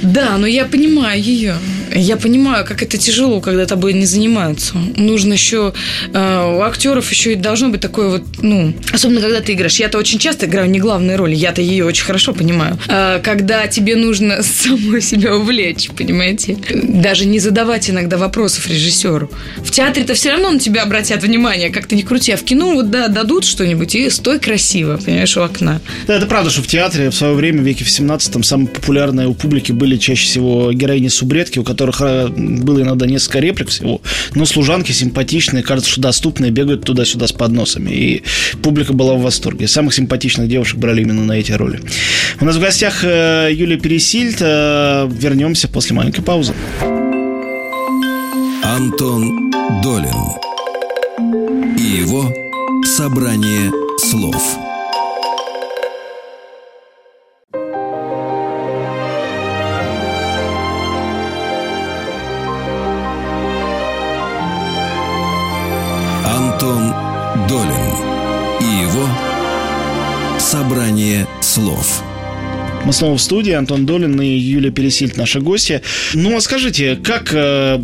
Да, 0.02 0.38
но 0.38 0.48
я 0.48 0.66
понимаю 0.66 1.22
ее. 1.22 1.56
Я 1.94 2.18
понимаю, 2.18 2.66
как 2.66 2.84
это 2.84 2.98
тяжело, 2.98 3.42
когда 3.42 3.66
тобой 3.76 3.94
не 3.94 4.06
занимаются. 4.06 4.76
Нужно 4.96 5.34
еще... 5.34 5.74
Э, 6.14 6.58
у 6.58 6.62
актеров 6.62 7.10
еще 7.12 7.34
и 7.34 7.36
должно 7.36 7.70
быть 7.70 7.82
такое 7.82 8.10
вот... 8.10 8.24
Ну, 8.42 8.74
особенно, 8.92 9.22
когда 9.22 9.42
ты 9.42 9.54
играешь. 9.54 9.80
Я-то 9.80 9.98
очень 9.98 10.20
часто 10.20 10.46
играю 10.46 10.70
не 10.70 10.80
главные 10.80 11.16
роли. 11.16 11.36
Я-то 11.36 11.62
ее 11.62 11.86
очень 11.86 12.06
хорошо 12.06 12.34
понимаю. 12.34 12.78
Э, 12.88 13.20
когда 13.24 13.68
тебе 13.68 13.96
нужно 13.96 14.44
самой 14.44 15.02
себя 15.02 15.36
увлечь, 15.36 15.90
понимаете? 15.90 16.58
Даже 16.74 17.26
не 17.26 17.40
задавать 17.40 17.90
иногда 17.90 18.18
вопросов 18.18 18.68
режиссеру. 18.68 19.30
В 19.58 19.72
театре-то 19.72 20.14
все 20.14 20.32
равно 20.32 20.52
на 20.52 20.60
тебя 20.60 20.84
обратят 20.84 21.24
внимание, 21.24 21.70
как 21.70 21.88
ты 21.88 21.96
не 21.96 22.04
крути. 22.04 22.32
А 22.32 22.38
в 22.38 22.44
кино 22.44 22.74
вот, 22.74 22.92
да, 22.92 23.08
дадут 23.08 23.46
что-нибудь 23.46 23.96
и 23.96 24.10
стой 24.10 24.40
красиво, 24.40 24.98
понимаешь, 24.98 25.36
у 25.38 25.42
окна. 25.42 25.82
Да, 26.08 26.16
это 26.16 26.26
правда, 26.26 26.50
что 26.50 26.62
в 26.62 26.68
театре 26.68 27.10
в 27.10 27.16
свое 27.16 27.34
время, 27.34 27.62
в 27.62 27.66
веке 27.66 27.84
в 27.84 27.90
17 27.90 28.34
там 28.34 28.44
самые 28.44 28.68
популярные 28.68 29.28
у 29.28 29.34
публики 29.34 29.72
были 29.72 29.96
были 29.96 29.98
чаще 29.98 30.26
всего 30.26 30.72
героини 30.74 31.08
субредки, 31.08 31.60
у 31.60 31.64
которых 31.64 32.02
э, 32.02 32.28
было 32.28 32.82
иногда 32.82 33.06
несколько 33.06 33.40
реплик 33.40 33.65
всего, 33.66 34.02
но 34.34 34.46
служанки 34.46 34.92
симпатичные, 34.92 35.64
кажется, 35.64 35.92
что 35.92 36.02
доступные, 36.02 36.52
бегают 36.52 36.84
туда-сюда 36.84 37.28
с 37.28 37.32
подносами. 37.32 37.92
И 37.92 38.24
публика 38.62 38.94
была 38.94 39.16
в 39.16 39.22
восторге. 39.22 39.68
Самых 39.68 39.94
симпатичных 39.94 40.48
девушек 40.48 40.78
брали 40.78 41.02
именно 41.02 41.24
на 41.24 41.34
эти 41.34 41.52
роли. 41.52 41.80
У 42.40 42.46
нас 42.46 42.56
в 42.56 42.60
гостях 42.60 43.04
э, 43.04 43.50
Юлия 43.52 43.78
Пересильд. 43.78 44.38
Э, 44.40 45.10
вернемся 45.12 45.68
после 45.68 45.96
маленькой 45.96 46.22
паузы. 46.22 46.54
Антон 48.64 49.52
Долин 49.84 50.46
и 51.78 52.02
его 52.02 52.34
собрание 52.84 53.72
слов. 54.00 54.65
Антон 66.66 66.94
Долин 67.48 67.96
и 68.60 68.82
его 68.82 69.08
«Собрание 70.40 71.28
слов». 71.40 72.02
Мы 72.86 72.94
снова 72.94 73.18
в 73.18 73.22
студии. 73.22 73.52
Антон 73.52 73.88
Долин 73.88 74.22
и 74.22 74.28
Юлия 74.28 74.70
Пересильд, 74.70 75.18
наши 75.18 75.40
гости. 75.42 75.82
Ну, 76.14 76.38
а 76.38 76.42
скажите, 76.42 76.96
как... 76.96 77.32
Э, 77.34 77.80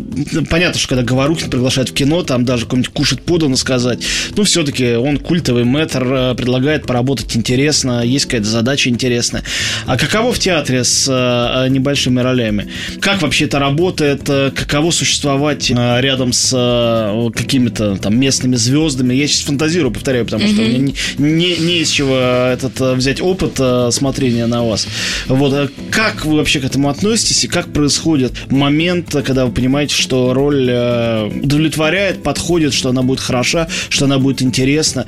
понятно, 0.48 0.78
что 0.78 0.90
когда 0.90 1.02
Говорухин 1.02 1.50
приглашает 1.50 1.88
в 1.88 1.92
кино, 1.92 2.22
там 2.22 2.44
даже 2.44 2.66
какой-нибудь 2.66 2.92
кушать 2.92 3.20
подано 3.22 3.56
сказать. 3.56 3.98
Ну, 4.36 4.44
все-таки 4.44 4.94
он 4.94 5.18
культовый 5.18 5.64
мэтр, 5.64 6.04
э, 6.04 6.34
предлагает 6.36 6.86
поработать 6.86 7.36
интересно, 7.36 8.04
есть 8.04 8.26
какая-то 8.26 8.46
задача 8.46 8.90
интересная. 8.90 9.42
А 9.86 9.96
каково 9.96 10.32
в 10.32 10.38
театре 10.38 10.84
с 10.84 11.08
э, 11.08 11.68
небольшими 11.68 12.20
ролями? 12.20 12.68
Как 13.00 13.22
вообще 13.22 13.46
это 13.46 13.58
работает? 13.58 14.22
Каково 14.22 14.92
существовать 14.92 15.68
э, 15.68 16.00
рядом 16.00 16.32
с 16.32 16.52
э, 16.54 17.30
какими-то 17.34 17.96
там 17.96 18.16
местными 18.20 18.54
звездами? 18.54 19.14
Я 19.14 19.26
сейчас 19.26 19.40
фантазирую, 19.40 19.92
повторяю, 19.92 20.26
потому 20.26 20.46
что 20.46 20.62
mm-hmm. 20.62 20.68
мне 20.68 20.94
не, 21.18 21.56
не, 21.56 21.56
не 21.56 21.78
из 21.80 21.90
чего 21.90 22.16
этот, 22.16 22.80
э, 22.80 22.94
взять 22.94 23.20
опыт 23.20 23.54
э, 23.58 23.88
смотрения 23.90 24.46
на 24.46 24.62
вас. 24.62 24.86
Вот, 25.28 25.52
а 25.52 25.68
как 25.90 26.24
вы 26.24 26.36
вообще 26.36 26.60
к 26.60 26.64
этому 26.64 26.88
относитесь 26.88 27.44
и 27.44 27.48
как 27.48 27.72
происходит 27.72 28.32
момент, 28.50 29.14
когда 29.24 29.46
вы 29.46 29.52
понимаете, 29.52 29.94
что 29.94 30.32
роль 30.34 30.68
э, 30.70 31.30
удовлетворяет, 31.42 32.22
подходит, 32.22 32.72
что 32.74 32.90
она 32.90 33.02
будет 33.02 33.20
хороша, 33.20 33.68
что 33.88 34.06
она 34.06 34.18
будет 34.18 34.42
интересна? 34.42 35.06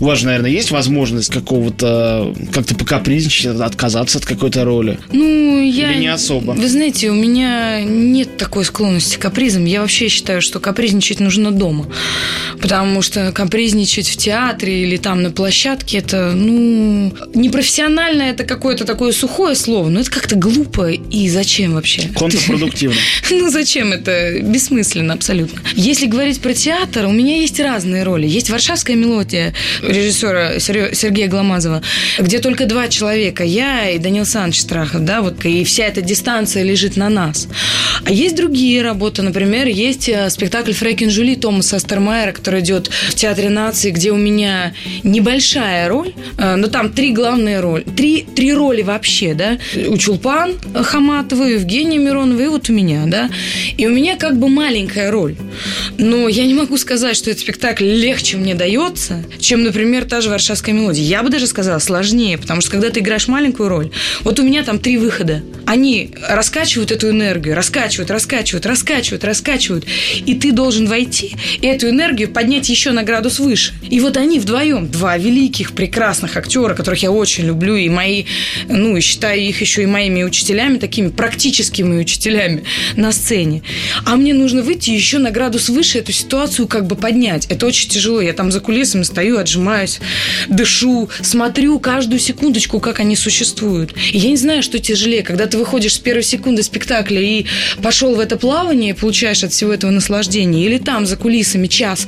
У 0.00 0.04
вас 0.06 0.18
же, 0.18 0.26
наверное, 0.26 0.50
есть 0.50 0.70
возможность 0.70 1.30
какого-то 1.30 2.34
как-то 2.52 2.74
покапризничать, 2.74 3.60
отказаться 3.60 4.18
от 4.18 4.26
какой-то 4.26 4.64
роли? 4.64 4.98
Ну, 5.12 5.62
я... 5.62 5.92
Или 5.92 6.00
не 6.00 6.08
особо? 6.08 6.52
Вы 6.52 6.68
знаете, 6.68 7.10
у 7.10 7.14
меня 7.14 7.82
нет 7.82 8.36
такой 8.36 8.64
склонности 8.64 9.16
к 9.16 9.20
капризам. 9.20 9.64
Я 9.64 9.80
вообще 9.80 10.08
считаю, 10.08 10.42
что 10.42 10.60
капризничать 10.60 11.20
нужно 11.20 11.50
дома. 11.52 11.86
Потому 12.60 13.02
что 13.02 13.32
капризничать 13.32 14.08
в 14.08 14.16
театре 14.16 14.82
или 14.82 14.96
там 14.96 15.22
на 15.22 15.30
площадке, 15.30 15.98
это, 15.98 16.32
ну, 16.34 17.12
непрофессионально, 17.34 18.22
это 18.22 18.44
какое-то 18.44 18.84
такое 18.84 19.12
сухое 19.14 19.54
слово, 19.54 19.88
но 19.88 20.00
это 20.00 20.10
как-то 20.10 20.36
глупо 20.36 20.90
и 20.90 21.28
зачем 21.28 21.74
вообще? 21.74 22.08
Контрпродуктивно. 22.14 22.96
Ну 23.30 23.50
зачем 23.50 23.92
это? 23.92 24.40
Бессмысленно 24.40 25.14
абсолютно. 25.14 25.60
Если 25.74 26.06
говорить 26.06 26.40
про 26.40 26.54
театр, 26.54 27.06
у 27.06 27.12
меня 27.12 27.40
есть 27.40 27.58
разные 27.58 28.04
роли. 28.04 28.26
Есть 28.26 28.50
«Варшавская 28.50 28.96
мелодия», 28.96 29.54
режиссера 29.82 30.58
Сергея 30.58 31.28
Гломазова, 31.28 31.82
где 32.18 32.38
только 32.38 32.66
два 32.66 32.88
человека, 32.88 33.44
я 33.44 33.90
и 33.90 33.98
Данил 33.98 34.24
Саныч 34.26 34.60
Страхов, 34.60 35.04
да, 35.04 35.22
вот, 35.22 35.44
и 35.44 35.64
вся 35.64 35.84
эта 35.84 36.00
дистанция 36.02 36.62
лежит 36.62 36.96
на 36.96 37.08
нас. 37.08 37.48
А 38.04 38.10
есть 38.10 38.36
другие 38.36 38.82
работы, 38.82 39.22
например, 39.22 39.66
есть 39.66 40.08
э, 40.08 40.28
спектакль 40.30 40.72
«Фрейкин 40.72 41.10
Жюли» 41.10 41.34
Томаса 41.34 41.76
Астермайера, 41.76 42.32
который 42.32 42.60
идет 42.60 42.88
в 42.88 43.14
Театре 43.14 43.48
нации, 43.48 43.90
где 43.90 44.10
у 44.10 44.16
меня 44.16 44.74
небольшая 45.02 45.88
роль, 45.88 46.12
э, 46.38 46.56
но 46.56 46.68
там 46.68 46.92
три 46.92 47.12
главные 47.12 47.60
роли, 47.60 47.84
три, 47.84 48.22
три 48.22 48.52
роли 48.52 48.82
вообще, 48.82 49.03
да, 49.34 49.58
у 49.88 49.96
Чулпан 49.96 50.54
Хаматова, 50.74 51.44
Евгения 51.44 51.98
Миронова 51.98 52.40
и 52.40 52.46
вот 52.46 52.68
у 52.68 52.72
меня, 52.72 53.04
да, 53.06 53.30
и 53.76 53.86
у 53.86 53.90
меня 53.90 54.16
как 54.16 54.38
бы 54.38 54.48
маленькая 54.48 55.10
роль, 55.10 55.36
но 55.98 56.28
я 56.28 56.44
не 56.46 56.54
могу 56.54 56.76
сказать, 56.76 57.16
что 57.16 57.30
этот 57.30 57.42
спектакль 57.42 57.84
легче 57.84 58.36
мне 58.36 58.54
дается, 58.54 59.24
чем, 59.38 59.62
например, 59.62 60.04
та 60.04 60.20
же 60.20 60.30
«Варшавская 60.30 60.74
мелодия». 60.74 61.04
Я 61.04 61.22
бы 61.22 61.30
даже 61.30 61.46
сказала, 61.46 61.78
сложнее, 61.78 62.38
потому 62.38 62.60
что 62.60 62.70
когда 62.70 62.90
ты 62.90 63.00
играешь 63.00 63.28
маленькую 63.28 63.68
роль, 63.68 63.90
вот 64.22 64.38
у 64.38 64.42
меня 64.42 64.62
там 64.62 64.78
три 64.78 64.96
выхода. 64.96 65.42
Они 65.66 66.10
раскачивают 66.28 66.92
эту 66.92 67.10
энергию, 67.10 67.54
раскачивают, 67.54 68.10
раскачивают, 68.10 68.66
раскачивают, 68.66 69.24
раскачивают. 69.24 69.84
И 70.26 70.34
ты 70.34 70.52
должен 70.52 70.86
войти 70.86 71.36
и 71.60 71.66
эту 71.66 71.88
энергию 71.88 72.28
поднять 72.28 72.68
еще 72.68 72.90
на 72.92 73.02
градус 73.02 73.38
выше. 73.38 73.72
И 73.88 74.00
вот 74.00 74.16
они 74.16 74.38
вдвоем, 74.38 74.88
два 74.88 75.16
великих, 75.16 75.72
прекрасных 75.72 76.36
актера, 76.36 76.74
которых 76.74 77.02
я 77.02 77.10
очень 77.10 77.46
люблю, 77.46 77.76
и 77.76 77.88
мои, 77.88 78.24
и 78.96 79.00
считаю 79.00 79.40
их 79.40 79.60
еще 79.60 79.82
и 79.82 79.86
моими 79.86 80.22
учителями, 80.22 80.78
такими 80.78 81.08
практическими 81.08 82.00
учителями 82.00 82.64
на 82.96 83.12
сцене. 83.12 83.62
А 84.04 84.16
мне 84.16 84.34
нужно 84.34 84.62
выйти 84.62 84.90
еще 84.90 85.18
на 85.18 85.30
градус 85.30 85.68
выше 85.68 85.98
эту 85.98 86.12
ситуацию 86.12 86.68
как 86.68 86.86
бы 86.86 86.96
поднять. 86.96 87.46
Это 87.46 87.66
очень 87.66 87.88
тяжело. 87.88 88.20
Я 88.20 88.32
там 88.32 88.52
за 88.52 88.60
кулисами 88.60 89.02
стою, 89.02 89.38
отжимаюсь, 89.38 90.00
дышу, 90.48 91.08
смотрю 91.22 91.78
каждую 91.78 92.20
секундочку, 92.20 92.80
как 92.80 93.00
они 93.00 93.16
существуют. 93.16 93.94
И 94.12 94.18
я 94.18 94.30
не 94.30 94.36
знаю, 94.36 94.62
что 94.62 94.78
тяжелее, 94.78 95.22
когда 95.22 95.46
ты 95.46 95.58
выходишь 95.58 95.94
с 95.94 95.98
первой 95.98 96.22
секунды 96.22 96.62
спектакля 96.62 97.20
и 97.20 97.46
пошел 97.82 98.14
в 98.14 98.20
это 98.20 98.36
плавание, 98.36 98.94
получаешь 98.94 99.44
от 99.44 99.52
всего 99.52 99.72
этого 99.72 99.90
наслаждение, 99.90 100.66
или 100.66 100.78
там 100.78 101.06
за 101.06 101.16
кулисами 101.16 101.66
час 101.66 102.06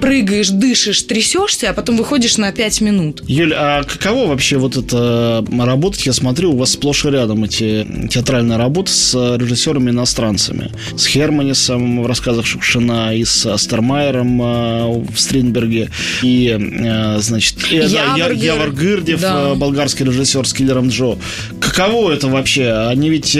прыгаешь, 0.00 0.50
дышишь, 0.50 1.02
трясешься, 1.02 1.70
а 1.70 1.72
потом 1.72 1.96
выходишь 1.96 2.36
на 2.36 2.52
пять 2.52 2.80
минут. 2.80 3.22
Юль, 3.26 3.54
а 3.54 3.84
каково 3.84 4.28
вообще 4.28 4.56
вот 4.56 4.76
это 4.76 5.44
работать? 5.58 6.06
Я 6.06 6.12
смотрю, 6.16 6.52
у 6.52 6.56
вас 6.56 6.72
сплошь 6.72 7.04
и 7.04 7.10
рядом 7.10 7.44
эти 7.44 7.86
театральные 8.10 8.58
работы 8.58 8.90
с 8.90 9.14
режиссерами 9.36 9.90
иностранцами. 9.90 10.70
С 10.96 11.06
Херманисом 11.06 12.02
в 12.02 12.06
рассказах 12.06 12.46
Шукшина 12.46 13.14
и 13.14 13.24
с 13.24 13.46
Астермайером 13.46 14.42
э, 14.42 15.04
в 15.12 15.18
Стринберге. 15.18 15.90
И, 16.22 16.56
э, 16.58 17.18
значит, 17.20 17.58
Явр, 17.70 18.32
Явр 18.32 18.70
Гырдев, 18.70 19.20
да. 19.20 19.52
Э, 19.52 19.54
болгарский 19.54 20.06
режиссер 20.06 20.46
с 20.46 20.52
Киллером 20.52 20.88
Джо. 20.88 21.16
Каково 21.60 22.12
это 22.12 22.28
вообще? 22.28 22.72
Они 22.88 23.10
ведь, 23.10 23.36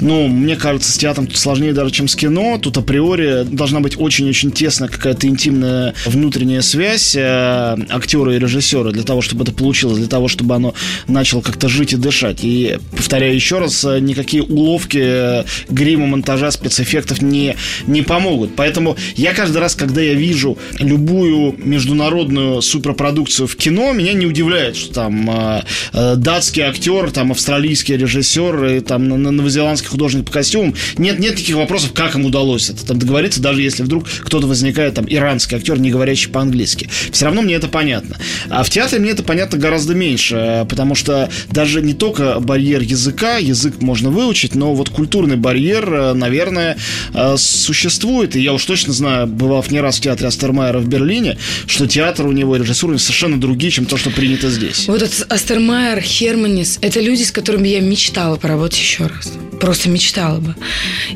ну, 0.00 0.28
мне 0.28 0.56
кажется, 0.56 0.92
с 0.92 0.98
театром 0.98 1.26
тут 1.26 1.38
сложнее 1.38 1.72
даже, 1.72 1.90
чем 1.90 2.08
с 2.08 2.14
кино. 2.14 2.58
Тут 2.60 2.76
априори 2.76 3.44
должна 3.44 3.80
быть 3.80 3.98
очень-очень 3.98 4.50
тесная 4.50 4.88
какая-то 4.88 5.26
интимная 5.26 5.94
внутренняя 6.04 6.60
связь 6.60 7.16
актера 7.16 8.34
и 8.34 8.38
режиссера 8.38 8.90
для 8.90 9.02
того, 9.02 9.22
чтобы 9.22 9.44
это 9.44 9.52
получилось, 9.52 9.98
для 9.98 10.08
того, 10.08 10.28
чтобы 10.28 10.54
оно 10.54 10.74
начало 11.08 11.40
как-то 11.40 11.68
жить 11.68 11.93
и 11.94 11.96
дышать. 11.96 12.40
И, 12.42 12.78
повторяю 12.96 13.34
еще 13.34 13.58
раз, 13.58 13.84
никакие 13.84 14.42
уловки 14.42 15.44
грима, 15.72 16.06
монтажа, 16.06 16.50
спецэффектов 16.50 17.22
не, 17.22 17.56
не 17.86 18.02
помогут. 18.02 18.50
Поэтому 18.56 18.96
я 19.16 19.32
каждый 19.32 19.58
раз, 19.58 19.74
когда 19.74 20.00
я 20.00 20.14
вижу 20.14 20.58
любую 20.78 21.54
международную 21.58 22.62
суперпродукцию 22.62 23.46
в 23.46 23.56
кино, 23.56 23.92
меня 23.92 24.12
не 24.12 24.26
удивляет, 24.26 24.76
что 24.76 24.94
там 24.94 25.30
э, 25.30 25.62
э, 25.92 26.14
датский 26.16 26.62
актер, 26.62 27.10
там 27.10 27.32
австралийский 27.32 27.96
режиссер, 27.96 28.64
и 28.66 28.80
там 28.80 29.08
новозеландский 29.08 29.88
художник 29.88 30.26
по 30.26 30.32
костюмам. 30.32 30.74
Нет, 30.98 31.18
нет 31.18 31.36
таких 31.36 31.56
вопросов, 31.56 31.92
как 31.92 32.14
им 32.14 32.24
удалось 32.26 32.70
это 32.70 32.84
там 32.84 32.98
договориться, 32.98 33.40
даже 33.40 33.62
если 33.62 33.82
вдруг 33.82 34.06
кто-то 34.08 34.46
возникает, 34.46 34.94
там, 34.94 35.06
иранский 35.08 35.56
актер, 35.56 35.78
не 35.78 35.90
говорящий 35.90 36.30
по-английски. 36.30 36.88
Все 37.10 37.24
равно 37.24 37.42
мне 37.42 37.54
это 37.54 37.68
понятно. 37.68 38.16
А 38.48 38.62
в 38.62 38.70
театре 38.70 39.00
мне 39.00 39.10
это 39.10 39.22
понятно 39.22 39.58
гораздо 39.58 39.94
меньше, 39.94 40.66
потому 40.68 40.94
что 40.94 41.30
даже 41.50 41.82
не 41.84 41.94
только 41.94 42.40
барьер 42.40 42.82
языка, 42.82 43.36
язык 43.36 43.80
можно 43.80 44.10
выучить, 44.10 44.54
но 44.54 44.74
вот 44.74 44.88
культурный 44.88 45.36
барьер, 45.36 45.92
э, 45.92 46.12
наверное, 46.14 46.76
э, 47.12 47.36
существует. 47.36 48.36
И 48.36 48.40
я 48.40 48.52
уж 48.52 48.64
точно 48.64 48.92
знаю, 48.92 49.26
бывав 49.26 49.70
не 49.70 49.80
раз 49.80 49.98
в 49.98 50.00
театре 50.00 50.28
Остермайера 50.28 50.78
в 50.78 50.88
Берлине, 50.88 51.38
что 51.66 51.86
театр 51.86 52.26
у 52.26 52.32
него 52.32 52.56
и 52.56 52.58
режиссура 52.58 52.96
совершенно 52.98 53.40
другие, 53.40 53.70
чем 53.70 53.86
то, 53.86 53.96
что 53.96 54.10
принято 54.10 54.50
здесь. 54.50 54.88
Вот 54.88 55.02
этот 55.02 55.30
Остермайер, 55.30 56.00
Херманис, 56.00 56.78
это 56.80 57.00
люди, 57.00 57.22
с 57.22 57.30
которыми 57.30 57.68
я 57.68 57.80
мечтала 57.80 58.36
поработать 58.36 58.78
еще 58.78 59.06
раз. 59.06 59.32
Просто 59.60 59.88
мечтала 59.88 60.40
бы. 60.40 60.54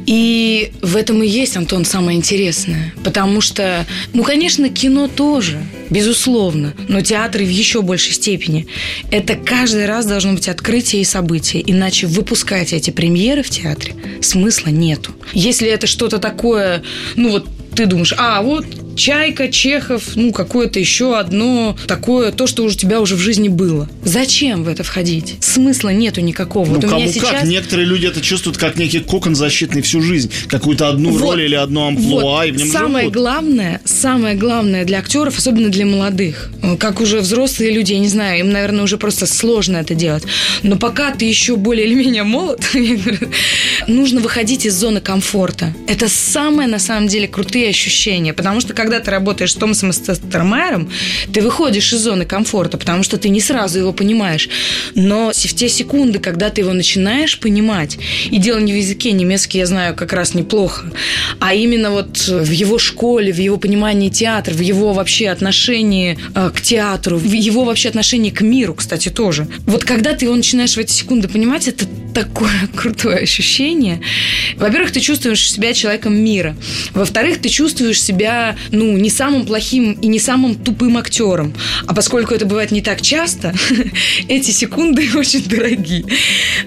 И 0.07 0.73
в 0.83 0.97
этом 0.97 1.23
и 1.23 1.27
есть, 1.27 1.57
Антон, 1.57 1.85
самое 1.85 2.17
интересное. 2.17 2.95
Потому 3.05 3.41
что, 3.41 3.87
ну, 4.15 4.23
конечно, 4.23 4.69
кино 4.69 5.09
тоже, 5.09 5.59
безусловно, 5.91 6.75
но 6.89 7.01
театр 7.01 7.43
в 7.43 7.49
еще 7.49 7.83
большей 7.83 8.13
степени. 8.13 8.67
Это 9.11 9.35
каждый 9.35 9.87
раз 9.87 10.07
должно 10.07 10.35
быть 10.35 10.49
открытие 10.59 11.03
и 11.03 11.05
событие. 11.05 11.63
Иначе 11.65 12.09
выпускать 12.09 12.73
эти 12.73 12.91
премьеры 12.91 13.43
в 13.45 13.51
театре 13.51 13.95
смысла 14.21 14.71
нету. 14.71 15.13
Если 15.33 15.69
это 15.69 15.87
что-то 15.87 16.19
такое, 16.19 16.83
ну 17.15 17.31
вот 17.31 17.47
ты 17.77 17.87
думаешь, 17.87 18.13
а 18.19 18.43
вот 18.43 18.67
Чайка, 18.99 19.49
Чехов, 19.49 20.17
ну, 20.17 20.33
какое-то 20.33 20.81
еще 20.81 21.17
одно 21.17 21.77
такое, 21.87 22.33
то, 22.33 22.49
что 22.49 22.65
у 22.65 22.71
тебя 22.71 23.01
уже 23.01 23.15
в 23.15 23.21
жизни 23.21 23.49
было. 23.49 23.89
Зачем 24.03 24.65
в 24.65 24.69
это 24.69 24.83
входить? 24.83 25.37
Смысла 25.41 25.91
нету 25.91 26.21
никакого. 26.21 26.67
Ну, 26.67 26.75
вот 26.75 26.85
кому 26.85 27.09
сейчас... 27.13 27.31
как? 27.31 27.45
Некоторые 27.45 27.87
люди 27.87 28.07
это 28.07 28.21
чувствуют 28.21 28.59
как 28.59 28.77
некий 28.77 28.99
кокон 28.99 29.37
защитный 29.37 29.83
всю 29.83 30.03
жизнь. 30.03 30.33
Какую-то 30.49 30.89
одну 30.89 31.11
вот. 31.11 31.21
роль 31.21 31.43
или 31.43 31.55
одну 31.55 31.87
амплуа, 31.87 32.39
вот. 32.39 32.47
и 32.47 32.51
в 32.51 32.57
нем 32.57 32.69
Самое 32.73 33.05
живут. 33.05 33.15
главное, 33.15 33.81
самое 33.85 34.35
главное 34.35 34.85
для 34.85 34.99
актеров, 34.99 35.39
особенно 35.39 35.69
для 35.69 35.87
молодых, 35.87 36.51
как 36.81 37.01
уже 37.01 37.21
взрослые 37.21 37.71
люди, 37.71 37.93
я 37.93 38.01
не 38.01 38.09
знаю, 38.09 38.41
им, 38.41 38.51
наверное, 38.51 38.83
уже 38.83 38.97
просто 38.99 39.27
сложно 39.27 39.77
это 39.77 39.95
делать. 39.95 40.25
Но 40.65 40.77
пока 40.77 41.13
ты 41.13 41.25
еще 41.25 41.55
более 41.55 41.87
или 41.87 41.95
менее 41.95 42.25
молод, 42.25 42.69
нужно 43.87 44.21
выходить 44.21 44.67
из 44.67 44.75
зоны 44.75 45.01
комфорта. 45.01 45.73
Это 45.87 46.09
самое, 46.09 46.69
на 46.69 46.81
самом 46.81 47.07
деле, 47.07 47.29
крутые 47.29 47.69
ощущения. 47.69 48.33
Потому 48.33 48.61
что, 48.61 48.75
когда 48.75 48.88
ты 49.01 49.11
работаешь 49.11 49.53
с 49.53 49.55
Томасом 49.55 49.93
Стермайером, 49.93 50.91
ты 51.33 51.41
выходишь 51.43 51.93
из 51.93 52.01
зоны 52.01 52.25
комфорта, 52.25 52.79
потому 52.79 53.03
что 53.03 53.19
ты 53.19 53.29
не 53.29 53.41
сразу 53.41 53.79
его 53.79 53.93
понимаешь. 53.93 54.49
Но 54.95 55.31
в 55.33 55.55
те 55.55 55.69
секунды, 55.69 56.19
когда 56.19 56.51
ты 56.51 56.63
его 56.63 56.73
начинаешь 56.73 57.39
понимать, 57.39 57.99
и 58.31 58.39
дело 58.39 58.59
не 58.59 58.73
в 58.73 58.77
языке, 58.77 59.13
немецкий 59.13 59.59
я 59.59 59.67
знаю 59.67 59.95
как 59.95 60.13
раз 60.13 60.35
неплохо, 60.35 60.87
а 61.41 61.55
именно 61.55 61.91
вот 61.91 62.29
в 62.29 62.51
его 62.51 62.79
школе, 62.79 63.33
в 63.33 63.39
его 63.39 63.57
понимании 63.57 64.09
театра, 64.09 64.55
в 64.55 64.61
его 64.61 64.93
вообще 64.93 65.29
отношении 65.29 66.19
э, 66.35 66.51
к 66.55 66.61
театру, 66.61 67.19
в 67.19 67.33
его 67.33 67.65
вообще 67.65 67.89
отношении 67.89 68.31
к 68.31 68.41
миру, 68.41 68.75
кстати, 68.75 69.09
тоже. 69.09 69.47
Вот 69.67 69.85
когда 69.85 70.15
ты 70.15 70.27
его 70.27 70.35
начинаешь 70.35 70.75
в 70.75 70.79
эти 70.79 70.93
секунды 70.93 71.29
понимать, 71.29 71.69
это 71.69 71.87
такое 72.15 72.53
крутое 72.77 73.19
ощущение. 73.19 74.01
Во-первых, 74.57 74.93
ты 74.93 75.01
чувствуешь 75.01 75.51
себя 75.51 75.73
человеком 75.73 76.17
мира. 76.17 76.57
Во-вторых, 76.93 77.39
ты 77.41 77.49
чувствуешь 77.49 78.03
себя, 78.03 78.57
ну, 78.79 78.97
не 78.97 79.11
самым 79.11 79.45
плохим 79.45 79.93
и 79.93 80.07
не 80.07 80.19
самым 80.19 80.55
тупым 80.55 80.97
актером. 80.97 81.53
А 81.87 81.95
поскольку 81.95 82.35
это 82.35 82.47
бывает 82.47 82.71
не 82.71 82.81
так 82.81 83.03
часто, 83.03 83.53
эти 84.29 84.51
секунды 84.51 85.09
очень 85.15 85.43
дороги. 85.43 86.05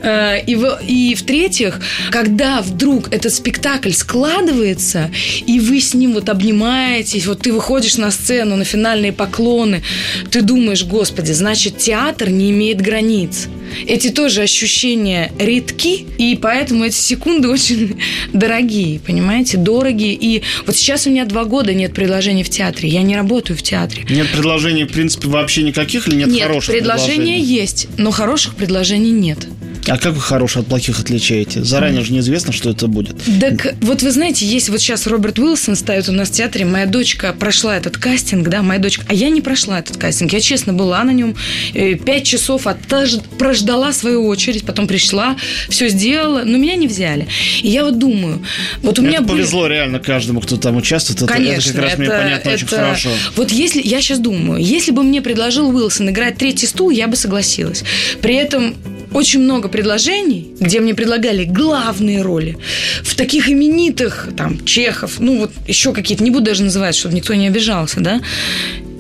Э, 0.02 0.43
и, 0.45 0.56
в, 0.56 0.80
и 0.88 1.15
в-третьих, 1.15 1.80
когда 2.10 2.62
вдруг 2.62 3.13
этот 3.13 3.34
спектакль 3.34 3.91
складывается, 3.91 5.10
и 5.45 5.60
вы 5.60 5.80
с 5.80 5.93
ним 5.93 6.13
вот 6.13 6.30
обнимаетесь, 6.30 7.26
вот 7.26 7.39
ты 7.39 7.54
выходишь 7.54 7.97
на 7.97 8.12
сцену, 8.12 8.58
на 8.58 8.65
финальные 8.65 9.13
поклоны, 9.13 9.82
ты 10.30 10.41
думаешь, 10.41 10.84
господи, 10.84 11.32
значит, 11.32 11.78
театр 11.78 12.30
не 12.30 12.52
имеет 12.52 12.82
границ 12.82 13.47
эти 13.86 14.10
тоже 14.10 14.41
ощущения 14.41 15.32
редки, 15.39 16.06
и 16.17 16.38
поэтому 16.41 16.86
эти 16.86 16.95
секунды 16.95 17.50
очень 17.50 18.00
дорогие, 18.34 19.00
понимаете, 19.00 19.58
дорогие. 19.58 20.13
И 20.13 20.43
вот 20.65 20.76
сейчас 20.76 21.08
у 21.08 21.10
меня 21.10 21.26
два 21.26 21.45
года 21.45 21.74
нет 21.74 21.90
предложений 21.93 22.43
в 22.43 22.49
театре. 22.49 22.89
Я 22.89 23.01
не 23.04 23.15
работаю 23.15 23.58
в 23.58 23.63
театре. 23.63 24.06
Нет 24.10 24.27
предложений, 24.32 24.86
в 24.86 24.93
принципе, 24.93 25.27
вообще 25.27 25.63
никаких 25.63 26.08
или 26.08 26.15
нет, 26.15 26.30
нет 26.30 26.47
хороших 26.47 26.75
предложений? 26.75 27.17
Нет, 27.17 27.27
предложения 27.27 27.39
есть, 27.39 27.88
но 27.97 28.12
хороших 28.12 28.56
предложений 28.56 29.12
нет. 29.12 29.39
А 29.88 29.98
как 29.98 30.13
вы 30.13 30.22
хороших 30.22 30.63
от 30.63 30.67
плохих 30.67 31.00
отличаете? 31.00 31.63
Заранее 31.63 32.04
же 32.04 32.13
неизвестно, 32.13 32.54
что 32.54 32.70
это 32.70 32.88
будет. 32.88 33.15
Так 33.39 33.76
вот 33.82 34.04
вы 34.04 34.12
знаете, 34.12 34.46
есть 34.46 34.70
вот 34.70 34.80
сейчас 34.80 35.08
Роберт 35.08 35.39
Уилсон 35.39 35.76
ставит 35.76 36.08
у 36.10 36.12
нас 36.12 36.30
в 36.30 36.34
театре. 36.34 36.65
Моя 36.65 36.86
дочка 36.86 37.34
прошла 37.34 37.78
этот 37.78 37.98
кастинг, 37.98 38.48
да, 38.50 38.62
моя 38.62 38.80
дочка. 38.80 39.06
А 39.08 39.13
я 39.13 39.30
не 39.30 39.41
прошла 39.41 39.80
этот 39.80 39.98
кастинг. 39.98 40.34
Я 40.34 40.39
честно 40.39 40.74
была 40.74 41.04
на 41.04 41.12
нем. 41.12 41.36
Э, 41.74 41.96
пять 41.96 42.26
часов 42.26 42.67
оттаж... 42.67 43.17
прождала 43.38 43.91
свою 43.91 44.26
очередь, 44.28 44.65
потом 44.65 44.88
пришла, 44.88 45.36
все 45.70 45.89
сделала, 45.89 46.44
но 46.46 46.58
меня 46.58 46.76
не 46.76 46.88
взяли. 46.88 47.28
И 47.62 47.70
я 47.70 47.84
вот 47.84 47.98
думаю, 47.98 48.46
вот 48.82 49.00
у 49.00 49.02
это 49.02 49.10
меня 49.10 49.22
повезло 49.22 49.63
были... 49.63 49.74
реально 49.74 50.00
каждому, 50.00 50.41
кто 50.41 50.58
там 50.58 50.78
участвует. 50.78 51.28
Конечно, 51.28 51.52
это, 51.52 51.70
это 51.70 51.74
как 51.74 51.84
раз 51.84 51.94
это, 51.94 52.02
мне 52.02 52.10
понятно 52.10 52.50
это... 52.50 52.56
очень 52.56 52.67
хорошо. 52.67 53.10
Вот 53.36 53.52
если, 53.52 53.82
я 53.82 54.02
сейчас 54.02 54.20
думаю, 54.20 54.63
если 54.63 54.91
бы 54.91 55.04
мне 55.04 55.22
предложил 55.22 55.76
Уилсон 55.76 56.10
играть 56.10 56.38
третий 56.38 56.67
стул, 56.67 56.89
я 56.89 57.08
бы 57.08 57.15
согласилась. 57.15 57.84
При 58.22 58.36
этом 58.36 58.76
очень 59.13 59.41
много 59.41 59.67
предложений, 59.67 60.56
где 60.60 60.80
мне 60.80 60.93
предлагали 60.93 61.43
главные 61.45 62.21
роли. 62.21 62.58
В 63.04 63.15
таких 63.15 63.50
именитых, 63.50 64.30
там, 64.38 64.63
Чехов, 64.65 65.19
ну 65.19 65.39
вот 65.39 65.52
еще 65.67 65.93
какие-то, 65.93 66.24
не 66.24 66.32
буду 66.32 66.45
даже 66.45 66.63
называть, 66.63 66.95
чтобы 66.95 67.15
никто 67.15 67.34
не 67.34 67.47
обижался, 67.47 68.00
да, 68.00 68.21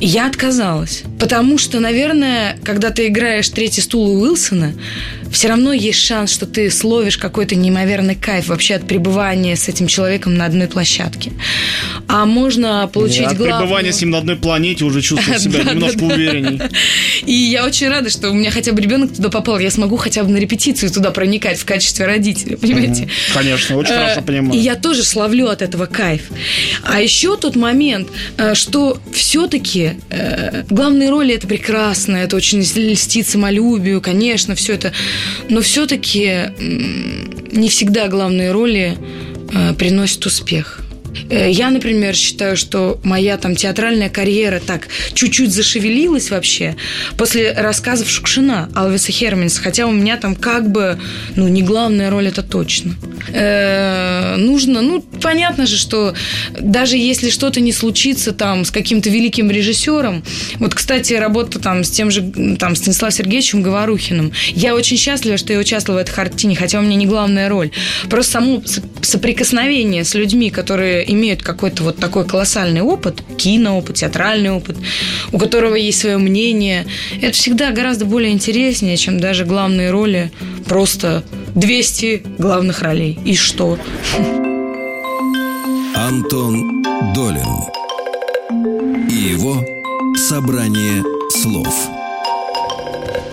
я 0.01 0.27
отказалась. 0.27 1.03
Потому 1.19 1.57
что, 1.57 1.79
наверное, 1.79 2.57
когда 2.63 2.89
ты 2.89 3.07
играешь 3.07 3.47
третий 3.49 3.81
стул 3.81 4.09
у 4.09 4.21
Уилсона, 4.21 4.73
все 5.31 5.47
равно 5.47 5.71
есть 5.71 5.99
шанс, 5.99 6.33
что 6.33 6.45
ты 6.45 6.69
словишь 6.69 7.17
какой-то 7.17 7.55
неимоверный 7.55 8.15
кайф 8.15 8.47
вообще 8.47 8.75
от 8.75 8.87
пребывания 8.87 9.55
с 9.55 9.69
этим 9.69 9.87
человеком 9.87 10.35
на 10.35 10.45
одной 10.45 10.67
площадке. 10.67 11.31
А 12.07 12.25
можно 12.25 12.89
получить 12.91 13.21
главную... 13.21 13.59
пребывания 13.59 13.93
с 13.93 14.01
ним 14.01 14.09
на 14.09 14.17
одной 14.17 14.35
планете 14.35 14.83
уже 14.83 15.01
чувствую 15.01 15.39
себя 15.39 15.63
немножко 15.63 16.03
уверенней. 16.03 16.59
И 17.25 17.33
я 17.33 17.65
очень 17.65 17.87
рада, 17.87 18.09
что 18.09 18.29
у 18.29 18.33
меня 18.33 18.51
хотя 18.51 18.73
бы 18.73 18.81
ребенок 18.81 19.13
туда 19.15 19.29
попал. 19.29 19.59
Я 19.59 19.71
смогу 19.71 19.95
хотя 19.95 20.23
бы 20.23 20.29
на 20.31 20.37
репетицию 20.37 20.91
туда 20.91 21.11
проникать 21.11 21.59
в 21.59 21.65
качестве 21.65 22.05
родителя, 22.05 22.57
понимаете? 22.57 23.07
Конечно, 23.33 23.77
очень 23.77 23.93
хорошо 23.93 24.19
э, 24.19 24.23
понимаю. 24.23 24.53
И 24.53 24.57
я 24.57 24.75
тоже 24.75 25.03
словлю 25.03 25.47
от 25.47 25.61
этого 25.61 25.85
кайф. 25.85 26.23
А 26.83 26.99
еще 26.99 27.37
тот 27.37 27.55
момент, 27.55 28.09
э, 28.37 28.53
что 28.55 28.99
все-таки 29.13 29.90
э, 30.09 30.63
главные 30.69 31.09
роли 31.09 31.35
это 31.35 31.47
прекрасно, 31.47 32.17
это 32.17 32.35
очень 32.35 32.59
льстит 32.59 33.27
самолюбию, 33.27 34.01
конечно, 34.01 34.55
все 34.55 34.73
это. 34.73 34.93
Но 35.49 35.61
все-таки 35.61 36.51
не 37.51 37.69
всегда 37.69 38.07
главные 38.07 38.51
роли 38.51 38.97
приносят 39.77 40.25
успех. 40.25 40.80
Э, 41.29 41.49
я, 41.49 41.69
например, 41.69 42.15
считаю, 42.15 42.57
что 42.57 42.99
моя 43.03 43.37
там 43.37 43.55
театральная 43.55 44.09
карьера 44.09 44.59
так 44.59 44.87
чуть-чуть 45.13 45.53
зашевелилась 45.53 46.29
вообще 46.29 46.75
после 47.17 47.53
рассказов 47.53 48.09
Шукшина 48.09 48.69
Алвиса 48.75 49.11
Херманса, 49.11 49.61
хотя 49.61 49.87
у 49.87 49.91
меня 49.91 50.17
там 50.17 50.35
как 50.35 50.69
бы, 50.69 50.99
ну, 51.35 51.47
не 51.47 51.61
главная 51.61 52.09
роль, 52.09 52.27
это 52.27 52.43
точно. 52.43 52.95
Э, 53.33 54.35
нужно, 54.37 54.81
ну, 54.81 55.01
понятно 55.21 55.65
же, 55.65 55.77
что 55.77 56.13
даже 56.59 56.97
если 56.97 57.29
что-то 57.29 57.59
не 57.59 57.71
случится 57.71 58.31
там 58.31 58.65
с 58.65 58.71
каким-то 58.71 59.09
великим 59.09 59.49
режиссером, 59.51 60.23
вот, 60.59 60.73
кстати, 60.75 61.13
работа 61.13 61.59
там 61.59 61.83
с 61.83 61.89
тем 61.89 62.11
же, 62.11 62.31
там, 62.57 62.75
Станиславом 62.75 63.11
Сергеевичем 63.11 63.61
Говорухиным, 63.61 64.31
я 64.53 64.75
очень 64.75 64.97
счастлива, 64.97 65.37
что 65.37 65.53
я 65.53 65.59
участвовала 65.59 65.99
в 65.99 66.03
этой 66.03 66.13
картине, 66.13 66.55
хотя 66.55 66.79
у 66.79 66.81
меня 66.81 66.95
не 66.95 67.05
главная 67.05 67.49
роль. 67.49 67.71
Просто 68.09 68.33
само 68.33 68.63
соприкосновение 69.01 70.03
с 70.03 70.13
людьми, 70.13 70.49
которые 70.49 71.00
имеют 71.07 71.43
какой-то 71.43 71.83
вот 71.83 71.97
такой 71.97 72.25
колоссальный 72.25 72.81
опыт, 72.81 73.23
киноопыт, 73.37 73.97
театральный 73.97 74.51
опыт, 74.51 74.77
у 75.31 75.37
которого 75.37 75.75
есть 75.75 75.99
свое 75.99 76.17
мнение, 76.17 76.85
это 77.21 77.33
всегда 77.33 77.71
гораздо 77.71 78.05
более 78.05 78.31
интереснее, 78.31 78.97
чем 78.97 79.19
даже 79.19 79.45
главные 79.45 79.91
роли, 79.91 80.31
просто 80.67 81.23
200 81.55 82.23
главных 82.37 82.81
ролей. 82.81 83.19
И 83.25 83.35
что? 83.35 83.77
Антон 85.95 86.83
Долин 87.13 87.71
и 89.09 89.31
его 89.33 89.63
собрание 90.15 91.03
слов. 91.29 92.00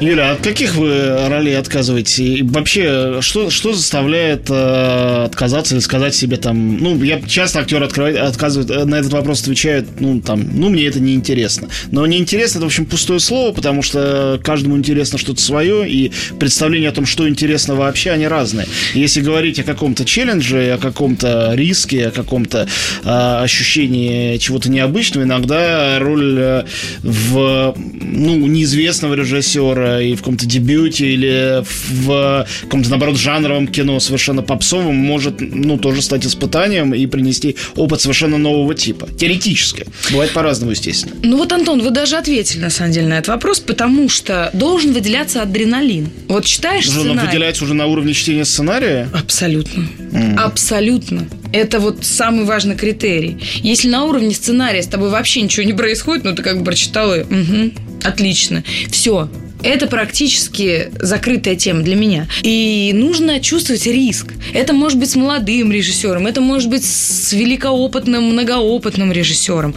Юля, 0.00 0.30
от 0.30 0.42
каких 0.42 0.76
вы 0.76 1.26
ролей 1.28 1.58
отказываете? 1.58 2.22
И 2.22 2.42
вообще, 2.44 3.18
что, 3.20 3.50
что 3.50 3.72
заставляет 3.72 4.48
э, 4.48 5.24
отказаться 5.24 5.74
или 5.74 5.80
сказать 5.80 6.14
себе 6.14 6.36
там... 6.36 6.78
Ну, 6.78 7.02
я 7.02 7.20
часто 7.22 7.58
актеры 7.58 7.84
открывают, 7.84 8.16
отказывают, 8.16 8.70
э, 8.70 8.84
на 8.84 8.94
этот 8.94 9.12
вопрос 9.12 9.40
отвечают, 9.42 9.88
ну, 9.98 10.20
там, 10.20 10.48
ну, 10.54 10.68
мне 10.68 10.86
это 10.86 11.00
не 11.00 11.14
интересно. 11.14 11.68
Но 11.90 12.06
неинтересно, 12.06 12.58
это, 12.58 12.66
в 12.66 12.68
общем, 12.68 12.86
пустое 12.86 13.18
слово, 13.18 13.52
потому 13.52 13.82
что 13.82 14.40
каждому 14.44 14.76
интересно 14.76 15.18
что-то 15.18 15.42
свое, 15.42 15.90
и 15.90 16.12
представление 16.38 16.90
о 16.90 16.92
том, 16.92 17.04
что 17.04 17.28
интересно 17.28 17.74
вообще, 17.74 18.12
они 18.12 18.28
разные. 18.28 18.68
Если 18.94 19.20
говорить 19.20 19.58
о 19.58 19.64
каком-то 19.64 20.04
челлендже, 20.04 20.74
о 20.74 20.78
каком-то 20.78 21.54
риске, 21.54 22.06
о 22.06 22.10
каком-то 22.12 22.68
э, 23.02 23.08
ощущении 23.42 24.36
чего-то 24.36 24.70
необычного, 24.70 25.24
иногда 25.24 25.98
роль 25.98 26.36
э, 26.38 26.64
в, 27.02 27.74
ну, 27.76 28.36
неизвестного 28.46 29.14
режиссера 29.14 29.87
и 30.02 30.14
в 30.14 30.18
каком-то 30.18 30.46
дебюте, 30.46 31.06
или 31.06 31.64
в 32.04 32.46
каком-то, 32.62 32.90
наоборот, 32.90 33.16
жанровом 33.18 33.68
кино 33.68 34.00
совершенно 34.00 34.42
попсовом 34.42 34.96
может, 34.96 35.40
ну, 35.40 35.78
тоже 35.78 36.02
стать 36.02 36.26
испытанием 36.26 36.94
и 36.94 37.06
принести 37.06 37.56
опыт 37.76 38.00
совершенно 38.00 38.38
нового 38.38 38.74
типа. 38.74 39.08
Теоретически. 39.18 39.86
Бывает 40.10 40.32
по-разному, 40.32 40.72
естественно. 40.72 41.14
Ну 41.22 41.36
вот, 41.36 41.52
Антон, 41.52 41.80
вы 41.82 41.90
даже 41.90 42.16
ответили, 42.16 42.60
на 42.60 42.70
самом 42.70 42.92
деле, 42.92 43.08
на 43.08 43.14
этот 43.14 43.28
вопрос, 43.28 43.60
потому 43.60 44.08
что 44.08 44.50
должен 44.52 44.92
выделяться 44.92 45.42
адреналин. 45.42 46.08
Вот 46.28 46.44
читаешь 46.44 46.86
Уже 46.86 47.00
сценарий... 47.00 47.26
выделяется 47.26 47.64
уже 47.64 47.74
на 47.74 47.86
уровне 47.86 48.12
чтения 48.14 48.44
сценария? 48.44 49.08
Абсолютно. 49.12 49.88
Mm. 50.12 50.36
Абсолютно. 50.36 51.28
Это 51.52 51.80
вот 51.80 52.04
самый 52.04 52.44
важный 52.44 52.76
критерий. 52.76 53.38
Если 53.62 53.88
на 53.88 54.04
уровне 54.04 54.34
сценария 54.34 54.82
с 54.82 54.86
тобой 54.86 55.10
вообще 55.10 55.42
ничего 55.42 55.64
не 55.64 55.72
происходит, 55.72 56.24
ну 56.24 56.34
ты 56.34 56.42
как 56.42 56.58
бы 56.58 56.64
прочитала, 56.64 57.20
угу, 57.20 57.72
отлично. 58.02 58.64
Все, 58.90 59.28
это 59.62 59.86
практически 59.86 60.90
закрытая 61.00 61.56
тема 61.56 61.82
для 61.82 61.96
меня. 61.96 62.26
И 62.42 62.92
нужно 62.94 63.40
чувствовать 63.40 63.86
риск. 63.86 64.32
Это 64.54 64.72
может 64.72 64.98
быть 64.98 65.10
с 65.10 65.16
молодым 65.16 65.72
режиссером, 65.72 66.26
это 66.26 66.40
может 66.40 66.68
быть 66.68 66.84
с 66.84 67.32
великоопытным, 67.32 68.24
многоопытным 68.32 69.12
режиссером. 69.12 69.74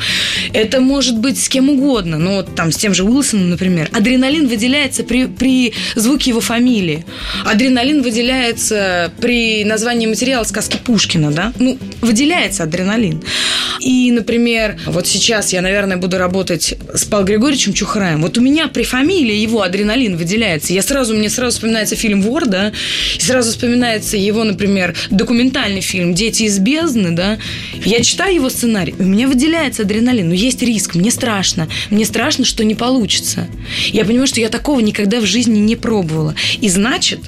Это 0.53 0.81
может 0.81 1.17
быть 1.17 1.41
с 1.41 1.49
кем 1.49 1.69
угодно. 1.69 2.17
Ну, 2.17 2.35
вот 2.35 2.55
там 2.55 2.71
с 2.71 2.77
тем 2.77 2.93
же 2.93 3.03
Уилсоном, 3.03 3.49
например. 3.49 3.89
Адреналин 3.91 4.47
выделяется 4.47 5.03
при, 5.03 5.25
при 5.25 5.73
звуке 5.95 6.31
его 6.31 6.41
фамилии. 6.41 7.05
Адреналин 7.45 8.01
выделяется 8.01 9.11
при 9.19 9.63
названии 9.65 10.07
материала 10.07 10.43
сказки 10.43 10.77
Пушкина, 10.83 11.31
да? 11.31 11.53
Ну, 11.59 11.77
выделяется 12.01 12.63
адреналин. 12.63 13.23
И, 13.79 14.11
например, 14.11 14.79
вот 14.85 15.07
сейчас 15.07 15.53
я, 15.53 15.61
наверное, 15.61 15.97
буду 15.97 16.17
работать 16.17 16.75
с 16.93 17.05
Павлом 17.05 17.27
Григорьевичем 17.27 17.73
Чухраем. 17.73 18.21
Вот 18.21 18.37
у 18.37 18.41
меня 18.41 18.67
при 18.67 18.83
фамилии 18.83 19.35
его 19.35 19.61
адреналин 19.71 20.17
выделяется. 20.17 20.73
Я 20.73 20.81
сразу, 20.81 21.15
мне 21.15 21.29
сразу 21.29 21.55
вспоминается 21.55 21.95
фильм 21.95 22.21
«Вор», 22.21 22.45
да, 22.45 22.71
и 23.17 23.21
сразу 23.21 23.51
вспоминается 23.51 24.17
его, 24.17 24.43
например, 24.43 24.95
документальный 25.10 25.81
фильм 25.81 26.13
«Дети 26.13 26.43
из 26.43 26.60
бездны», 26.60 27.12
да. 27.12 27.38
Я 27.86 28.01
читаю 28.01 28.36
его 28.36 28.49
сценарий, 28.49 28.93
у 28.99 29.03
меня 29.03 29.27
выделяется 29.27 29.84
адреналин, 29.84 30.27
но 30.27 30.36
есть 30.36 30.62
риск, 30.62 30.95
мне 30.95 31.10
страшно. 31.10 31.67
Мне 31.89 32.05
страшно, 32.05 32.45
что 32.45 32.63
не 32.63 32.75
получится. 32.75 33.47
Я 33.88 34.05
понимаю, 34.05 34.27
что 34.27 34.41
я 34.41 34.49
такого 34.49 34.79
никогда 34.81 35.19
в 35.21 35.25
жизни 35.25 35.60
не 35.60 35.75
пробовала. 35.75 36.36
И 36.60 36.69
значит, 36.69 37.19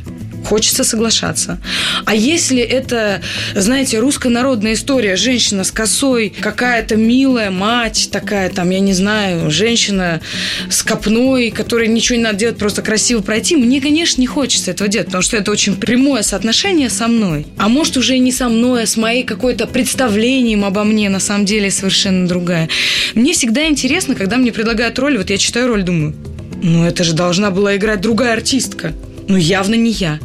хочется 0.43 0.83
соглашаться. 0.83 1.59
А 2.05 2.15
если 2.15 2.61
это, 2.61 3.21
знаете, 3.55 3.99
русская 3.99 4.29
народная 4.29 4.73
история, 4.73 5.15
женщина 5.15 5.63
с 5.63 5.71
косой, 5.71 6.29
какая-то 6.29 6.95
милая 6.95 7.51
мать 7.51 8.09
такая, 8.11 8.49
там, 8.49 8.69
я 8.69 8.79
не 8.79 8.93
знаю, 8.93 9.49
женщина 9.51 10.21
с 10.69 10.83
копной, 10.83 11.51
которой 11.51 11.87
ничего 11.87 12.17
не 12.17 12.23
надо 12.23 12.37
делать, 12.37 12.57
просто 12.57 12.81
красиво 12.81 13.21
пройти, 13.21 13.55
мне, 13.55 13.81
конечно, 13.81 14.21
не 14.21 14.27
хочется 14.27 14.71
этого 14.71 14.89
делать, 14.89 15.07
потому 15.07 15.23
что 15.23 15.37
это 15.37 15.51
очень 15.51 15.75
прямое 15.75 16.21
соотношение 16.21 16.89
со 16.89 17.07
мной. 17.07 17.47
А 17.57 17.69
может, 17.69 17.97
уже 17.97 18.15
и 18.15 18.19
не 18.19 18.31
со 18.31 18.49
мной, 18.49 18.83
а 18.83 18.87
с 18.87 18.97
моей 18.97 19.23
какой-то 19.23 19.67
представлением 19.67 20.65
обо 20.65 20.83
мне, 20.83 21.09
на 21.09 21.19
самом 21.19 21.45
деле, 21.45 21.71
совершенно 21.71 22.27
другая. 22.27 22.69
Мне 23.15 23.33
всегда 23.33 23.67
интересно, 23.67 24.15
когда 24.15 24.37
мне 24.37 24.51
предлагают 24.51 24.97
роль, 24.99 25.17
вот 25.17 25.29
я 25.29 25.37
читаю 25.37 25.67
роль, 25.67 25.83
думаю, 25.83 26.15
ну 26.61 26.85
это 26.85 27.03
же 27.03 27.13
должна 27.13 27.51
была 27.51 27.75
играть 27.75 28.01
другая 28.01 28.33
артистка. 28.33 28.93
Ну, 29.27 29.37
явно 29.37 29.75
не 29.75 29.91
я. 29.91 30.19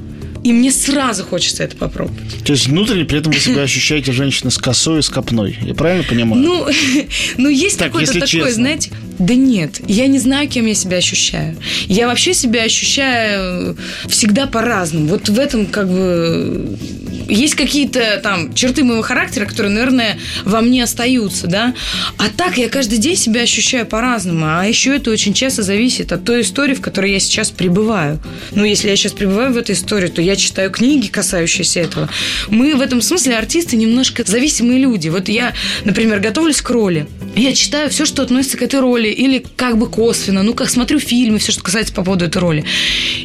И 0.45 0.53
мне 0.53 0.71
сразу 0.71 1.25
хочется 1.25 1.65
это 1.65 1.77
попробовать. 1.77 2.45
То 2.45 2.53
есть 2.53 2.67
внутренне 2.67 3.05
при 3.05 3.19
этом 3.19 3.33
вы 3.33 3.39
себя 3.39 3.63
ощущаете 3.63 4.13
женщина 4.13 4.51
с 4.51 4.59
косой 4.59 5.01
и 5.01 5.03
с 5.03 5.09
копной. 5.09 5.59
Я 5.63 5.75
правильно 5.75 6.05
понимаю? 6.05 6.43
Ну, 6.43 6.67
ну 7.39 7.49
есть 7.49 7.79
так, 7.79 7.89
какое-то 7.89 8.15
такое, 8.15 8.27
честно. 8.27 8.53
знаете... 8.53 8.91
Да 9.19 9.35
нет, 9.35 9.81
я 9.89 10.07
не 10.07 10.21
знаю, 10.21 10.49
кем 10.49 10.67
я 10.67 10.75
себя 10.75 10.99
ощущаю. 10.99 11.57
Я 11.87 12.07
вообще 12.07 12.35
себя 12.35 12.63
ощущаю 12.63 13.77
всегда 14.07 14.47
по-разному. 14.47 15.09
Вот 15.09 15.29
в 15.29 15.39
этом 15.41 15.67
как 15.67 15.89
бы 15.89 16.79
есть 17.29 17.55
какие-то 17.55 18.21
там 18.23 18.55
черты 18.55 18.85
моего 18.85 19.03
характера, 19.03 19.47
которые, 19.47 19.73
наверное, 19.73 20.19
во 20.45 20.61
мне 20.61 20.83
остаются, 20.83 21.47
да. 21.47 21.75
А 22.17 22.25
так 22.35 22.59
я 22.59 22.69
каждый 22.69 22.99
день 22.99 23.17
себя 23.17 23.43
ощущаю 23.43 23.87
по-разному. 23.87 24.47
А 24.47 24.65
еще 24.65 24.97
это 24.97 25.11
очень 25.11 25.35
часто 25.35 25.63
зависит 25.63 26.13
от 26.13 26.25
той 26.25 26.41
истории, 26.41 26.75
в 26.75 26.81
которой 26.81 27.13
я 27.13 27.21
сейчас 27.21 27.51
пребываю. 27.51 28.19
Ну, 28.53 28.65
если 28.65 28.89
я 28.89 28.97
сейчас 28.97 29.13
пребываю 29.13 29.53
в 29.53 29.57
этой 29.57 29.75
истории, 29.75 30.09
то 30.09 30.23
я 30.23 30.37
читаю 30.37 30.71
книги, 30.71 31.09
касающиеся 31.09 31.81
этого. 31.81 32.09
Мы 32.49 32.75
в 32.75 32.81
этом 32.81 33.03
смысле 33.03 33.37
артисты 33.37 33.77
немножко 33.77 34.25
зависимые 34.27 34.81
люди. 34.81 35.09
Вот 35.09 35.29
я, 35.29 35.55
например, 35.85 36.21
готовлюсь 36.21 36.63
к 36.63 36.71
роли. 36.71 37.07
Я 37.37 37.53
читаю 37.53 37.91
все, 37.91 38.05
что 38.05 38.23
относится 38.23 38.57
к 38.57 38.63
этой 38.63 38.81
роли, 38.81 39.09
или 39.09 39.45
как 39.57 39.79
бы 39.79 39.89
косвенно, 39.89 40.43
ну, 40.43 40.55
как 40.55 40.71
смотрю 40.71 40.99
фильмы, 40.99 41.39
все, 41.39 41.53
что 41.53 41.63
касается 41.63 41.93
по 41.93 42.03
поводу 42.03 42.25
этой 42.25 42.39
роли. 42.39 42.65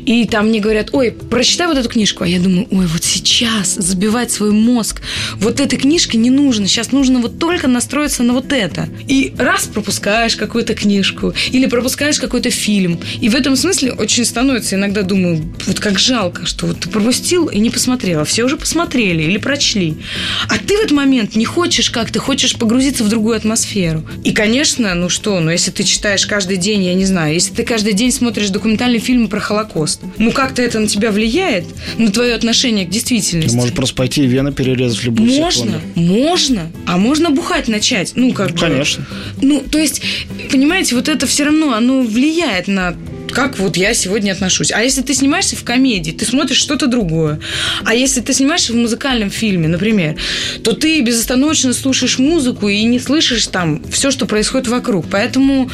И 0.06 0.26
там 0.26 0.50
мне 0.50 0.60
говорят, 0.60 0.90
ой, 0.92 1.12
прочитай 1.12 1.68
вот 1.68 1.78
эту 1.78 1.90
книжку. 1.90 2.24
А 2.24 2.28
я 2.28 2.40
думаю, 2.40 2.68
ой, 2.70 2.86
вот 2.86 3.04
сейчас 3.04 3.78
забивать 3.94 4.32
свой 4.32 4.52
мозг 4.52 5.02
вот 5.36 5.60
этой 5.60 5.78
книжкой 5.78 6.20
не 6.20 6.30
нужно. 6.30 6.68
Сейчас 6.68 6.92
нужно 6.92 7.20
вот 7.20 7.40
только 7.40 7.68
настроиться 7.68 8.24
на 8.24 8.34
вот 8.34 8.52
это. 8.52 8.90
И 9.08 9.34
раз 9.38 9.66
пропускаешь 9.66 10.36
какую-то 10.36 10.74
книжку, 10.74 11.34
или 11.52 11.68
пропускаешь 11.68 12.20
какой-то 12.20 12.50
фильм. 12.50 13.00
И 13.22 13.30
в 13.30 13.36
этом 13.36 13.56
смысле 13.56 13.94
очень 13.94 14.26
становится, 14.26 14.76
иногда 14.76 15.04
думаю, 15.04 15.44
вот 15.68 15.80
как 15.80 16.00
жалко, 16.00 16.46
что 16.46 16.68
вот 16.68 16.80
ты 16.80 16.90
пропустил 16.90 17.48
и 17.48 17.60
не 17.60 17.70
посмотрел, 17.70 18.22
а 18.22 18.26
все 18.26 18.44
уже 18.44 18.58
посмотрели 18.58 19.24
или 19.24 19.38
прочли. 19.38 19.98
А 20.50 20.58
ты 20.58 20.78
в 20.78 20.80
этот 20.80 20.92
момент 20.92 21.36
не 21.36 21.46
хочешь 21.46 21.90
как 21.90 22.12
ты 22.12 22.20
хочешь 22.20 22.56
погрузиться 22.56 23.04
в 23.04 23.10
другую 23.10 23.38
атмосферу. 23.38 24.04
И, 24.24 24.32
конечно, 24.32 24.94
ну 24.96 25.10
что, 25.10 25.40
ну 25.40 25.52
если 25.52 25.72
ты 25.72 25.84
читаешь 25.84 26.26
каждый 26.26 26.58
день, 26.58 26.84
я 26.84 26.94
не 26.94 27.06
знаю, 27.06 27.34
если 27.34 27.54
ты 27.54 27.64
каждый 27.64 27.94
день 27.94 28.12
смотришь 28.12 28.50
документальные 28.50 29.00
фильмы 29.00 29.28
про 29.28 29.40
Холокост, 29.40 30.02
ну 30.18 30.32
как-то 30.32 30.62
это 30.62 30.80
на 30.80 30.88
тебя 30.88 31.12
влияет, 31.12 31.66
на 31.98 32.12
твое 32.12 32.34
отношение 32.34 32.86
к 32.86 32.90
действительности. 32.90 33.50
Ты 33.50 33.56
можешь 33.56 33.76
просто 33.84 33.96
пойти 33.96 34.24
и 34.24 34.28
вены 34.28 34.54
перерезать 34.54 35.00
в 35.00 35.04
любую 35.04 35.30
Можно, 35.30 35.52
секунду. 35.52 35.80
можно. 35.96 36.72
А 36.88 36.98
можно 36.98 37.32
бухать 37.32 37.68
начать. 37.68 38.14
Ну, 38.16 38.32
как 38.32 38.52
ну, 38.52 38.54
бы. 38.54 38.60
Конечно. 38.62 39.06
Ну, 39.42 39.62
то 39.70 39.78
есть, 39.78 40.02
понимаете, 40.50 40.96
вот 40.96 41.10
это 41.10 41.28
все 41.28 41.44
равно, 41.44 41.74
оно 41.74 42.02
влияет 42.02 42.70
на 42.70 42.96
как 43.34 43.60
вот 43.60 43.78
я 43.78 43.94
сегодня 43.94 44.32
отношусь. 44.32 44.72
А 44.72 44.82
если 44.82 45.02
ты 45.02 45.14
снимаешься 45.14 45.56
в 45.56 45.64
комедии, 45.64 46.12
ты 46.12 46.26
смотришь 46.26 46.58
что-то 46.58 46.88
другое. 46.88 47.40
А 47.84 47.94
если 47.94 48.22
ты 48.22 48.34
снимаешься 48.34 48.74
в 48.74 48.76
музыкальном 48.76 49.30
фильме, 49.30 49.68
например, 49.68 50.16
то 50.64 50.74
ты 50.74 51.02
безостановочно 51.02 51.74
слушаешь 51.74 52.20
музыку 52.20 52.70
и 52.70 52.84
не 52.84 53.00
слышишь 53.00 53.48
там 53.48 53.84
все, 53.92 54.12
что 54.12 54.26
происходит 54.26 54.68
вокруг. 54.68 55.08
Поэтому 55.10 55.70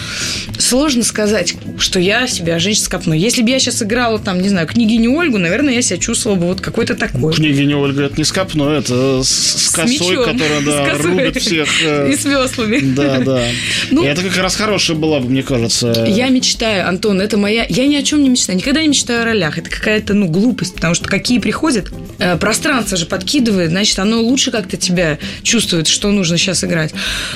сложно 0.58 1.04
сказать, 1.04 1.56
что 1.78 2.00
я 2.00 2.28
себя 2.28 2.60
женщина 2.60 2.80
с 2.80 3.16
Если 3.16 3.42
бы 3.42 3.50
я 3.50 3.60
сейчас 3.60 3.84
играла 3.84 4.20
там, 4.20 4.42
не 4.42 4.50
знаю, 4.50 4.68
княгиню 4.68 5.14
Ольгу, 5.14 5.38
наверное, 5.38 5.74
я 5.74 5.82
себя 5.82 5.98
чувствовала 5.98 6.38
бы 6.38 6.46
вот 6.48 6.62
какой-то 6.62 6.96
такой. 6.96 7.34
Княгиня 7.34 7.78
Ольга 7.78 8.04
это 8.04 8.16
не 8.18 8.24
с 8.24 8.32
копной, 8.32 8.80
это 8.80 9.22
с, 9.24 9.30
с 9.30 9.70
косой, 9.70 9.94
мечом, 9.94 10.26
которая 10.26 10.62
да, 10.62 10.90
косой. 10.90 11.12
рубит 11.12 11.38
всех. 11.38 11.68
Э, 11.84 12.10
и 12.12 12.16
с 12.16 12.26
веслами. 12.26 12.80
Да, 12.80 13.20
да. 13.20 13.44
Ну, 13.92 14.04
и 14.04 14.08
это 14.08 14.22
как 14.24 14.38
раз 14.38 14.56
хорошая 14.56 14.98
была 14.98 15.20
бы, 15.20 15.30
мне 15.30 15.44
кажется. 15.44 16.06
Я 16.08 16.30
мечтаю, 16.30 16.88
Антон, 16.88 17.22
это 17.22 17.38
моя... 17.38 17.49
Я 17.50 17.88
ни 17.88 17.96
о 17.96 18.04
чем 18.04 18.24
не 18.24 18.30
мечтаю, 18.30 18.58
никогда 18.58 18.82
не 18.82 18.90
мечтаю 18.90 19.22
о 19.22 19.26
ролях. 19.26 19.58
Это 19.58 19.70
какая-то, 19.70 20.14
ну, 20.14 20.28
глупость, 20.28 20.76
потому 20.76 20.94
что 20.94 21.08
какие 21.08 21.40
приходят, 21.40 21.92
э, 22.20 22.38
пространство 22.38 22.98
же 22.98 23.06
подкидывает, 23.06 23.70
значит, 23.70 24.00
оно 24.00 24.22
лучше 24.22 24.52
как-то 24.52 24.78
тебя 24.78 25.18
чувствует, 25.44 25.88
что 25.88 26.12
нужно 26.12 26.38
сейчас 26.38 26.64
играть. 26.64 26.94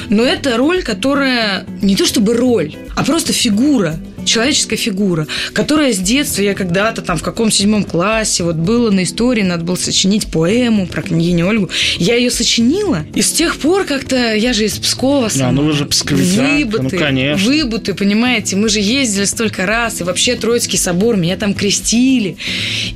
Но 0.10 0.24
это 0.24 0.58
роль, 0.58 0.84
которая 0.84 1.66
не 1.82 1.96
то 1.96 2.06
чтобы 2.06 2.34
роль, 2.34 2.76
а 2.96 3.04
просто 3.04 3.34
фигура 3.34 4.00
человеческая 4.26 4.78
фигура, 4.78 5.28
которая 5.54 5.94
с 5.94 5.98
детства, 5.98 6.42
я 6.42 6.54
когда-то 6.54 7.02
там 7.02 7.18
в 7.18 7.24
каком 7.24 7.52
седьмом 7.52 7.84
классе, 7.84 8.44
вот 8.44 8.56
было 8.56 8.92
на 8.92 9.04
истории, 9.04 9.44
надо 9.44 9.64
было 9.64 9.76
сочинить 9.76 10.28
поэму 10.28 10.88
про 10.88 11.02
княгиню 11.02 11.48
Ольгу. 11.48 11.70
Я 11.98 12.16
ее 12.16 12.32
сочинила, 12.32 13.06
и 13.14 13.22
с 13.22 13.32
тех 13.32 13.58
пор 13.58 13.86
как-то, 13.86 14.36
я 14.36 14.54
же 14.54 14.66
из 14.66 14.78
Пскова 14.78 15.30
сама. 15.30 15.46
Да, 15.46 15.52
ну 15.52 15.64
вы 15.64 15.74
же 15.74 15.86
псковитянка, 15.86 16.78
выбыты, 16.78 16.84
ну 16.84 16.90
конечно. 17.04 17.48
Выбыты, 17.48 17.94
понимаете, 17.94 18.56
мы 18.56 18.70
же 18.70 18.80
ездили 18.80 19.26
столько 19.26 19.66
раз, 19.66 20.02
и 20.02 20.04
вообще 20.04 20.36
Троицкий 20.36 20.78
собор, 20.78 21.18
меня 21.18 21.38
там 21.38 21.54
крестили. 21.54 22.38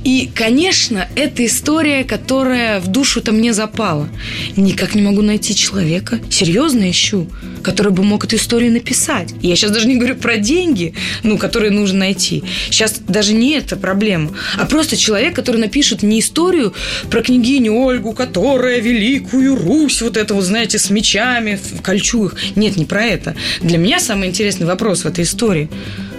И, 0.04 0.30
конечно, 0.34 1.08
это 1.16 1.44
история, 1.44 2.04
которая 2.04 2.80
в 2.80 2.88
душу-то 2.88 3.32
мне 3.32 3.52
запала. 3.52 4.08
Никак 4.56 4.94
не 4.94 5.02
могу 5.02 5.22
найти 5.22 5.54
человека, 5.54 6.18
серьезно 6.30 6.90
ищу, 6.90 7.28
который 7.62 7.92
бы 7.92 8.02
мог 8.02 8.24
эту 8.24 8.36
историю 8.36 8.72
написать. 8.72 9.34
Я 9.42 9.56
сейчас 9.56 9.70
даже 9.70 9.86
не 9.86 9.96
говорю 9.96 10.16
про 10.16 10.36
деньги, 10.36 10.94
ну, 11.22 11.38
которые 11.38 11.70
нужно 11.70 12.00
найти. 12.00 12.42
Сейчас 12.70 13.00
даже 13.06 13.34
не 13.34 13.52
это 13.52 13.76
проблема, 13.76 14.32
а 14.56 14.66
просто 14.66 14.96
человек, 14.96 15.34
который 15.34 15.60
напишет 15.60 16.02
не 16.02 16.20
историю 16.20 16.74
про 17.10 17.22
княгиню 17.22 17.74
Ольгу, 17.74 18.12
которая 18.12 18.80
великую 18.80 19.56
Русь, 19.56 20.02
вот 20.02 20.16
это 20.16 20.34
вот, 20.34 20.44
знаете, 20.44 20.78
с 20.78 20.90
мечами 20.90 21.58
в 21.76 21.82
кольчугах. 21.82 22.36
Нет, 22.56 22.76
не 22.76 22.84
про 22.84 23.04
это. 23.04 23.36
Для 23.60 23.78
меня 23.78 24.00
самый 24.00 24.28
интересный 24.28 24.66
вопрос 24.66 25.02
в 25.02 25.06
этой 25.06 25.24
истории 25.24 25.68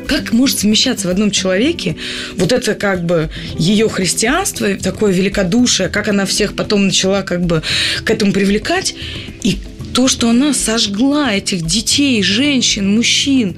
как 0.10 0.34
может 0.34 0.60
совмещаться 0.60 1.08
в 1.08 1.12
одном 1.12 1.30
человеке 1.30 1.96
вот 2.36 2.52
это 2.52 2.74
как 2.74 3.06
бы 3.06 3.30
ее 3.60 3.88
христианство, 3.88 4.74
такое 4.74 5.14
великодушие, 5.14 5.88
как 5.88 6.08
она 6.08 6.26
всех 6.26 6.56
потом 6.56 6.88
начала 6.88 7.22
как 7.22 7.46
бы 7.46 7.62
к 8.04 8.10
этому 8.10 8.34
привлекать, 8.34 8.96
и 9.44 9.60
то, 10.00 10.08
что 10.08 10.30
она 10.30 10.54
сожгла 10.54 11.34
этих 11.34 11.62
детей, 11.62 12.24
женщин, 12.24 12.96
мужчин, 12.96 13.58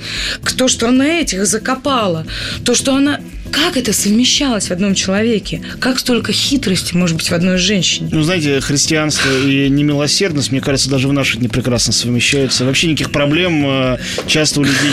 то, 0.58 0.68
что 0.68 0.88
она 0.88 1.20
этих 1.20 1.46
закопала, 1.46 2.26
то, 2.66 2.74
что 2.74 2.96
она 2.96 3.20
как 3.52 3.78
это 3.78 3.94
совмещалось 3.94 4.70
в 4.70 4.72
одном 4.72 4.96
человеке? 4.96 5.62
Как 5.80 6.00
столько 6.00 6.34
хитрости 6.34 6.96
может 6.96 7.18
быть 7.18 7.30
в 7.30 7.34
одной 7.34 7.60
женщине? 7.60 8.10
Ну, 8.12 8.24
знаете, 8.24 8.60
христианство 8.60 9.30
и 9.30 9.70
немилосердность, 9.70 10.52
мне 10.52 10.62
кажется, 10.62 10.90
даже 10.90 11.08
в 11.08 11.14
наших 11.14 11.42
дни 11.42 11.48
прекрасно 11.48 11.94
совмещаются. 11.94 12.66
Вообще 12.66 12.88
никаких 12.88 13.12
проблем 13.12 13.64
э, 13.68 13.98
часто 14.26 14.62
у 14.62 14.64
людей 14.64 14.90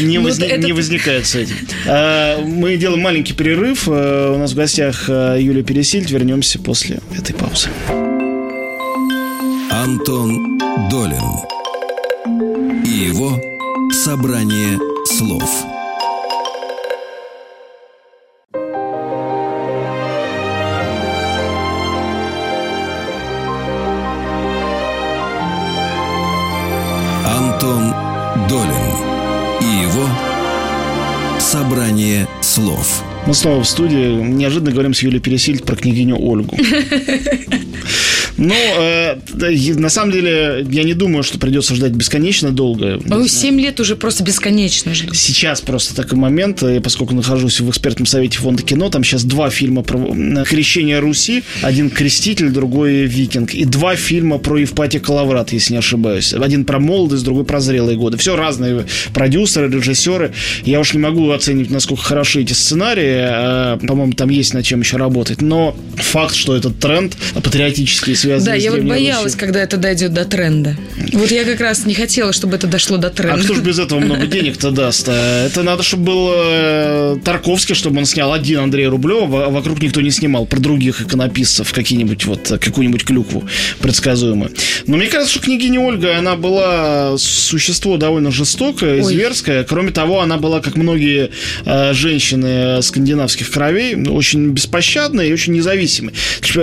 не, 0.00 0.04
не, 0.06 0.18
воз... 0.18 0.40
это... 0.40 0.56
не 0.56 0.72
возникает 0.72 1.26
с 1.26 1.36
этим. 1.36 1.54
А, 1.86 2.42
мы 2.42 2.76
делаем 2.78 3.02
маленький 3.02 3.34
перерыв. 3.34 3.86
Э, 3.86 4.32
у 4.34 4.38
нас 4.38 4.52
в 4.52 4.56
гостях 4.56 5.04
э, 5.06 5.36
Юлия 5.38 5.62
Пересильд. 5.62 6.10
Вернемся 6.10 6.58
после 6.58 6.98
этой 7.16 7.34
паузы. 7.36 7.68
Антон 9.80 10.58
Долин 10.90 11.22
и 12.84 12.88
его 12.88 13.40
собрание 13.92 14.76
слов. 15.04 15.48
Антон 27.24 27.94
Долин 28.48 28.74
и 29.60 29.82
его 29.84 30.08
собрание 31.38 32.26
слов. 32.40 33.04
Мы 33.28 33.34
снова 33.34 33.62
в 33.62 33.68
студии. 33.68 34.20
Неожиданно 34.22 34.72
говорим 34.72 34.92
с 34.92 35.02
Юлией 35.02 35.22
Пересильд 35.22 35.64
про 35.64 35.76
княгиню 35.76 36.16
Ольгу. 36.18 36.56
Ну, 38.38 38.54
э, 38.54 39.16
на 39.74 39.88
самом 39.88 40.12
деле, 40.12 40.66
я 40.70 40.84
не 40.84 40.94
думаю, 40.94 41.22
что 41.24 41.38
придется 41.38 41.74
ждать 41.74 41.92
бесконечно 41.92 42.50
долго. 42.50 43.00
Ну, 43.04 43.26
7 43.26 43.60
лет 43.60 43.80
уже 43.80 43.96
просто 43.96 44.22
бесконечно 44.22 44.94
ждать. 44.94 45.16
Сейчас 45.16 45.60
просто 45.60 45.94
такой 45.94 46.18
момент, 46.18 46.62
я 46.62 46.80
поскольку 46.80 47.14
нахожусь 47.14 47.60
в 47.60 47.68
экспертном 47.68 48.06
совете 48.06 48.38
фонда 48.38 48.62
кино, 48.62 48.88
там 48.90 49.02
сейчас 49.02 49.24
два 49.24 49.50
фильма 49.50 49.82
про 49.82 50.44
крещение 50.44 51.00
Руси, 51.00 51.42
один 51.62 51.90
«Креститель», 51.90 52.50
другой 52.50 53.06
«Викинг», 53.06 53.54
и 53.54 53.64
два 53.64 53.96
фильма 53.96 54.38
про 54.38 54.58
Евпатия 54.58 55.00
Калаврат, 55.00 55.52
если 55.52 55.72
не 55.72 55.78
ошибаюсь. 55.78 56.32
Один 56.32 56.64
про 56.64 56.78
молодость, 56.78 57.24
другой 57.24 57.44
про 57.44 57.60
зрелые 57.60 57.98
годы. 57.98 58.18
Все 58.18 58.36
разные 58.36 58.86
продюсеры, 59.12 59.68
режиссеры. 59.68 60.32
Я 60.64 60.78
уж 60.80 60.94
не 60.94 61.00
могу 61.00 61.30
оценить, 61.30 61.70
насколько 61.70 62.02
хороши 62.02 62.42
эти 62.42 62.52
сценарии. 62.52 63.18
А, 63.20 63.78
по-моему, 63.78 64.12
там 64.12 64.28
есть 64.28 64.54
над 64.54 64.64
чем 64.64 64.80
еще 64.80 64.96
работать. 64.96 65.42
Но 65.42 65.76
факт, 65.96 66.34
что 66.34 66.56
этот 66.56 66.78
тренд 66.78 67.16
патриотический 67.34 68.14
связаны 68.28 68.50
Да, 68.50 68.54
я 68.54 68.70
вот 68.70 68.80
боялась, 68.82 69.24
Русью. 69.24 69.40
когда 69.40 69.62
это 69.62 69.76
дойдет 69.76 70.12
до 70.12 70.24
тренда. 70.24 70.76
Вот 71.12 71.30
я 71.30 71.44
как 71.44 71.60
раз 71.60 71.86
не 71.86 71.94
хотела, 71.94 72.32
чтобы 72.32 72.56
это 72.56 72.66
дошло 72.66 72.96
до 72.96 73.10
тренда. 73.10 73.40
А 73.40 73.44
кто 73.44 73.54
же 73.54 73.62
без 73.62 73.78
этого 73.78 74.00
много 74.00 74.26
денег-то 74.26 74.70
даст? 74.70 75.08
А? 75.08 75.46
Это 75.46 75.62
надо, 75.62 75.82
чтобы 75.82 76.04
был 76.04 76.30
э, 76.34 77.16
Тарковский, 77.24 77.74
чтобы 77.74 77.98
он 77.98 78.04
снял 78.04 78.32
один 78.32 78.60
Андрей 78.60 78.86
Рублев, 78.86 79.30
а 79.32 79.48
вокруг 79.48 79.82
никто 79.82 80.00
не 80.00 80.10
снимал 80.10 80.46
про 80.46 80.60
других 80.60 81.00
иконописцев 81.00 81.72
какие-нибудь 81.72 82.24
вот 82.26 82.52
какую-нибудь 82.60 83.04
клюкву 83.04 83.44
предсказуемую. 83.80 84.52
Но 84.86 84.96
мне 84.96 85.06
кажется, 85.06 85.34
что 85.34 85.44
княгиня 85.44 85.80
Ольга, 85.80 86.16
она 86.18 86.36
была 86.36 87.16
существо 87.18 87.96
довольно 87.96 88.30
жестокое, 88.30 89.02
Ой. 89.02 89.02
зверское. 89.02 89.64
Кроме 89.64 89.90
того, 89.90 90.20
она 90.20 90.36
была, 90.36 90.60
как 90.60 90.76
многие 90.76 91.30
э, 91.64 91.92
женщины 91.92 92.82
скандинавских 92.82 93.50
кровей, 93.50 93.94
очень 94.08 94.50
беспощадная 94.50 95.26
и 95.26 95.32
очень 95.32 95.52
независимая. 95.54 96.14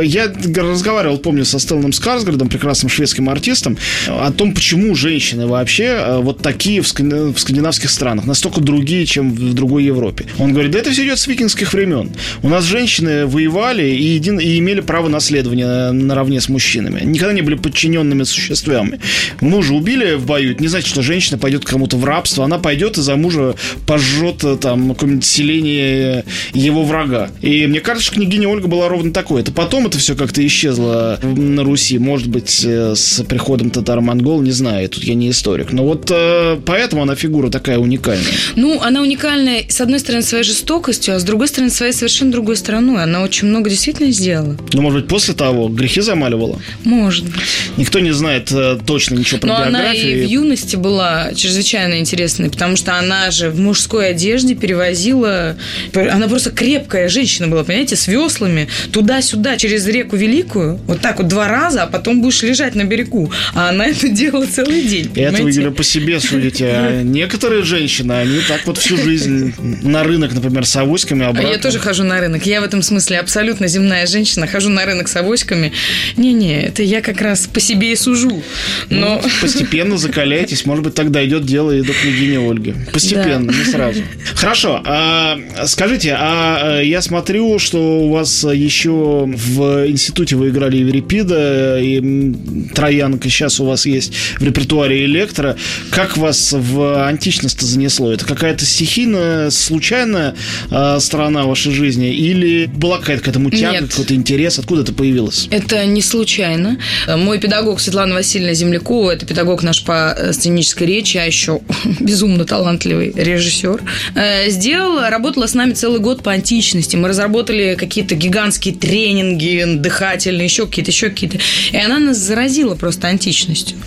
Я 0.04 0.32
разговаривал, 0.56 1.18
помню, 1.18 1.46
с 1.46 1.55
со 1.60 1.66
Стелланом 1.66 1.94
Скарсгардом, 1.94 2.50
прекрасным 2.50 2.90
шведским 2.90 3.30
артистом, 3.30 3.78
о 4.08 4.32
том, 4.32 4.54
почему 4.54 4.96
женщины 4.96 5.48
вообще 5.48 5.84
э, 5.84 6.20
вот 6.22 6.42
такие 6.42 6.82
в 6.82 6.88
скандинавских 6.88 7.90
странах, 7.90 8.26
настолько 8.26 8.62
другие, 8.62 9.06
чем 9.06 9.34
в 9.34 9.54
другой 9.54 9.86
Европе. 9.86 10.26
Он 10.38 10.52
говорит, 10.52 10.72
да 10.72 10.80
это 10.80 10.92
все 10.92 11.06
идет 11.06 11.20
с 11.20 11.28
викингских 11.28 11.74
времен. 11.74 12.12
У 12.44 12.50
нас 12.50 12.66
женщины 12.66 13.26
воевали 13.26 13.88
и, 13.88 14.04
един, 14.16 14.40
и 14.40 14.58
имели 14.60 14.82
право 14.82 15.08
наследования 15.08 15.92
наравне 15.92 16.42
с 16.42 16.50
мужчинами. 16.50 17.02
Никогда 17.04 17.34
не 17.34 17.42
были 17.42 17.56
подчиненными 17.56 18.24
существами. 18.24 19.00
Мужа 19.42 19.74
убили 19.74 20.16
в 20.16 20.26
бою, 20.26 20.52
это 20.52 20.62
не 20.62 20.68
значит, 20.68 20.90
что 20.90 21.02
женщина 21.02 21.38
пойдет 21.38 21.66
кому-то 21.66 21.98
в 21.98 22.06
рабство. 22.06 22.46
Она 22.46 22.60
пойдет 22.60 22.98
и 22.98 23.02
за 23.02 23.16
мужа 23.16 23.56
пожжет 23.86 24.44
э, 24.44 24.58
там 24.58 24.94
какое-нибудь 24.94 25.26
селение 25.26 26.26
его 26.54 26.84
врага. 26.84 27.30
И 27.42 27.66
мне 27.68 27.80
кажется, 27.80 28.08
что 28.08 28.16
княгиня 28.16 28.50
Ольга 28.50 28.68
была 28.68 28.90
ровно 28.90 29.12
такой. 29.12 29.42
Это 29.42 29.52
потом 29.52 29.88
это 29.88 29.98
все 29.98 30.16
как-то 30.16 30.46
исчезло 30.46 31.20
на 31.54 31.64
Руси. 31.64 31.98
Может 32.00 32.28
быть, 32.28 32.64
э, 32.66 32.96
с 32.96 33.24
приходом 33.24 33.70
татаро-монгол, 33.70 34.42
не 34.42 34.52
знаю, 34.52 34.90
тут 34.90 35.04
я 35.04 35.14
не 35.14 35.30
историк. 35.30 35.72
Но 35.72 35.84
вот 35.84 36.10
э, 36.12 36.58
поэтому 36.66 37.04
она 37.04 37.16
фигура 37.16 37.50
такая 37.50 37.78
уникальная. 37.78 38.26
Ну, 38.56 38.82
она 38.82 39.02
уникальная, 39.02 39.64
с 39.68 39.82
одной 39.82 40.00
стороны, 40.00 40.24
своей 40.24 40.44
жестокостью, 40.44 41.16
а 41.16 41.20
с 41.20 41.24
другой 41.24 41.48
стороны, 41.48 41.72
своей 41.72 41.94
совершенно 41.94 42.32
другой 42.32 42.56
стороной. 42.56 43.04
Она 43.04 43.22
очень 43.22 43.48
много 43.48 43.70
действительно 43.70 44.12
сделала. 44.12 44.58
Ну, 44.74 44.82
может 44.82 45.02
быть, 45.02 45.10
после 45.10 45.34
того 45.34 45.68
грехи 45.70 46.02
замаливала? 46.02 46.60
Может 46.84 47.26
быть. 47.26 47.36
Никто 47.78 48.00
не 48.00 48.12
знает 48.12 48.52
э, 48.52 48.78
точно 48.86 49.16
ничего 49.16 49.40
про 49.40 49.48
Но 49.48 49.60
биографию. 49.60 50.14
она 50.14 50.24
и 50.24 50.26
в 50.26 50.30
юности 50.30 50.76
была 50.76 51.34
чрезвычайно 51.34 52.00
интересной, 52.00 52.50
потому 52.50 52.76
что 52.76 52.98
она 52.98 53.32
же 53.32 53.50
в 53.50 53.60
мужской 53.60 54.10
одежде 54.10 54.56
перевозила... 54.56 55.58
Она 55.94 56.28
просто 56.28 56.52
крепкая 56.52 57.10
женщина 57.10 57.48
была, 57.48 57.64
понимаете, 57.64 57.96
с 57.96 58.08
веслами 58.08 58.68
туда-сюда, 58.92 59.58
через 59.58 59.86
реку 59.88 60.16
Великую, 60.16 60.80
вот 60.88 61.02
так 61.02 61.20
вот 61.20 61.28
два 61.36 61.50
раза, 61.50 61.84
а 61.84 61.88
потом 61.88 62.22
будешь 62.22 62.42
лежать 62.44 62.76
на 62.76 62.86
берегу. 62.86 63.30
А 63.54 63.70
она 63.70 63.88
это 63.88 64.08
делала 64.08 64.46
целый 64.46 64.82
день. 64.84 65.12
Это 65.16 65.44
вы, 65.44 65.52
Юля, 65.52 65.72
по 65.72 65.84
себе 65.84 66.20
судите. 66.22 66.66
А 66.68 67.02
некоторые 67.04 67.64
женщины, 67.64 68.14
они 68.14 68.40
так 68.48 68.66
вот 68.66 68.78
всю 68.78 68.96
жизнь 68.96 69.54
на 69.84 70.04
рынок, 70.04 70.34
например, 70.34 70.66
с 70.66 70.76
авоськами 70.78 71.26
обратно. 71.26 71.50
А 71.50 71.52
я 71.52 71.60
тоже 71.60 71.80
хожу 71.80 72.04
на 72.04 72.22
рынок. 72.22 72.46
Я 72.46 72.62
в 72.62 72.64
этом 72.64 72.82
смысле 72.82 73.20
абсолютно 73.20 73.68
земная 73.68 74.08
женщина. 74.08 74.48
Хожу 74.48 74.70
на 74.70 74.86
рынок 74.86 75.10
с 75.10 75.16
авоськами. 75.18 75.74
Не-не, 76.16 76.64
это 76.64 76.84
я 76.84 77.02
как 77.02 77.22
раз 77.22 77.48
по 77.48 77.60
себе 77.60 77.92
и 77.92 77.96
сужу. 77.98 78.42
Но... 78.90 79.22
Ну, 79.22 79.30
постепенно 79.42 79.98
закаляйтесь. 79.98 80.66
Может 80.66 80.86
быть, 80.86 80.96
тогда 80.96 81.26
идет 81.26 81.46
дело 81.46 81.72
и 81.72 81.82
до 81.82 81.92
княгини 81.92 82.50
Ольги. 82.50 82.74
Постепенно, 82.94 83.52
да. 83.52 83.58
не 83.58 83.66
сразу. 83.66 84.02
Хорошо. 84.36 84.82
А, 84.86 85.38
скажите, 85.66 86.16
а 86.18 86.80
э, 86.80 86.86
я 86.86 87.02
смотрю, 87.02 87.60
что 87.60 88.00
у 88.00 88.12
вас 88.12 88.46
еще 88.46 89.26
в 89.26 89.88
институте 89.90 90.38
вы 90.38 90.50
играли 90.50 90.78
Еврипида, 91.16 91.80
и 91.80 92.70
Троянка 92.74 93.30
сейчас 93.30 93.60
у 93.60 93.66
вас 93.66 93.86
есть 93.86 94.14
в 94.40 94.44
репертуаре 94.44 95.06
Электро. 95.06 95.58
Как 95.92 96.18
вас 96.18 96.54
в 96.54 97.08
античность 97.08 97.62
занесло? 97.62 98.12
Это 98.12 98.26
какая-то 98.26 98.66
стихийная, 98.66 99.50
случайная 99.50 100.36
э, 100.70 100.98
сторона 101.00 101.46
вашей 101.46 101.72
жизни? 101.72 102.14
Или 102.14 102.66
была 102.66 103.00
какая-то 103.00 103.24
к 103.24 103.28
этому 103.28 103.50
тяга, 103.50 103.88
какой-то 103.88 104.16
интерес? 104.16 104.60
Откуда 104.60 104.82
это 104.82 104.94
появилось? 104.94 105.48
Это 105.52 105.86
не 105.86 106.02
случайно. 106.02 106.78
Мой 107.08 107.40
педагог 107.40 107.80
Светлана 107.80 108.16
Васильевна 108.16 108.54
Землякова, 108.54 109.12
это 109.12 109.26
педагог 109.26 109.64
наш 109.64 109.84
по 109.84 110.16
сценической 110.32 110.88
речи, 110.88 111.18
а 111.18 111.26
еще 111.26 111.62
безумно 112.00 112.46
талантливый 112.46 113.14
режиссер, 113.16 113.82
э, 114.16 114.50
сделала, 114.50 115.10
работала 115.10 115.48
с 115.48 115.54
нами 115.54 115.74
целый 115.74 116.00
год 116.00 116.24
по 116.24 116.32
античности. 116.32 116.96
Мы 116.96 117.08
разработали 117.08 117.76
какие-то 117.76 118.16
гигантские 118.16 118.76
тренинги, 118.76 119.64
дыхательные, 119.76 120.46
еще 120.46 120.66
какие-то, 120.66 120.92
еще 120.92 121.05
какие-то. 121.10 121.38
И 121.72 121.78
она 121.78 122.00
нас 122.00 122.18
заразила 122.18 122.76
просто 122.76 123.08
античностью. 123.08 123.78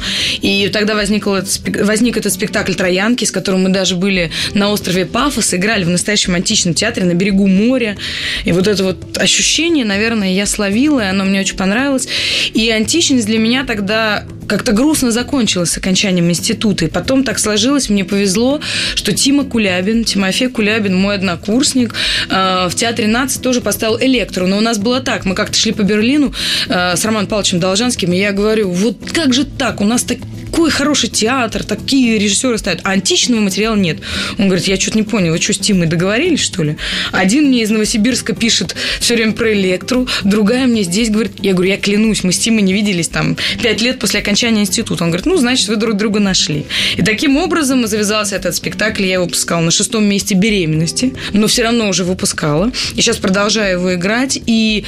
И 0.40 0.68
тогда 0.72 0.94
возник 0.94 1.26
этот, 1.26 1.60
возник 1.84 2.16
этот 2.16 2.32
спектакль 2.32 2.74
«Троянки», 2.74 3.24
с 3.24 3.30
которым 3.30 3.64
мы 3.64 3.70
даже 3.70 3.96
были 3.96 4.30
на 4.54 4.70
острове 4.70 5.06
Пафос, 5.06 5.54
играли 5.54 5.84
в 5.84 5.88
настоящем 5.88 6.34
античном 6.34 6.74
театре 6.74 7.06
на 7.06 7.14
берегу 7.14 7.46
моря. 7.46 7.96
И 8.44 8.52
вот 8.52 8.66
это 8.66 8.84
вот 8.84 9.18
ощущение, 9.18 9.84
наверное, 9.84 10.32
я 10.32 10.46
словила, 10.46 11.00
и 11.00 11.06
оно 11.06 11.24
мне 11.24 11.40
очень 11.40 11.56
понравилось. 11.56 12.08
И 12.54 12.70
античность 12.70 13.26
для 13.26 13.38
меня 13.38 13.64
тогда 13.64 14.24
как-то 14.48 14.72
грустно 14.72 15.12
закончилась 15.12 15.70
с 15.70 15.78
окончанием 15.78 16.28
института. 16.30 16.86
И 16.86 16.88
потом 16.88 17.22
так 17.22 17.38
сложилось, 17.38 17.88
мне 17.88 18.04
повезло, 18.04 18.60
что 18.94 19.12
Тима 19.12 19.44
Кулябин, 19.44 20.04
Тимофей 20.04 20.48
Кулябин, 20.48 20.96
мой 20.96 21.16
однокурсник, 21.16 21.94
э, 22.30 22.68
в 22.68 22.74
Театре 22.74 23.06
нации 23.06 23.40
тоже 23.40 23.60
поставил 23.60 23.98
электру. 24.00 24.46
Но 24.46 24.58
у 24.58 24.60
нас 24.60 24.78
было 24.78 25.00
так, 25.00 25.24
мы 25.24 25.34
как-то 25.34 25.56
шли 25.56 25.72
по 25.72 25.82
Берлину 25.82 26.32
э, 26.68 26.96
с 26.96 27.04
Романом 27.04 27.28
Павловичем 27.28 27.60
Должанским, 27.60 28.12
и 28.12 28.18
я 28.18 28.32
говорю, 28.32 28.70
вот 28.70 28.96
как 29.12 29.34
же 29.34 29.44
так, 29.44 29.80
у 29.80 29.84
нас 29.84 30.02
так 30.02 30.18
такой 30.50 30.70
хороший 30.70 31.08
театр, 31.08 31.62
такие 31.62 32.18
режиссеры 32.18 32.58
ставят, 32.58 32.80
а 32.84 32.90
античного 32.90 33.40
материала 33.40 33.76
нет. 33.76 33.98
Он 34.38 34.46
говорит, 34.46 34.66
я 34.66 34.80
что-то 34.80 34.98
не 34.98 35.04
понял, 35.04 35.32
вы 35.32 35.40
что, 35.40 35.52
с 35.52 35.58
Тимой 35.58 35.86
договорились, 35.86 36.40
что 36.40 36.62
ли? 36.62 36.76
Один 37.12 37.48
мне 37.48 37.62
из 37.62 37.70
Новосибирска 37.70 38.34
пишет 38.34 38.74
все 38.98 39.14
время 39.14 39.32
про 39.32 39.52
электру, 39.52 40.08
другая 40.24 40.66
мне 40.66 40.82
здесь 40.82 41.10
говорит, 41.10 41.32
я 41.40 41.52
говорю, 41.52 41.70
я 41.70 41.76
клянусь, 41.76 42.24
мы 42.24 42.32
с 42.32 42.38
Тимой 42.38 42.62
не 42.62 42.72
виделись 42.72 43.08
там 43.08 43.36
пять 43.62 43.82
лет 43.82 43.98
после 43.98 44.20
окончания 44.20 44.62
института. 44.62 45.04
Он 45.04 45.10
говорит, 45.10 45.26
ну, 45.26 45.36
значит, 45.36 45.68
вы 45.68 45.76
друг 45.76 45.96
друга 45.96 46.18
нашли. 46.18 46.64
И 46.96 47.02
таким 47.02 47.36
образом 47.36 47.86
завязался 47.86 48.36
этот 48.36 48.54
спектакль, 48.56 49.04
я 49.04 49.14
его 49.14 49.24
выпускала 49.24 49.60
на 49.60 49.70
шестом 49.70 50.04
месте 50.04 50.34
беременности, 50.34 51.14
но 51.32 51.46
все 51.46 51.62
равно 51.62 51.88
уже 51.88 52.04
выпускала. 52.04 52.72
И 52.94 53.02
сейчас 53.02 53.18
продолжаю 53.18 53.78
его 53.78 53.94
играть, 53.94 54.40
и 54.46 54.84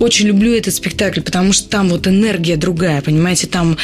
очень 0.00 0.26
люблю 0.26 0.52
этот 0.52 0.74
спектакль, 0.74 1.20
потому 1.20 1.52
что 1.52 1.68
там 1.68 1.88
вот 1.88 2.06
энергия 2.06 2.56
другая, 2.56 3.00
понимаете, 3.00 3.46
там 3.46 3.78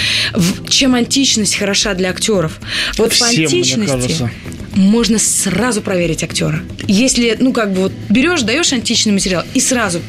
чем 0.69 0.95
античность 0.95 1.20
античность 1.21 1.57
хороша 1.57 1.93
для 1.95 2.11
актеров. 2.11 2.59
Вот 2.97 3.13
Всем, 3.13 3.27
по 3.27 3.31
античности 3.31 4.31
можно 4.75 5.19
сразу 5.19 5.83
проверить 5.83 6.23
актера. 6.23 6.63
Если, 6.87 7.37
ну, 7.39 7.53
как 7.53 7.73
бы 7.75 7.83
вот 7.83 7.93
берешь, 8.09 8.41
даешь 8.41 8.73
античный 8.73 9.13
материал 9.13 9.45
и 9.53 9.61
сразу 9.61 10.01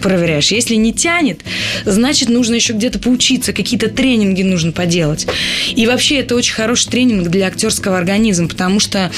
проверяешь. 0.00 0.52
Если 0.52 0.76
не 0.76 0.92
тянет, 0.92 1.40
значит, 1.84 2.28
нужно 2.28 2.54
еще 2.54 2.74
где-то 2.74 3.00
поучиться, 3.00 3.52
какие-то 3.52 3.88
тренинги 3.88 4.42
нужно 4.42 4.70
поделать. 4.70 5.26
И 5.74 5.86
вообще 5.86 6.20
это 6.20 6.36
очень 6.36 6.54
хороший 6.54 6.88
тренинг 6.88 7.28
для 7.28 7.48
актерского 7.48 7.98
организма, 7.98 8.46
потому 8.46 8.78
что 8.78 9.10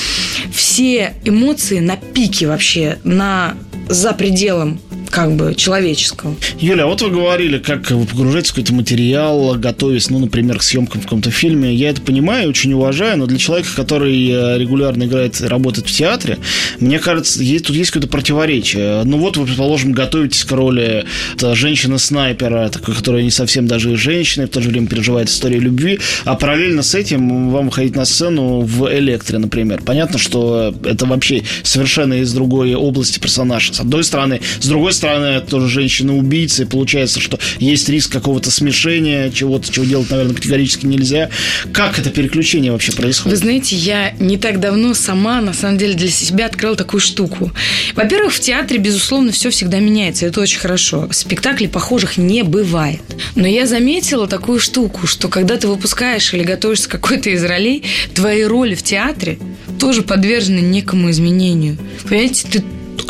все 0.55 1.13
эмоции 1.25 1.81
на 1.81 1.97
пике 1.97 2.47
вообще, 2.47 2.99
на 3.05 3.57
за 3.89 4.13
пределом 4.15 4.81
как 5.13 5.37
бы 5.37 5.55
человеческого. 5.55 6.35
Юля, 6.59 6.87
вот 6.87 7.03
вы 7.03 7.11
говорили, 7.11 7.59
как 7.59 7.91
вы 7.91 8.07
погружаетесь 8.07 8.51
в 8.51 8.55
какой-то 8.55 8.73
материал, 8.73 9.55
готовясь, 9.57 10.09
ну, 10.09 10.19
например, 10.19 10.59
к 10.59 10.63
съемкам 10.63 11.03
в 11.03 11.05
каком-то 11.05 11.31
фильме. 11.31 11.75
Я 11.75 11.91
это 11.91 12.01
понимаю, 12.01 12.49
очень 12.49 12.73
уважаю, 12.73 13.19
но 13.19 13.27
для 13.27 13.37
человека, 13.37 13.69
который 13.77 14.31
э, 14.31 14.59
регулярно 14.59 15.05
играет, 15.05 15.39
работает 15.43 15.87
в 15.87 15.93
театре, 15.93 16.39
мне 16.81 16.99
кажется, 16.99 17.43
есть, 17.43 17.67
тут 17.67 17.77
есть 17.77 17.91
какое-то 17.91 18.09
противоречие. 18.09 19.03
Ну 19.05 19.19
вот 19.19 19.37
вы, 19.37 19.45
предположим, 19.45 19.93
готовитесь 19.93 20.45
к 20.45 20.53
роли 20.53 21.05
женщины-снайпера, 21.39 22.71
такой, 22.71 22.95
которая 22.95 23.23
не 23.23 23.31
совсем 23.31 23.67
даже 23.67 23.95
женщина, 23.97 24.45
и 24.45 24.47
в 24.47 24.51
то 24.51 24.63
же 24.63 24.71
время 24.71 24.87
переживает 24.87 25.29
историю 25.29 25.61
любви, 25.61 26.01
а 26.25 26.37
параллельно 26.37 26.83
с 26.83 26.95
этим 26.95 27.51
вам 27.51 27.67
выходить 27.67 27.95
на 27.97 28.07
сцену 28.07 28.61
в 28.61 28.91
«Электре», 28.91 29.39
например. 29.39 29.83
Понятно, 29.85 30.19
что 30.19 30.75
это 30.85 31.05
вообще 31.05 31.43
совершенно 31.63 32.15
из 32.15 32.33
другой 32.33 32.75
области 32.75 33.19
персонажа. 33.19 33.75
С 33.75 33.81
одной 33.81 34.05
стороны, 34.05 34.41
с 34.59 34.67
другой 34.67 34.93
стороны, 34.93 35.02
стороны, 35.03 35.41
тоже 35.41 35.67
женщина-убийца, 35.69 36.63
и 36.63 36.67
получается, 36.67 37.19
что 37.19 37.39
есть 37.59 37.89
риск 37.89 38.13
какого-то 38.13 38.53
смешения, 38.53 39.31
чего-то, 39.31 39.73
чего 39.73 39.85
делать, 39.85 40.11
наверное, 40.11 40.35
категорически 40.35 40.87
нельзя. 40.87 41.29
Как 41.73 41.99
это 41.99 42.11
переключение 42.11 42.71
вообще 42.71 42.93
происходит? 42.93 43.37
Вы 43.37 43.45
знаете, 43.45 43.75
я 43.75 44.13
не 44.21 44.39
так 44.39 44.61
давно 44.61 44.95
сама, 44.95 45.41
на 45.41 45.55
самом 45.55 45.79
деле, 45.79 45.95
для 45.95 46.09
себя 46.09 46.47
открыла 46.47 46.77
такую 46.77 47.01
штуку. 47.01 47.51
Во-первых, 47.97 48.33
в 48.33 48.39
театре, 48.41 48.79
безусловно, 48.79 49.33
все 49.33 49.51
всегда 49.51 49.81
меняется, 49.81 50.27
это 50.27 50.41
очень 50.41 50.61
хорошо. 50.61 51.09
Спектаклей 51.11 51.69
похожих 51.69 52.17
не 52.17 52.45
бывает. 52.45 53.01
Но 53.35 53.49
я 53.49 53.67
заметила 53.67 54.29
такую 54.29 54.61
штуку, 54.61 55.09
что 55.09 55.27
когда 55.27 55.57
ты 55.57 55.67
выпускаешь 55.67 56.33
или 56.33 56.45
готовишься 56.45 56.89
к 56.89 56.93
какой-то 56.93 57.31
из 57.31 57.43
ролей, 57.43 57.83
твои 58.15 58.45
роли 58.45 58.77
в 58.77 58.85
театре 58.85 59.39
тоже 59.81 60.03
подвержены 60.03 60.61
некому 60.61 61.11
изменению. 61.11 61.77
Понимаете, 62.09 62.47
ты 62.49 62.63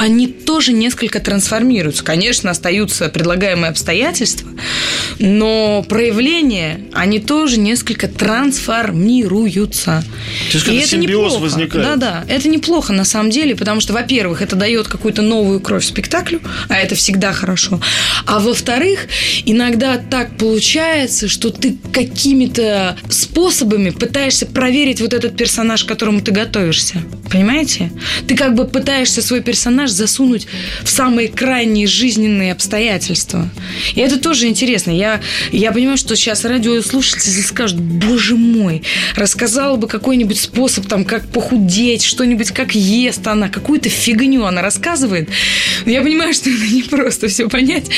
они 0.02 0.26
тоже 0.26 0.72
несколько 0.72 1.20
трансформируются. 1.20 2.02
Конечно, 2.02 2.50
остаются 2.50 3.08
предлагаемые 3.08 3.70
обстоятельства, 3.70 4.50
но 5.20 5.84
проявления, 5.88 6.80
они 6.92 7.20
тоже 7.20 7.60
несколько 7.60 8.08
трансформируются. 8.08 10.02
То 10.50 10.58
есть, 10.58 10.66
И 10.66 10.74
это 10.74 10.96
неплохо. 10.96 11.38
возникает. 11.38 11.86
Да-да, 11.86 12.24
это 12.28 12.48
неплохо 12.48 12.92
на 12.92 13.04
самом 13.04 13.30
деле, 13.30 13.54
потому 13.54 13.80
что, 13.80 13.92
во-первых, 13.92 14.42
это 14.42 14.56
дает 14.56 14.88
какую-то 14.88 15.22
новую 15.22 15.60
кровь 15.60 15.84
спектаклю, 15.84 16.40
а 16.68 16.74
это 16.78 16.96
всегда 16.96 17.32
хорошо. 17.32 17.80
А 18.26 18.40
во-вторых, 18.40 19.06
иногда 19.44 19.98
так 19.98 20.36
получается, 20.36 21.28
что 21.28 21.50
ты 21.50 21.76
какими-то 21.92 22.96
способами 23.08 23.90
пытаешься 23.90 24.46
проверить 24.46 25.00
вот 25.00 25.14
этот 25.14 25.36
персонаж, 25.36 25.84
к 25.84 25.88
которому 25.88 26.22
ты 26.22 26.32
готовишься. 26.32 27.04
Понимаете? 27.30 27.92
Ты 28.26 28.34
как 28.34 28.56
бы 28.56 28.64
пытаешься 28.66 29.22
свой 29.22 29.42
персонаж 29.42 29.91
засунуть 29.92 30.46
в 30.82 30.88
самые 30.88 31.28
крайние 31.28 31.86
жизненные 31.86 32.52
обстоятельства. 32.52 33.48
И 33.94 34.00
это 34.00 34.18
тоже 34.18 34.48
интересно. 34.48 34.90
Я, 34.90 35.20
я 35.50 35.72
понимаю, 35.72 35.96
что 35.96 36.16
сейчас 36.16 36.44
радиослушатели 36.44 37.40
скажут, 37.42 37.80
боже 37.80 38.36
мой, 38.36 38.82
рассказала 39.16 39.76
бы 39.76 39.88
какой-нибудь 39.88 40.40
способ, 40.40 40.86
там, 40.86 41.04
как 41.04 41.28
похудеть, 41.28 42.02
что-нибудь, 42.02 42.50
как 42.50 42.74
ест 42.74 43.26
она, 43.26 43.48
какую-то 43.48 43.88
фигню 43.88 44.44
она 44.44 44.62
рассказывает. 44.62 45.28
Я 45.86 46.02
понимаю, 46.02 46.34
что 46.34 46.50
это 46.50 46.66
не 46.72 46.82
просто 46.82 47.28
все 47.28 47.48
понять, 47.48 47.90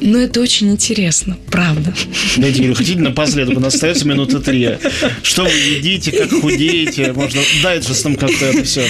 но 0.00 0.18
это 0.18 0.40
очень 0.40 0.70
интересно, 0.70 1.36
правда. 1.50 1.94
Дайте, 2.36 2.62
Юля, 2.62 2.74
хотите 2.74 3.00
напоследок? 3.00 3.56
У 3.56 3.60
нас 3.60 3.74
остается 3.74 4.06
минута 4.06 4.40
три. 4.40 4.78
Что 5.22 5.44
вы 5.44 5.50
едите, 5.50 6.12
как 6.12 6.30
худеете? 6.30 7.12
Можно 7.12 7.40
дайджестом 7.62 8.16
как-то 8.16 8.46
это 8.46 8.64
все. 8.64 8.86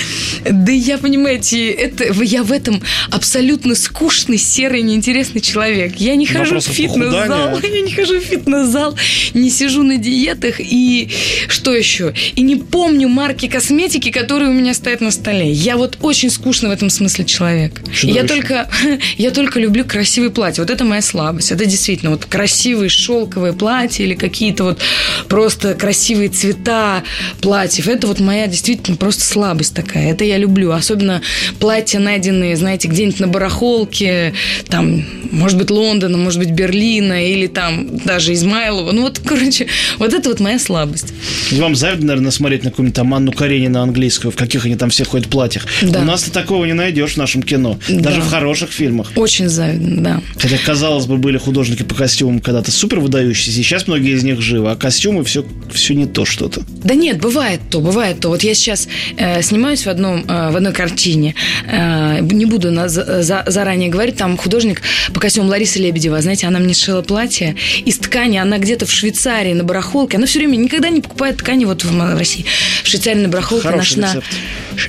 Да 0.50 0.72
я, 0.72 0.98
понимаете, 0.98 1.70
это, 1.70 2.12
я 2.22 2.41
в 2.42 2.52
этом 2.52 2.82
абсолютно 3.10 3.74
скучный, 3.74 4.38
серый, 4.38 4.82
неинтересный 4.82 5.40
человек. 5.40 5.96
Я 5.96 6.16
не 6.16 6.26
хожу 6.26 6.58
в 6.58 6.64
фитнес-зал, 6.64 7.60
я 7.62 7.80
не 7.80 7.92
хожу 7.92 8.18
в 8.18 8.22
фитнес-зал, 8.22 8.96
не 9.34 9.50
сижу 9.50 9.82
на 9.82 9.96
диетах 9.96 10.56
и 10.58 11.10
что 11.48 11.74
еще? 11.74 12.14
И 12.34 12.42
не 12.42 12.56
помню 12.56 13.08
марки 13.08 13.48
косметики, 13.48 14.10
которые 14.10 14.50
у 14.50 14.52
меня 14.52 14.74
стоят 14.74 15.00
на 15.00 15.10
столе. 15.10 15.50
Я 15.50 15.76
вот 15.76 15.98
очень 16.00 16.30
скучный 16.30 16.70
в 16.70 16.72
этом 16.72 16.90
смысле 16.90 17.24
человек. 17.24 17.82
Я 18.02 18.24
только, 18.24 18.68
я 19.18 19.30
только 19.30 19.60
люблю 19.60 19.84
красивые 19.84 20.30
платья. 20.30 20.62
Вот 20.62 20.70
это 20.70 20.84
моя 20.84 21.02
слабость. 21.02 21.52
Это 21.52 21.66
действительно 21.66 22.10
вот 22.10 22.24
красивые 22.24 22.88
шелковые 22.88 23.52
платья 23.52 24.04
или 24.04 24.14
какие-то 24.14 24.64
вот 24.64 24.80
просто 25.28 25.74
красивые 25.74 26.28
цвета 26.28 27.02
платьев. 27.40 27.88
Это 27.88 28.06
вот 28.06 28.20
моя 28.20 28.46
действительно 28.46 28.96
просто 28.96 29.24
слабость 29.24 29.74
такая. 29.74 30.12
Это 30.12 30.24
я 30.24 30.38
люблю. 30.38 30.72
Особенно 30.72 31.22
платья, 31.58 31.98
найденные, 31.98 32.31
знаете, 32.56 32.88
где-нибудь 32.88 33.20
на 33.20 33.28
барахолке, 33.28 34.34
там, 34.68 35.04
может 35.30 35.58
быть, 35.58 35.70
Лондона, 35.70 36.16
может 36.16 36.38
быть, 36.38 36.50
Берлина 36.50 37.26
или 37.26 37.46
там 37.46 37.98
даже 37.98 38.32
Измайлова. 38.32 38.92
Ну 38.92 39.02
вот, 39.02 39.20
короче, 39.24 39.66
вот 39.98 40.12
это 40.12 40.28
вот 40.28 40.40
моя 40.40 40.58
слабость. 40.58 41.12
Вам 41.52 41.74
завидно, 41.74 42.08
наверное, 42.08 42.30
смотреть 42.30 42.64
на 42.64 42.70
какую-нибудь 42.70 42.96
там 42.96 43.14
Анну 43.14 43.32
Каренину 43.32 43.80
английскую, 43.80 44.32
в 44.32 44.36
каких 44.36 44.64
они 44.64 44.76
там 44.76 44.90
все 44.90 45.04
ходят 45.04 45.28
платьях. 45.28 45.66
Да. 45.82 46.00
У 46.00 46.04
нас-то 46.04 46.32
такого 46.32 46.64
не 46.64 46.72
найдешь 46.72 47.14
в 47.14 47.16
нашем 47.16 47.42
кино. 47.42 47.78
Да. 47.88 48.10
Даже 48.10 48.20
в 48.20 48.28
хороших 48.28 48.70
фильмах. 48.70 49.12
Очень 49.16 49.48
завидно, 49.48 50.02
да. 50.02 50.22
Хотя, 50.38 50.56
казалось 50.64 51.06
бы, 51.06 51.16
были 51.16 51.38
художники 51.38 51.82
по 51.82 51.94
костюмам 51.94 52.40
когда-то 52.40 52.70
супер 52.70 53.00
выдающиеся. 53.00 53.62
Сейчас 53.62 53.86
многие 53.86 54.14
из 54.14 54.22
них 54.22 54.40
живы, 54.40 54.70
а 54.70 54.76
костюмы 54.76 55.24
все, 55.24 55.44
все 55.72 55.94
не 55.94 56.06
то 56.06 56.24
что-то. 56.24 56.62
Да 56.84 56.94
нет, 56.94 57.20
бывает 57.20 57.60
то, 57.70 57.80
бывает 57.80 58.20
то. 58.20 58.28
Вот 58.28 58.42
я 58.42 58.54
сейчас 58.54 58.88
э, 59.16 59.42
снимаюсь 59.42 59.84
в, 59.84 59.88
одном, 59.88 60.24
э, 60.26 60.50
в 60.50 60.56
одной 60.56 60.72
картине. 60.72 61.34
Э, 61.66 62.21
не 62.22 62.46
буду 62.46 62.70
на, 62.70 62.88
за, 62.88 63.44
заранее 63.46 63.88
говорить. 63.88 64.16
Там 64.16 64.36
художник 64.36 64.82
по 65.12 65.20
костюмам 65.20 65.50
Лариса 65.50 65.78
Лебедева. 65.78 66.20
Знаете, 66.20 66.46
она 66.46 66.58
мне 66.58 66.74
сшила 66.74 67.02
платье 67.02 67.56
из 67.84 67.98
ткани. 67.98 68.38
Она 68.38 68.58
где-то 68.58 68.86
в 68.86 68.90
Швейцарии 68.90 69.52
на 69.52 69.64
барахолке. 69.64 70.16
Она 70.16 70.26
все 70.26 70.38
время 70.38 70.56
никогда 70.56 70.88
не 70.88 71.00
покупает 71.00 71.38
ткани 71.38 71.64
вот 71.64 71.84
в, 71.84 72.16
России. 72.18 72.44
В 72.82 72.88
Швейцарии 72.88 73.20
на 73.20 73.28
барахолке 73.28 73.70
нашла, 73.70 74.22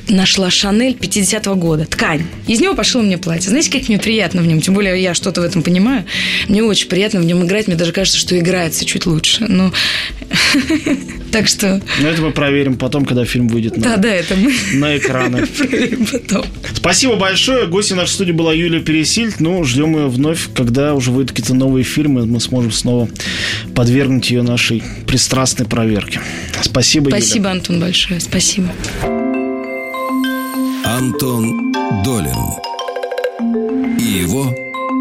нашла 0.09 0.49
Шанель 0.49 0.93
50-го 0.93 1.55
года. 1.55 1.85
Ткань. 1.85 2.23
Из 2.47 2.59
него 2.59 2.75
пошла 2.75 3.01
мне 3.01 3.17
платье. 3.17 3.49
Знаете, 3.49 3.71
как 3.71 3.87
мне 3.89 3.99
приятно 3.99 4.41
в 4.41 4.47
нем. 4.47 4.61
Тем 4.61 4.73
более 4.73 5.01
я 5.01 5.13
что-то 5.13 5.41
в 5.41 5.43
этом 5.43 5.63
понимаю. 5.63 6.05
Мне 6.47 6.63
очень 6.63 6.87
приятно 6.87 7.19
в 7.19 7.25
нем 7.25 7.45
играть. 7.45 7.67
Мне 7.67 7.75
даже 7.75 7.91
кажется, 7.91 8.19
что 8.19 8.37
играется 8.37 8.85
чуть 8.85 9.05
лучше. 9.05 9.45
Но 9.47 9.73
так 11.31 11.47
что... 11.47 11.81
Но 11.99 12.09
это 12.09 12.21
мы 12.21 12.31
проверим 12.31 12.75
потом, 12.75 13.05
когда 13.05 13.25
фильм 13.25 13.47
выйдет 13.47 13.77
на, 13.77 13.83
да, 13.83 13.97
да, 13.97 14.09
это 14.09 14.35
мы 14.35 14.53
на 14.73 14.97
экраны. 14.97 15.45
проверим 15.57 16.05
потом. 16.05 16.45
Спасибо 16.73 17.15
большое. 17.23 17.67
Гостью 17.67 17.95
нашей 17.95 18.11
студии 18.11 18.33
была 18.33 18.53
Юлия 18.53 18.81
Пересильд. 18.81 19.39
Ну, 19.39 19.63
ждем 19.63 19.95
ее 19.95 20.09
вновь, 20.09 20.49
когда 20.53 20.93
уже 20.93 21.11
выйдут 21.11 21.31
какие-то 21.31 21.53
новые 21.53 21.85
фильмы, 21.85 22.25
мы 22.25 22.41
сможем 22.41 22.71
снова 22.71 23.07
подвергнуть 23.73 24.29
ее 24.29 24.43
нашей 24.43 24.83
пристрастной 25.07 25.65
проверке. 25.65 26.19
Спасибо, 26.61 27.09
Спасибо, 27.09 27.45
Юля. 27.45 27.51
Антон, 27.51 27.79
большое. 27.79 28.19
Спасибо. 28.19 28.69
Антон 30.83 31.71
Долин 32.03 32.59
и 33.97 34.03
его 34.03 34.53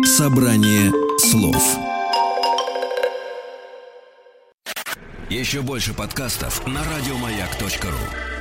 собрание 0.05 0.93
слов. 1.19 1.77
Еще 5.29 5.61
больше 5.63 5.93
подкастов 5.93 6.65
на 6.69 6.83
радиомаяк.ру 6.85 8.32